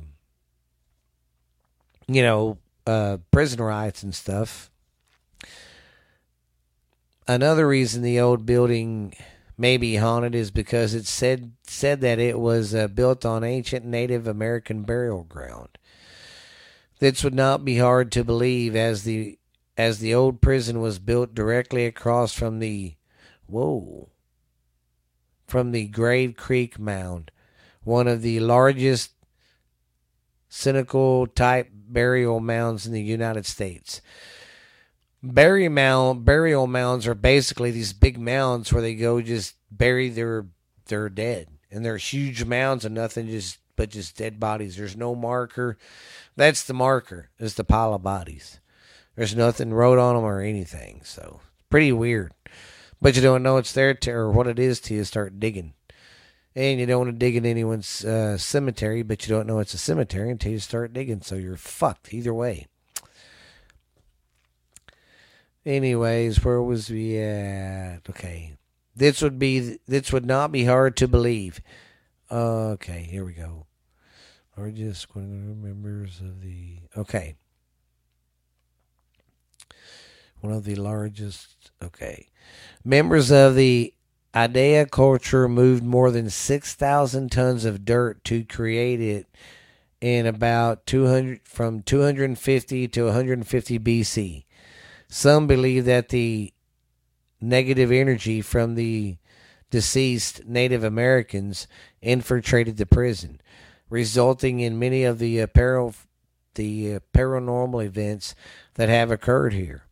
you 2.07 2.21
know, 2.21 2.57
uh 2.85 3.17
prison 3.31 3.61
riots 3.61 4.03
and 4.03 4.13
stuff. 4.13 4.69
Another 7.27 7.67
reason 7.67 8.01
the 8.01 8.19
old 8.19 8.45
building 8.45 9.13
may 9.57 9.75
be 9.75 9.97
haunted 9.97 10.33
is 10.33 10.49
because 10.49 10.93
it 10.93 11.05
said 11.05 11.51
said 11.63 11.99
that 12.01 12.19
it 12.19 12.39
was 12.39 12.73
uh, 12.73 12.87
built 12.87 13.25
on 13.25 13.43
ancient 13.43 13.85
Native 13.85 14.27
American 14.27 14.83
burial 14.83 15.23
ground. 15.23 15.77
This 16.99 17.23
would 17.23 17.35
not 17.35 17.65
be 17.65 17.79
hard 17.79 18.11
to 18.13 18.23
believe 18.23 18.75
as 18.75 19.03
the 19.03 19.37
as 19.77 19.99
the 19.99 20.13
old 20.13 20.41
prison 20.41 20.79
was 20.79 20.99
built 20.99 21.35
directly 21.35 21.85
across 21.85 22.33
from 22.33 22.59
the 22.59 22.95
whoa 23.45 24.09
from 25.47 25.71
the 25.71 25.87
Grave 25.87 26.35
Creek 26.35 26.77
Mound, 26.77 27.31
one 27.83 28.07
of 28.07 28.21
the 28.21 28.39
largest 28.39 29.11
conical 30.49 31.27
type 31.27 31.69
burial 31.71 32.39
mounds 32.39 32.85
in 32.85 32.93
the 32.93 33.01
United 33.01 33.45
States. 33.45 34.01
Burial 35.23 35.71
mound 35.71 36.25
burial 36.25 36.67
mounds 36.67 37.07
are 37.07 37.15
basically 37.15 37.71
these 37.71 37.91
big 37.91 38.19
mounds 38.19 38.71
where 38.71 38.81
they 38.81 38.93
go 38.93 39.21
just 39.21 39.55
bury 39.71 40.09
their 40.09 40.45
their 40.85 41.09
dead, 41.09 41.47
and 41.71 41.83
they're 41.83 41.97
huge 41.97 42.45
mounds 42.45 42.85
and 42.85 42.93
nothing 42.93 43.27
just 43.27 43.57
but 43.75 43.89
just 43.89 44.17
dead 44.17 44.39
bodies. 44.39 44.75
There's 44.77 44.95
no 44.95 45.15
marker. 45.15 45.77
That's 46.35 46.63
the 46.63 46.73
marker. 46.73 47.29
Is 47.39 47.55
the 47.55 47.63
pile 47.63 47.93
of 47.93 48.03
bodies. 48.03 48.59
There's 49.15 49.35
nothing 49.35 49.73
wrote 49.73 49.97
on 49.97 50.15
them 50.15 50.23
or 50.23 50.41
anything. 50.41 51.01
So 51.03 51.39
pretty 51.69 51.91
weird. 51.91 52.33
But 53.01 53.15
you 53.15 53.21
don't 53.21 53.43
know 53.43 53.57
it's 53.57 53.73
there 53.73 53.93
to, 53.93 54.11
or 54.11 54.31
what 54.31 54.47
it 54.47 54.59
is 54.59 54.79
till 54.79 54.97
you 54.97 55.03
start 55.03 55.39
digging. 55.39 55.73
And 56.55 56.79
you 56.79 56.85
don't 56.85 57.05
want 57.05 57.11
to 57.11 57.17
dig 57.17 57.35
in 57.35 57.45
anyone's 57.45 58.03
uh, 58.03 58.37
cemetery, 58.37 59.03
but 59.03 59.27
you 59.27 59.35
don't 59.35 59.45
know 59.45 59.59
it's 59.59 59.75
a 59.75 59.77
cemetery 59.79 60.31
until 60.31 60.51
you 60.51 60.59
start 60.59 60.93
digging. 60.93 61.21
So 61.21 61.35
you're 61.35 61.57
fucked 61.57 62.13
either 62.13 62.33
way. 62.33 62.67
Anyways, 65.67 66.45
where 66.45 66.61
was 66.61 66.89
we 66.89 67.17
at? 67.17 67.99
Okay, 68.09 68.53
this 68.95 69.21
would 69.21 69.37
be 69.37 69.79
this 69.85 70.13
would 70.13 70.25
not 70.25 70.49
be 70.49 70.63
hard 70.63 70.95
to 70.95 71.09
believe. 71.09 71.59
Okay, 72.31 73.05
here 73.11 73.25
we 73.25 73.33
go. 73.33 73.65
Just 74.73 75.13
members 75.13 76.21
of 76.21 76.41
the 76.41 76.77
okay. 76.95 77.35
One 80.39 80.53
of 80.53 80.63
the 80.63 80.75
largest 80.75 81.71
okay. 81.83 82.29
Members 82.85 83.29
of 83.29 83.55
the 83.55 83.93
Adena 84.33 84.89
culture 84.89 85.49
moved 85.49 85.83
more 85.83 86.11
than 86.11 86.29
six 86.29 86.75
thousand 86.75 87.29
tons 87.29 87.65
of 87.65 87.83
dirt 87.83 88.23
to 88.23 88.45
create 88.45 89.01
it 89.01 89.27
in 89.99 90.25
about 90.25 90.85
two 90.85 91.07
hundred 91.07 91.41
from 91.43 91.81
two 91.81 92.03
hundred 92.03 92.23
and 92.23 92.39
fifty 92.39 92.87
to 92.87 93.03
one 93.03 93.13
hundred 93.13 93.33
and 93.39 93.47
fifty 93.47 93.77
BC. 93.77 94.45
Some 95.09 95.47
believe 95.47 95.85
that 95.85 96.09
the 96.09 96.53
negative 97.39 97.91
energy 97.91 98.41
from 98.41 98.75
the 98.75 99.17
deceased 99.69 100.45
Native 100.45 100.83
Americans 100.83 101.67
infiltrated 102.01 102.77
the 102.77 102.85
prison, 102.85 103.41
resulting 103.89 104.59
in 104.59 104.79
many 104.79 105.03
of 105.03 105.19
the 105.19 105.41
uh, 105.41 105.47
the 106.55 106.95
uh, 106.95 106.99
paranormal 107.13 107.85
events 107.85 108.35
that 108.75 108.89
have 108.89 109.11
occurred 109.11 109.53
here. 109.53 109.83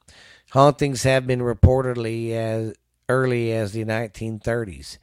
Hauntings 0.51 1.03
have 1.03 1.28
been 1.28 1.41
reportedly 1.41 2.32
as 2.32 2.74
early 3.07 3.51
as 3.51 3.72
the 3.72 3.86
1930s. 3.86 4.97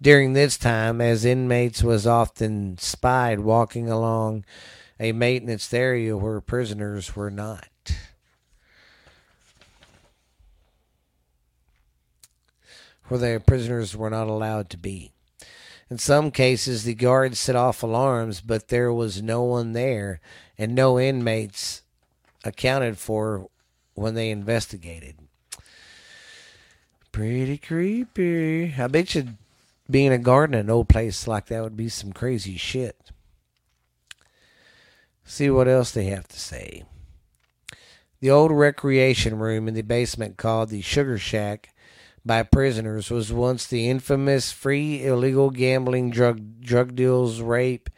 During 0.00 0.32
this 0.32 0.58
time, 0.58 1.00
as 1.00 1.24
inmates 1.24 1.82
was 1.82 2.06
often 2.06 2.76
spied 2.78 3.40
walking 3.40 3.88
along 3.88 4.44
a 4.98 5.12
maintenance 5.12 5.72
area 5.72 6.16
where 6.16 6.40
prisoners 6.40 7.14
were 7.14 7.30
not. 7.30 7.68
Where 13.08 13.18
the 13.18 13.42
prisoners 13.44 13.96
were 13.96 14.10
not 14.10 14.28
allowed 14.28 14.70
to 14.70 14.76
be. 14.76 15.12
In 15.88 15.98
some 15.98 16.30
cases, 16.30 16.82
the 16.82 16.94
guards 16.94 17.38
set 17.38 17.54
off 17.54 17.82
alarms, 17.82 18.40
but 18.40 18.68
there 18.68 18.92
was 18.92 19.22
no 19.22 19.42
one 19.44 19.72
there, 19.72 20.20
and 20.58 20.74
no 20.74 20.98
inmates 20.98 21.82
accounted 22.44 22.98
for 22.98 23.48
when 23.94 24.14
they 24.14 24.30
investigated. 24.30 25.16
Pretty 27.12 27.56
creepy. 27.56 28.74
I 28.76 28.88
bet 28.88 29.14
you 29.14 29.28
being 29.88 30.12
a 30.12 30.18
guard 30.18 30.52
in 30.52 30.60
an 30.60 30.70
old 30.70 30.88
place 30.88 31.28
like 31.28 31.46
that 31.46 31.62
would 31.62 31.76
be 31.76 31.88
some 31.88 32.12
crazy 32.12 32.56
shit. 32.56 32.96
See 35.24 35.50
what 35.50 35.68
else 35.68 35.92
they 35.92 36.04
have 36.06 36.28
to 36.28 36.38
say. 36.38 36.84
The 38.20 38.30
old 38.30 38.50
recreation 38.50 39.38
room 39.38 39.68
in 39.68 39.74
the 39.74 39.82
basement 39.82 40.36
called 40.36 40.70
the 40.70 40.82
Sugar 40.82 41.18
Shack 41.18 41.74
by 42.26 42.42
prisoners 42.42 43.08
was 43.08 43.32
once 43.32 43.66
the 43.66 43.88
infamous 43.88 44.50
free 44.50 45.04
illegal 45.04 45.50
gambling, 45.50 46.10
drug 46.10 46.60
drug 46.60 46.96
deals, 46.96 47.40
rape, 47.40 47.88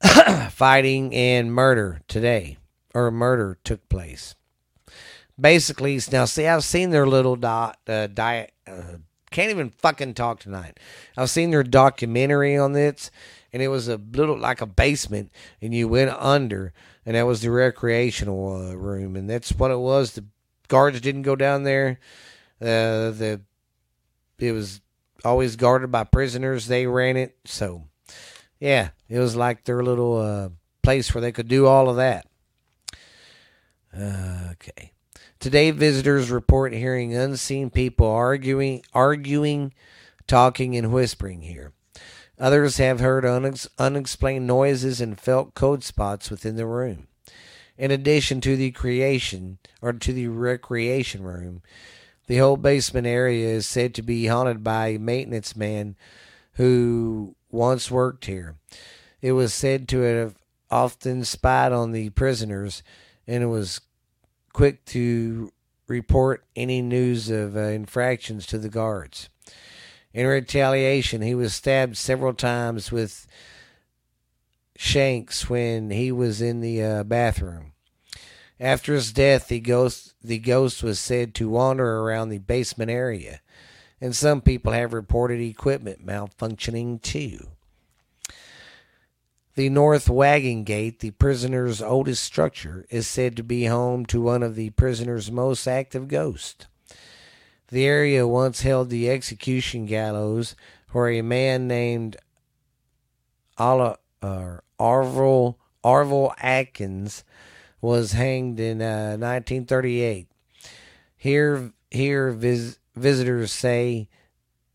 fighting, 0.50 1.14
and 1.14 1.52
murder 1.52 2.00
today, 2.06 2.56
or 2.94 3.10
murder 3.10 3.58
took 3.64 3.88
place. 3.88 4.36
Basically, 5.38 6.00
now 6.12 6.24
see, 6.24 6.46
I've 6.46 6.64
seen 6.64 6.90
their 6.90 7.06
little 7.06 7.36
dot 7.36 7.78
uh, 7.88 8.06
diet. 8.06 8.52
Uh, 8.66 8.98
can't 9.30 9.50
even 9.50 9.70
fucking 9.70 10.14
talk 10.14 10.40
tonight. 10.40 10.78
I've 11.16 11.30
seen 11.30 11.50
their 11.50 11.62
documentary 11.62 12.56
on 12.56 12.72
this, 12.72 13.10
and 13.52 13.62
it 13.62 13.68
was 13.68 13.88
a 13.88 13.96
little 13.96 14.38
like 14.38 14.60
a 14.60 14.66
basement, 14.66 15.32
and 15.60 15.74
you 15.74 15.88
went 15.88 16.10
under, 16.10 16.72
and 17.04 17.16
that 17.16 17.26
was 17.26 17.40
the 17.40 17.50
recreational 17.50 18.70
uh, 18.70 18.74
room, 18.74 19.16
and 19.16 19.28
that's 19.28 19.52
what 19.52 19.70
it 19.70 19.78
was. 19.78 20.12
The 20.12 20.24
guards 20.68 21.00
didn't 21.00 21.22
go 21.22 21.34
down 21.34 21.64
there 21.64 21.98
uh, 22.60 23.10
the 23.10 23.40
it 24.38 24.52
was 24.52 24.80
always 25.24 25.56
guarded 25.56 25.90
by 25.90 26.04
prisoners. 26.04 26.66
They 26.66 26.86
ran 26.86 27.16
it, 27.16 27.36
so 27.44 27.84
yeah, 28.58 28.90
it 29.08 29.18
was 29.18 29.36
like 29.36 29.64
their 29.64 29.82
little 29.82 30.18
uh, 30.18 30.48
place 30.82 31.14
where 31.14 31.22
they 31.22 31.32
could 31.32 31.48
do 31.48 31.66
all 31.66 31.88
of 31.88 31.96
that. 31.96 32.26
Okay. 33.94 34.92
Today, 35.40 35.70
visitors 35.70 36.30
report 36.30 36.72
hearing 36.72 37.14
unseen 37.14 37.70
people 37.70 38.06
arguing, 38.06 38.82
arguing, 38.92 39.72
talking, 40.26 40.76
and 40.76 40.92
whispering 40.92 41.42
here. 41.42 41.72
Others 42.38 42.76
have 42.76 43.00
heard 43.00 43.24
unex- 43.24 43.68
unexplained 43.78 44.46
noises 44.46 45.00
and 45.00 45.18
felt 45.18 45.54
cold 45.54 45.82
spots 45.82 46.30
within 46.30 46.56
the 46.56 46.66
room. 46.66 47.08
In 47.76 47.90
addition 47.90 48.42
to 48.42 48.56
the 48.56 48.70
creation 48.70 49.58
or 49.80 49.94
to 49.94 50.12
the 50.12 50.28
recreation 50.28 51.22
room, 51.22 51.62
the 52.30 52.36
whole 52.36 52.56
basement 52.56 53.08
area 53.08 53.48
is 53.48 53.66
said 53.66 53.92
to 53.92 54.02
be 54.02 54.26
haunted 54.26 54.62
by 54.62 54.86
a 54.86 54.98
maintenance 55.00 55.56
man 55.56 55.96
who 56.52 57.34
once 57.50 57.90
worked 57.90 58.26
here. 58.26 58.54
It 59.20 59.32
was 59.32 59.52
said 59.52 59.88
to 59.88 60.02
have 60.02 60.36
often 60.70 61.24
spied 61.24 61.72
on 61.72 61.90
the 61.90 62.10
prisoners 62.10 62.84
and 63.26 63.50
was 63.50 63.80
quick 64.52 64.84
to 64.84 65.52
report 65.88 66.44
any 66.54 66.80
news 66.80 67.30
of 67.30 67.56
uh, 67.56 67.62
infractions 67.62 68.46
to 68.46 68.58
the 68.58 68.68
guards. 68.68 69.28
In 70.14 70.24
retaliation, 70.24 71.22
he 71.22 71.34
was 71.34 71.52
stabbed 71.52 71.96
several 71.96 72.32
times 72.32 72.92
with 72.92 73.26
shanks 74.76 75.50
when 75.50 75.90
he 75.90 76.12
was 76.12 76.40
in 76.40 76.60
the 76.60 76.80
uh, 76.80 77.02
bathroom. 77.02 77.72
After 78.60 78.94
his 78.94 79.12
death, 79.12 79.48
the 79.48 79.58
ghost 79.58 80.09
the 80.22 80.38
ghost 80.38 80.82
was 80.82 80.98
said 80.98 81.34
to 81.34 81.48
wander 81.48 82.00
around 82.00 82.28
the 82.28 82.38
basement 82.38 82.90
area, 82.90 83.40
and 84.00 84.14
some 84.14 84.40
people 84.40 84.72
have 84.72 84.92
reported 84.92 85.40
equipment 85.40 86.04
malfunctioning 86.04 87.00
too. 87.00 87.48
The 89.54 89.68
North 89.68 90.08
Wagon 90.08 90.64
Gate, 90.64 91.00
the 91.00 91.10
prisoner's 91.10 91.82
oldest 91.82 92.22
structure, 92.22 92.86
is 92.88 93.06
said 93.06 93.36
to 93.36 93.42
be 93.42 93.64
home 93.64 94.06
to 94.06 94.22
one 94.22 94.42
of 94.42 94.54
the 94.54 94.70
prisoner's 94.70 95.30
most 95.30 95.66
active 95.66 96.08
ghosts. 96.08 96.66
The 97.68 97.84
area 97.84 98.26
once 98.26 98.62
held 98.62 98.90
the 98.90 99.10
execution 99.10 99.86
gallows 99.86 100.56
where 100.92 101.10
a 101.10 101.22
man 101.22 101.68
named 101.68 102.16
Ala, 103.58 103.98
uh, 104.22 104.58
Arvil, 104.78 105.56
Arvil 105.84 106.34
Atkins 106.38 107.24
was 107.80 108.12
hanged 108.12 108.60
in 108.60 108.82
uh, 108.82 109.16
1938. 109.16 110.28
Here, 111.16 111.72
here 111.90 112.30
vis- 112.30 112.78
visitors 112.94 113.52
say 113.52 114.08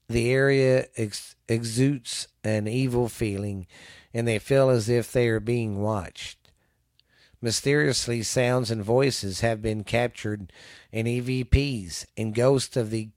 the 0.07 0.31
area 0.31 0.87
ex- 0.97 1.35
exudes 1.47 2.27
an 2.43 2.67
evil 2.67 3.09
feeling 3.09 3.67
and 4.13 4.25
they 4.27 4.39
feel 4.39 4.69
as 4.69 4.87
if 4.87 5.11
they 5.11 5.27
are 5.27 5.41
being 5.41 5.81
watched. 5.81 6.37
Mysteriously, 7.41 8.23
sounds 8.23 8.71
and 8.71 8.81
voices 8.81 9.41
have 9.41 9.61
been 9.61 9.83
captured 9.83 10.51
in 10.91 11.05
EVPs, 11.05 12.05
and 12.15 12.33
ghosts 12.33 12.77
of 12.77 12.89
the 12.89 13.09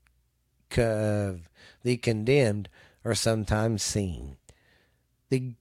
uh, 0.76 1.34
the 1.82 1.96
condemned 1.96 2.68
are 3.04 3.14
sometimes 3.14 3.82
seen. 3.82 4.36
The 5.30 5.54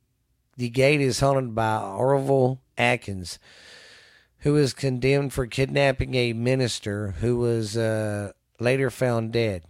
the 0.57 0.69
gate 0.69 1.01
is 1.01 1.19
haunted 1.19 1.53
by 1.53 1.77
Orville 1.77 2.59
Atkins, 2.77 3.37
who 4.41 4.53
was 4.53 4.73
condemned 4.73 5.33
for 5.33 5.47
kidnapping 5.47 6.13
a 6.15 6.33
minister 6.33 7.15
who 7.19 7.37
was 7.37 7.75
uh, 7.75 8.31
later 8.59 8.89
found 8.89 9.31
dead. 9.31 9.63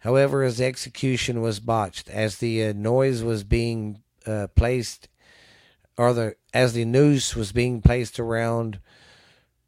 However, 0.00 0.42
his 0.42 0.60
execution 0.60 1.42
was 1.42 1.60
botched 1.60 2.08
as 2.10 2.38
the 2.38 2.64
uh, 2.64 2.72
noise 2.72 3.22
was 3.22 3.44
being 3.44 4.02
uh, 4.26 4.48
placed, 4.54 5.08
or 5.96 6.12
the 6.12 6.36
as 6.54 6.72
the 6.72 6.84
noose 6.84 7.36
was 7.36 7.52
being 7.52 7.82
placed 7.82 8.18
around 8.18 8.80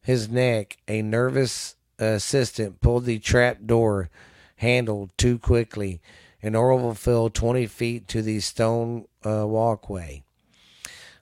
his 0.01 0.29
neck. 0.29 0.79
A 0.89 1.03
nervous 1.03 1.77
assistant 1.99 2.81
pulled 2.81 3.05
the 3.05 3.19
trap 3.19 3.59
door 3.67 4.09
handle 4.57 5.11
too 5.17 5.39
quickly, 5.39 6.01
and 6.43 6.57
Orville 6.57 6.95
fell 6.95 7.29
twenty 7.29 7.67
feet 7.67 8.09
to 8.09 8.23
the 8.23 8.41
stone 8.41 9.07
uh, 9.25 9.47
walkway. 9.47 10.23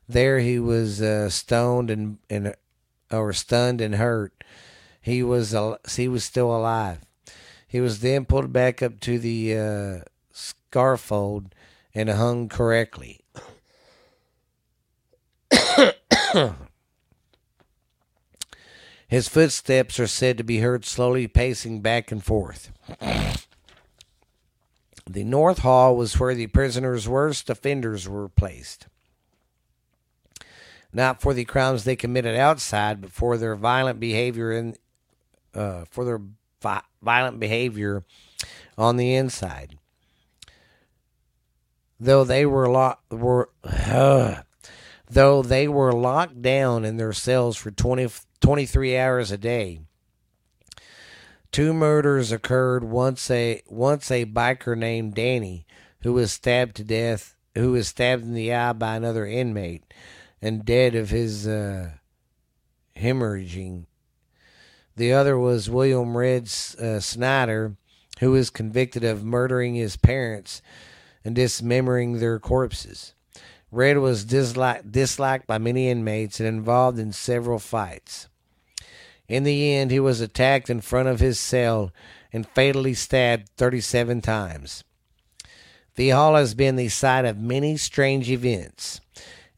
There 0.09 0.39
he 0.39 0.59
was 0.59 1.03
uh, 1.03 1.31
stoned 1.31 1.91
and 1.91 2.19
and 2.29 2.55
or 3.11 3.33
stunned 3.33 3.81
and 3.81 3.97
hurt. 3.97 4.33
He 5.01 5.23
was 5.23 5.57
he 5.95 6.09
was 6.09 6.25
still 6.25 6.55
alive. 6.55 7.01
He 7.67 7.81
was 7.81 8.01
then 8.01 8.25
pulled 8.25 8.53
back 8.53 8.83
up 8.83 9.01
to 9.01 9.19
the 9.19 9.57
uh, 9.57 10.01
scaffold 10.33 11.55
and 11.95 12.11
hung 12.11 12.49
correctly. 12.49 13.21
His 19.09 19.29
footsteps 19.29 19.99
are 19.99 20.07
said 20.07 20.39
to 20.39 20.45
be 20.45 20.59
heard 20.59 20.85
slowly 20.85 21.27
pacing 21.27 21.81
back 21.81 22.13
and 22.13 22.23
forth. 22.23 22.71
The 25.09 25.25
North 25.25 25.59
Hall 25.61 25.97
was 25.97 26.21
where 26.21 26.37
the 26.37 26.47
prisoner's 26.47 27.09
worst 27.09 27.51
offenders 27.51 28.09
were 28.09 28.29
placed. 28.29 28.87
Not 30.93 31.21
for 31.21 31.35
the 31.35 31.45
crimes 31.45 31.85
they 31.85 31.97
committed 31.97 32.37
outside, 32.37 33.01
but 33.01 33.13
for 33.13 33.37
their 33.37 33.55
violent 33.55 34.01
behavior 34.01 34.53
in, 34.53 34.77
uh, 35.55 35.85
for 35.91 36.05
their 36.05 36.21
vi- 36.61 36.83
violent 37.03 37.39
behavior 37.39 38.05
on 38.77 38.97
the 38.97 39.15
inside. 39.15 39.79
Though 41.99 42.25
they 42.25 42.47
were 42.47 42.69
locked, 42.69 43.13
were 43.13 43.51
uh, 43.63 44.43
though 45.11 45.43
they 45.43 45.69
were 45.69 45.93
locked 45.93 46.43
down 46.43 46.85
in 46.85 46.97
their 46.97 47.13
cells 47.13 47.57
for 47.57 47.71
20, 47.71 48.09
23 48.41 48.97
hours 48.97 49.31
a 49.31 49.39
day. 49.39 49.81
Two 51.53 51.73
murders 51.73 52.31
occurred 52.31 52.85
once 52.85 53.29
a 53.31 53.61
once 53.67 54.11
a 54.11 54.25
biker 54.25 54.79
named 54.79 55.15
Danny 55.15 55.67
who 56.03 56.13
was 56.13 56.33
stabbed 56.33 56.77
to 56.77 56.85
death 56.85 57.35
who 57.57 57.73
was 57.73 57.89
stabbed 57.89 58.23
in 58.23 58.35
the 58.35 58.55
eye 58.55 58.73
by 58.73 58.95
another 58.95 59.27
inmate 59.27 59.83
and 60.43 60.65
dead 60.65 60.95
of 60.95 61.11
his 61.11 61.47
uh, 61.47 61.91
hemorrhaging. 62.97 63.87
The 64.97 65.13
other 65.13 65.39
was 65.39 65.71
William 65.71 66.17
Red 66.17 66.45
uh, 66.81 67.01
Snyder 67.01 67.77
who 68.21 68.33
was 68.33 68.51
convicted 68.51 69.03
of 69.03 69.25
murdering 69.25 69.75
his 69.75 69.97
parents 69.97 70.61
and 71.25 71.35
dismembering 71.35 72.19
their 72.19 72.39
corpses. 72.39 73.15
Red 73.73 73.99
was 73.99 74.25
disliked, 74.25 74.93
disliked 74.93 75.47
by 75.47 75.59
many 75.59 75.89
inmates 75.89 76.39
and 76.39 76.49
involved 76.49 76.99
in 76.99 77.13
several 77.13 77.59
fights. 77.59 78.29
In 79.27 79.45
the 79.45 79.73
end, 79.73 79.91
he 79.91 80.01
was 80.01 80.21
attacked 80.21 80.69
in 80.69 80.81
front 80.81 81.09
of 81.09 81.21
his 81.21 81.39
cell 81.39 81.93
and 82.33 82.49
fatally 82.49 82.95
stabbed 82.95 83.49
37 83.57 84.21
times. 84.21 84.85
The 85.95 86.11
hall 86.11 86.35
has 86.35 86.55
been 86.55 86.77
the 86.77 86.89
site 86.89 87.25
of 87.25 87.39
many 87.39 87.77
strange 87.77 88.31
events, 88.31 89.01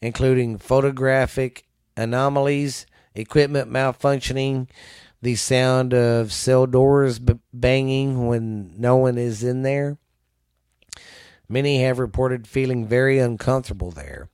including 0.02 0.58
photographic 0.58 1.64
anomalies, 1.96 2.86
equipment 3.14 3.72
malfunctioning, 3.72 4.68
the 5.22 5.36
sound 5.36 5.94
of 5.94 6.32
cell 6.32 6.66
doors 6.66 7.18
banging 7.54 8.26
when 8.26 8.74
no 8.76 8.96
one 8.96 9.16
is 9.16 9.42
in 9.42 9.62
there, 9.62 9.96
Many 11.52 11.82
have 11.82 11.98
reported 11.98 12.46
feeling 12.46 12.86
very 12.86 13.18
uncomfortable 13.18 13.90
there. 13.90 14.30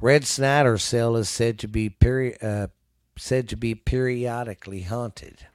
Red 0.00 0.24
Snyder's 0.24 0.82
cell 0.82 1.14
is 1.14 1.28
said 1.28 1.58
to 1.58 1.68
be 1.68 1.90
peri- 1.90 2.40
uh, 2.40 2.68
said 3.18 3.50
to 3.50 3.56
be 3.56 3.74
periodically 3.74 4.80
haunted. 4.80 5.46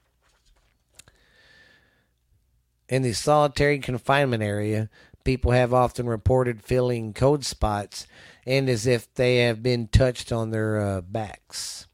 In 2.87 3.01
the 3.01 3.13
solitary 3.13 3.79
confinement 3.79 4.43
area, 4.43 4.91
people 5.23 5.49
have 5.49 5.73
often 5.73 6.05
reported 6.05 6.61
feeling 6.61 7.11
cold 7.11 7.43
spots 7.43 8.05
and 8.49 8.67
as 8.67 8.87
if 8.87 9.13
they 9.13 9.37
have 9.37 9.61
been 9.61 9.87
touched 9.87 10.31
on 10.31 10.49
their 10.49 10.81
uh, 10.81 11.01
backs. 11.01 11.85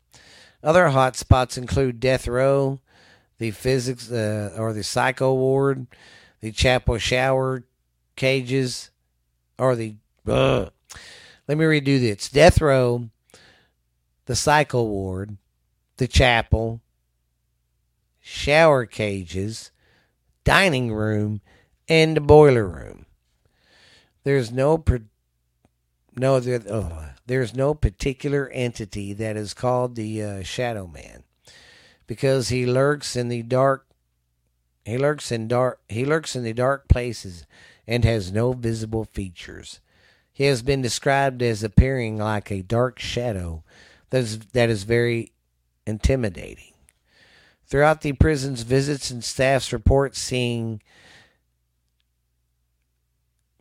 Other 0.64 0.88
hot 0.88 1.18
spots 1.18 1.58
include 1.58 1.99
death 1.99 2.30
row, 2.30 2.80
the 3.39 3.51
physics 3.51 4.10
uh, 4.10 4.56
or 4.58 4.72
the 4.72 4.82
psycho 4.82 5.34
ward, 5.34 5.86
the 6.39 6.53
chapel 6.53 6.97
shower 6.97 7.66
cages, 8.16 8.89
or 9.60 9.76
the 9.76 9.95
uh, 10.26 10.68
let 11.45 11.58
me 11.58 11.66
redo 11.66 11.99
this. 11.99 12.30
Death 12.30 12.62
row 12.62 13.10
the 14.28 14.36
psycho 14.36 14.82
ward 14.82 15.38
the 15.97 16.08
chapel 16.08 16.82
shower 18.22 18.86
cages 18.86 19.72
dining 20.45 20.93
room 20.93 21.41
and 21.89 22.16
the 22.16 22.22
boiler 22.22 22.66
room. 22.66 23.06
There's 24.24 24.53
no 24.53 24.78
no 26.18 26.39
there, 26.39 26.61
oh, 26.70 27.09
there's 27.26 27.55
no 27.55 27.74
particular 27.74 28.49
entity 28.49 29.13
that 29.13 29.38
is 29.38 29.53
called 29.53 29.95
the 29.95 30.24
uh, 30.24 30.43
shadow 30.43 30.88
man 30.88 31.24
because 32.07 32.49
he 32.49 32.66
lurks 32.66 33.16
in 33.16 33.30
the 33.30 33.41
dark 33.43 33.88
he 34.84 34.97
lurks 34.97 35.32
in 35.32 35.47
dark 35.47 35.80
he 35.89 36.05
lurks 36.05 36.36
in 36.36 36.43
the 36.43 36.53
dark 36.53 36.88
places 36.88 37.45
and 37.88 38.03
has 38.03 38.32
no 38.32 38.53
visible 38.53 39.05
features. 39.05 39.80
He 40.34 40.45
has 40.45 40.61
been 40.61 40.82
described 40.82 41.41
as 41.41 41.63
appearing 41.63 42.18
like 42.18 42.51
a 42.51 42.61
dark 42.61 42.99
shadow 42.99 43.63
that 44.09 44.20
is, 44.20 44.39
that 44.39 44.70
is 44.70 44.84
very 44.84 45.32
intimidating. 45.86 46.74
Throughout 47.68 48.01
the 48.01 48.13
prison's 48.13 48.61
visits 48.61 49.09
and 49.09 49.24
staff's 49.24 49.72
reports, 49.72 50.20
seeing 50.20 50.82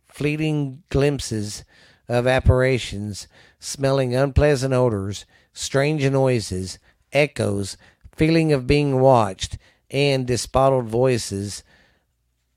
fleeting 0.07 0.83
glimpses 0.89 1.63
of 2.07 2.27
apparitions, 2.27 3.27
smelling 3.59 4.15
unpleasant 4.15 4.73
odors, 4.73 5.25
strange 5.53 6.09
noises, 6.09 6.79
echoes, 7.11 7.77
feeling 8.15 8.53
of 8.53 8.67
being 8.67 8.99
watched, 8.99 9.57
and 9.89 10.27
disembodied 10.27 10.89
voices 10.89 11.63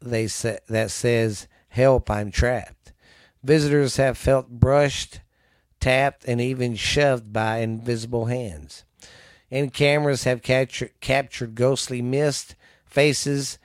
they 0.00 0.26
say, 0.26 0.58
that 0.68 0.90
says 0.90 1.48
Help, 1.68 2.10
I'm 2.10 2.30
trapped. 2.30 2.92
Visitors 3.42 3.96
have 3.96 4.18
felt 4.18 4.48
brushed, 4.48 5.20
tapped, 5.80 6.24
and 6.26 6.40
even 6.40 6.74
shoved 6.74 7.32
by 7.32 7.58
invisible 7.58 8.26
hands. 8.26 8.84
And 9.50 9.72
cameras 9.72 10.24
have 10.24 10.42
captured, 10.42 10.92
captured 11.00 11.54
ghostly 11.54 12.02
mist, 12.02 12.54
faces, 12.84 13.58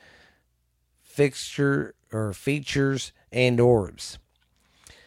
fixture 1.01 1.95
or 2.11 2.33
features, 2.33 3.11
and 3.31 3.59
orbs. 3.59 4.19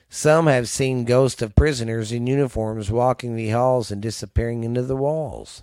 Some 0.09 0.47
have 0.47 0.69
seen 0.69 1.05
ghosts 1.05 1.43
of 1.43 1.55
prisoners 1.55 2.13
in 2.13 2.27
uniforms 2.27 2.91
walking 2.91 3.35
the 3.35 3.51
halls 3.51 3.91
and 3.91 4.01
disappearing 4.01 4.65
into 4.65 4.83
the 4.83 4.97
walls. 4.97 5.63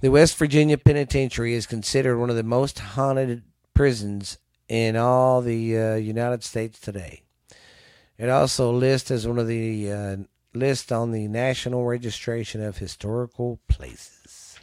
The 0.00 0.10
West 0.10 0.36
Virginia 0.36 0.76
Penitentiary 0.76 1.54
is 1.54 1.66
considered 1.66 2.18
one 2.18 2.30
of 2.30 2.36
the 2.36 2.42
most 2.42 2.78
haunted 2.78 3.42
prisons 3.74 4.38
in 4.68 4.96
all 4.96 5.40
the 5.40 5.78
uh, 5.78 5.94
United 5.94 6.44
States 6.44 6.78
today. 6.78 7.22
It 8.18 8.28
also 8.28 8.70
lists 8.70 9.10
as 9.10 9.26
one 9.26 9.38
of 9.38 9.46
the 9.46 9.90
uh, 9.90 10.16
list 10.52 10.92
on 10.92 11.10
the 11.10 11.26
National 11.28 11.84
Registration 11.84 12.62
of 12.62 12.78
Historical 12.78 13.60
Places. 13.68 14.58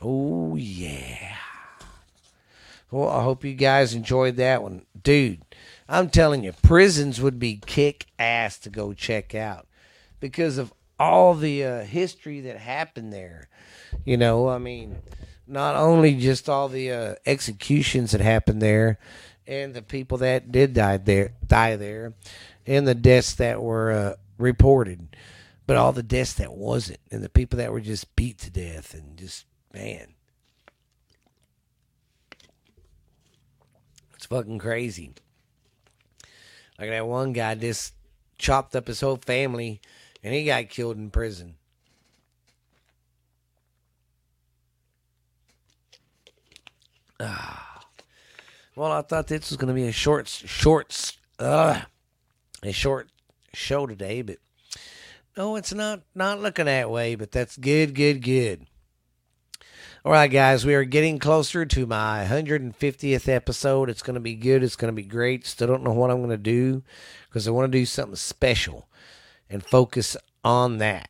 Oh, 0.00 0.56
yeah. 0.56 1.36
Well, 2.90 3.08
I 3.08 3.22
hope 3.22 3.44
you 3.44 3.54
guys 3.54 3.94
enjoyed 3.94 4.36
that 4.36 4.62
one. 4.62 4.86
Dude, 5.00 5.42
I'm 5.92 6.08
telling 6.08 6.42
you, 6.42 6.54
prisons 6.62 7.20
would 7.20 7.38
be 7.38 7.60
kick 7.66 8.06
ass 8.18 8.58
to 8.60 8.70
go 8.70 8.94
check 8.94 9.34
out 9.34 9.66
because 10.20 10.56
of 10.56 10.72
all 10.98 11.34
the 11.34 11.64
uh, 11.64 11.84
history 11.84 12.40
that 12.40 12.56
happened 12.56 13.12
there. 13.12 13.48
You 14.06 14.16
know, 14.16 14.48
I 14.48 14.56
mean, 14.56 14.96
not 15.46 15.76
only 15.76 16.14
just 16.14 16.48
all 16.48 16.70
the 16.70 16.90
uh, 16.90 17.14
executions 17.26 18.12
that 18.12 18.22
happened 18.22 18.62
there 18.62 18.98
and 19.46 19.74
the 19.74 19.82
people 19.82 20.16
that 20.18 20.50
did 20.50 20.72
die 20.72 20.96
there, 20.96 21.34
die 21.46 21.76
there, 21.76 22.14
and 22.66 22.88
the 22.88 22.94
deaths 22.94 23.34
that 23.34 23.60
were 23.60 23.92
uh, 23.92 24.14
reported, 24.38 25.14
but 25.66 25.76
all 25.76 25.92
the 25.92 26.02
deaths 26.02 26.32
that 26.34 26.54
wasn't, 26.54 27.00
and 27.10 27.22
the 27.22 27.28
people 27.28 27.58
that 27.58 27.70
were 27.70 27.80
just 27.80 28.16
beat 28.16 28.38
to 28.38 28.50
death, 28.50 28.94
and 28.94 29.18
just 29.18 29.44
man, 29.74 30.14
it's 34.14 34.24
fucking 34.24 34.58
crazy. 34.58 35.12
Like 36.78 36.90
that 36.90 37.06
one 37.06 37.32
guy 37.32 37.54
just 37.54 37.94
chopped 38.38 38.74
up 38.74 38.88
his 38.88 39.00
whole 39.00 39.16
family, 39.16 39.80
and 40.22 40.34
he 40.34 40.44
got 40.44 40.68
killed 40.68 40.96
in 40.96 41.10
prison. 41.10 41.54
Ah. 47.20 47.84
Well, 48.74 48.90
I 48.90 49.02
thought 49.02 49.26
this 49.26 49.50
was 49.50 49.58
going 49.58 49.68
to 49.68 49.74
be 49.74 49.86
a 49.86 49.92
short, 49.92 50.26
short, 50.26 51.16
uh, 51.38 51.82
a 52.62 52.72
short 52.72 53.10
show 53.52 53.86
today, 53.86 54.22
but 54.22 54.38
no, 55.36 55.56
it's 55.56 55.72
not. 55.72 56.02
Not 56.14 56.40
looking 56.40 56.66
that 56.66 56.90
way. 56.90 57.14
But 57.14 57.32
that's 57.32 57.56
good, 57.56 57.94
good, 57.94 58.22
good. 58.22 58.66
All 60.04 60.10
right, 60.10 60.26
guys, 60.26 60.66
we 60.66 60.74
are 60.74 60.82
getting 60.82 61.20
closer 61.20 61.64
to 61.64 61.86
my 61.86 62.26
150th 62.28 63.28
episode. 63.28 63.88
It's 63.88 64.02
going 64.02 64.14
to 64.14 64.20
be 64.20 64.34
good. 64.34 64.64
It's 64.64 64.74
going 64.74 64.92
to 64.92 65.00
be 65.00 65.06
great. 65.06 65.46
Still 65.46 65.68
don't 65.68 65.84
know 65.84 65.92
what 65.92 66.10
I'm 66.10 66.16
going 66.16 66.30
to 66.30 66.36
do 66.36 66.82
because 67.28 67.46
I 67.46 67.52
want 67.52 67.70
to 67.70 67.78
do 67.78 67.86
something 67.86 68.16
special 68.16 68.88
and 69.48 69.64
focus 69.64 70.16
on 70.42 70.78
that. 70.78 71.08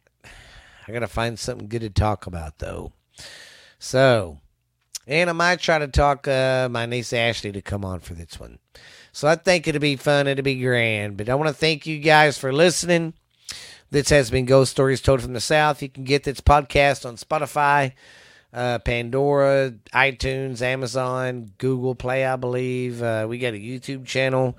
I 0.87 0.93
got 0.93 0.99
to 0.99 1.07
find 1.07 1.39
something 1.39 1.69
good 1.69 1.81
to 1.81 1.89
talk 1.89 2.27
about, 2.27 2.59
though. 2.59 2.93
So, 3.79 4.41
and 5.07 5.31
I 5.31 5.33
might 5.33 5.61
try 5.61 5.79
to 5.79 5.89
talk 5.89 6.29
uh, 6.29 6.69
my 6.71 6.85
niece 6.85 7.15
Ashley 7.15 7.51
to 7.53 7.63
come 7.63 7.87
on 7.87 8.01
for 8.01 8.13
this 8.13 8.39
one. 8.39 8.59
So 9.11 9.27
I 9.27 9.37
think 9.37 9.67
it'll 9.67 9.81
be 9.81 9.97
fun. 9.97 10.27
It'll 10.27 10.43
be 10.43 10.61
grand. 10.61 11.17
But 11.17 11.31
I 11.31 11.35
want 11.35 11.49
to 11.49 11.55
thank 11.55 11.87
you 11.87 11.99
guys 11.99 12.37
for 12.37 12.53
listening. 12.53 13.15
This 13.91 14.11
has 14.11 14.31
been 14.31 14.45
Ghost 14.45 14.73
Stories 14.73 15.01
Told 15.01 15.23
from 15.23 15.33
the 15.33 15.41
South. 15.41 15.81
You 15.81 15.89
can 15.89 16.05
get 16.05 16.25
this 16.25 16.43
podcast 16.43 17.07
on 17.07 17.17
Spotify 17.17 17.95
uh, 18.53 18.79
Pandora, 18.81 19.73
iTunes, 19.95 20.63
Amazon, 20.63 21.53
Google 21.59 21.95
Play, 21.95 22.27
I 22.27 22.37
believe. 22.37 23.03
Uh, 23.03 23.27
we 23.29 23.39
got 23.39 23.55
a 23.55 23.59
YouTube 23.59 24.07
channel. 24.07 24.57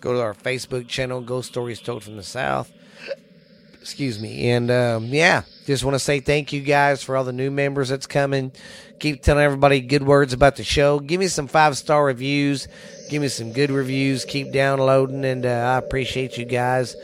Go 0.00 0.14
to 0.14 0.20
our 0.20 0.34
Facebook 0.34 0.88
channel, 0.88 1.20
Ghost 1.20 1.50
Stories 1.50 1.80
Told 1.80 2.02
from 2.02 2.16
the 2.16 2.22
South. 2.22 2.72
Excuse 3.80 4.20
me. 4.20 4.50
And 4.50 4.70
um, 4.70 5.06
yeah, 5.06 5.42
just 5.66 5.84
want 5.84 5.94
to 5.94 5.98
say 5.98 6.20
thank 6.20 6.52
you 6.52 6.60
guys 6.60 7.02
for 7.02 7.16
all 7.16 7.24
the 7.24 7.32
new 7.32 7.50
members 7.50 7.88
that's 7.88 8.06
coming. 8.06 8.52
Keep 8.98 9.22
telling 9.22 9.42
everybody 9.42 9.80
good 9.80 10.02
words 10.02 10.34
about 10.34 10.56
the 10.56 10.64
show. 10.64 11.00
Give 11.00 11.18
me 11.18 11.28
some 11.28 11.46
five 11.46 11.78
star 11.78 12.04
reviews. 12.04 12.68
Give 13.08 13.22
me 13.22 13.28
some 13.28 13.52
good 13.52 13.70
reviews. 13.70 14.26
Keep 14.26 14.52
downloading. 14.52 15.24
And 15.24 15.46
uh, 15.46 15.48
I 15.48 15.78
appreciate 15.78 16.36
you 16.36 16.44
guys. 16.44 16.94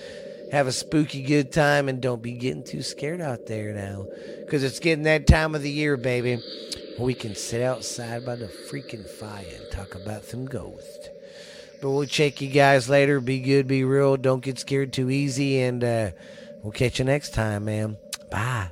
Have 0.52 0.66
a 0.66 0.72
spooky 0.72 1.22
good 1.22 1.52
time 1.52 1.88
and 1.88 2.00
don't 2.00 2.22
be 2.22 2.32
getting 2.32 2.64
too 2.64 2.82
scared 2.82 3.20
out 3.20 3.46
there 3.46 3.72
now. 3.72 4.06
Because 4.40 4.62
it's 4.62 4.78
getting 4.78 5.04
that 5.04 5.26
time 5.26 5.54
of 5.54 5.62
the 5.62 5.70
year, 5.70 5.96
baby. 5.96 6.40
We 6.98 7.14
can 7.14 7.34
sit 7.34 7.62
outside 7.62 8.24
by 8.24 8.36
the 8.36 8.46
freaking 8.46 9.08
fire 9.08 9.44
and 9.54 9.70
talk 9.70 9.94
about 9.94 10.24
some 10.24 10.46
ghosts. 10.46 11.08
But 11.82 11.90
we'll 11.90 12.06
check 12.06 12.40
you 12.40 12.48
guys 12.48 12.88
later. 12.88 13.20
Be 13.20 13.40
good, 13.40 13.66
be 13.66 13.84
real. 13.84 14.16
Don't 14.16 14.42
get 14.42 14.58
scared 14.58 14.92
too 14.92 15.10
easy. 15.10 15.60
And 15.60 15.84
uh, 15.84 16.10
we'll 16.62 16.72
catch 16.72 16.98
you 16.98 17.04
next 17.04 17.34
time, 17.34 17.66
man. 17.66 17.98
Bye. 18.30 18.70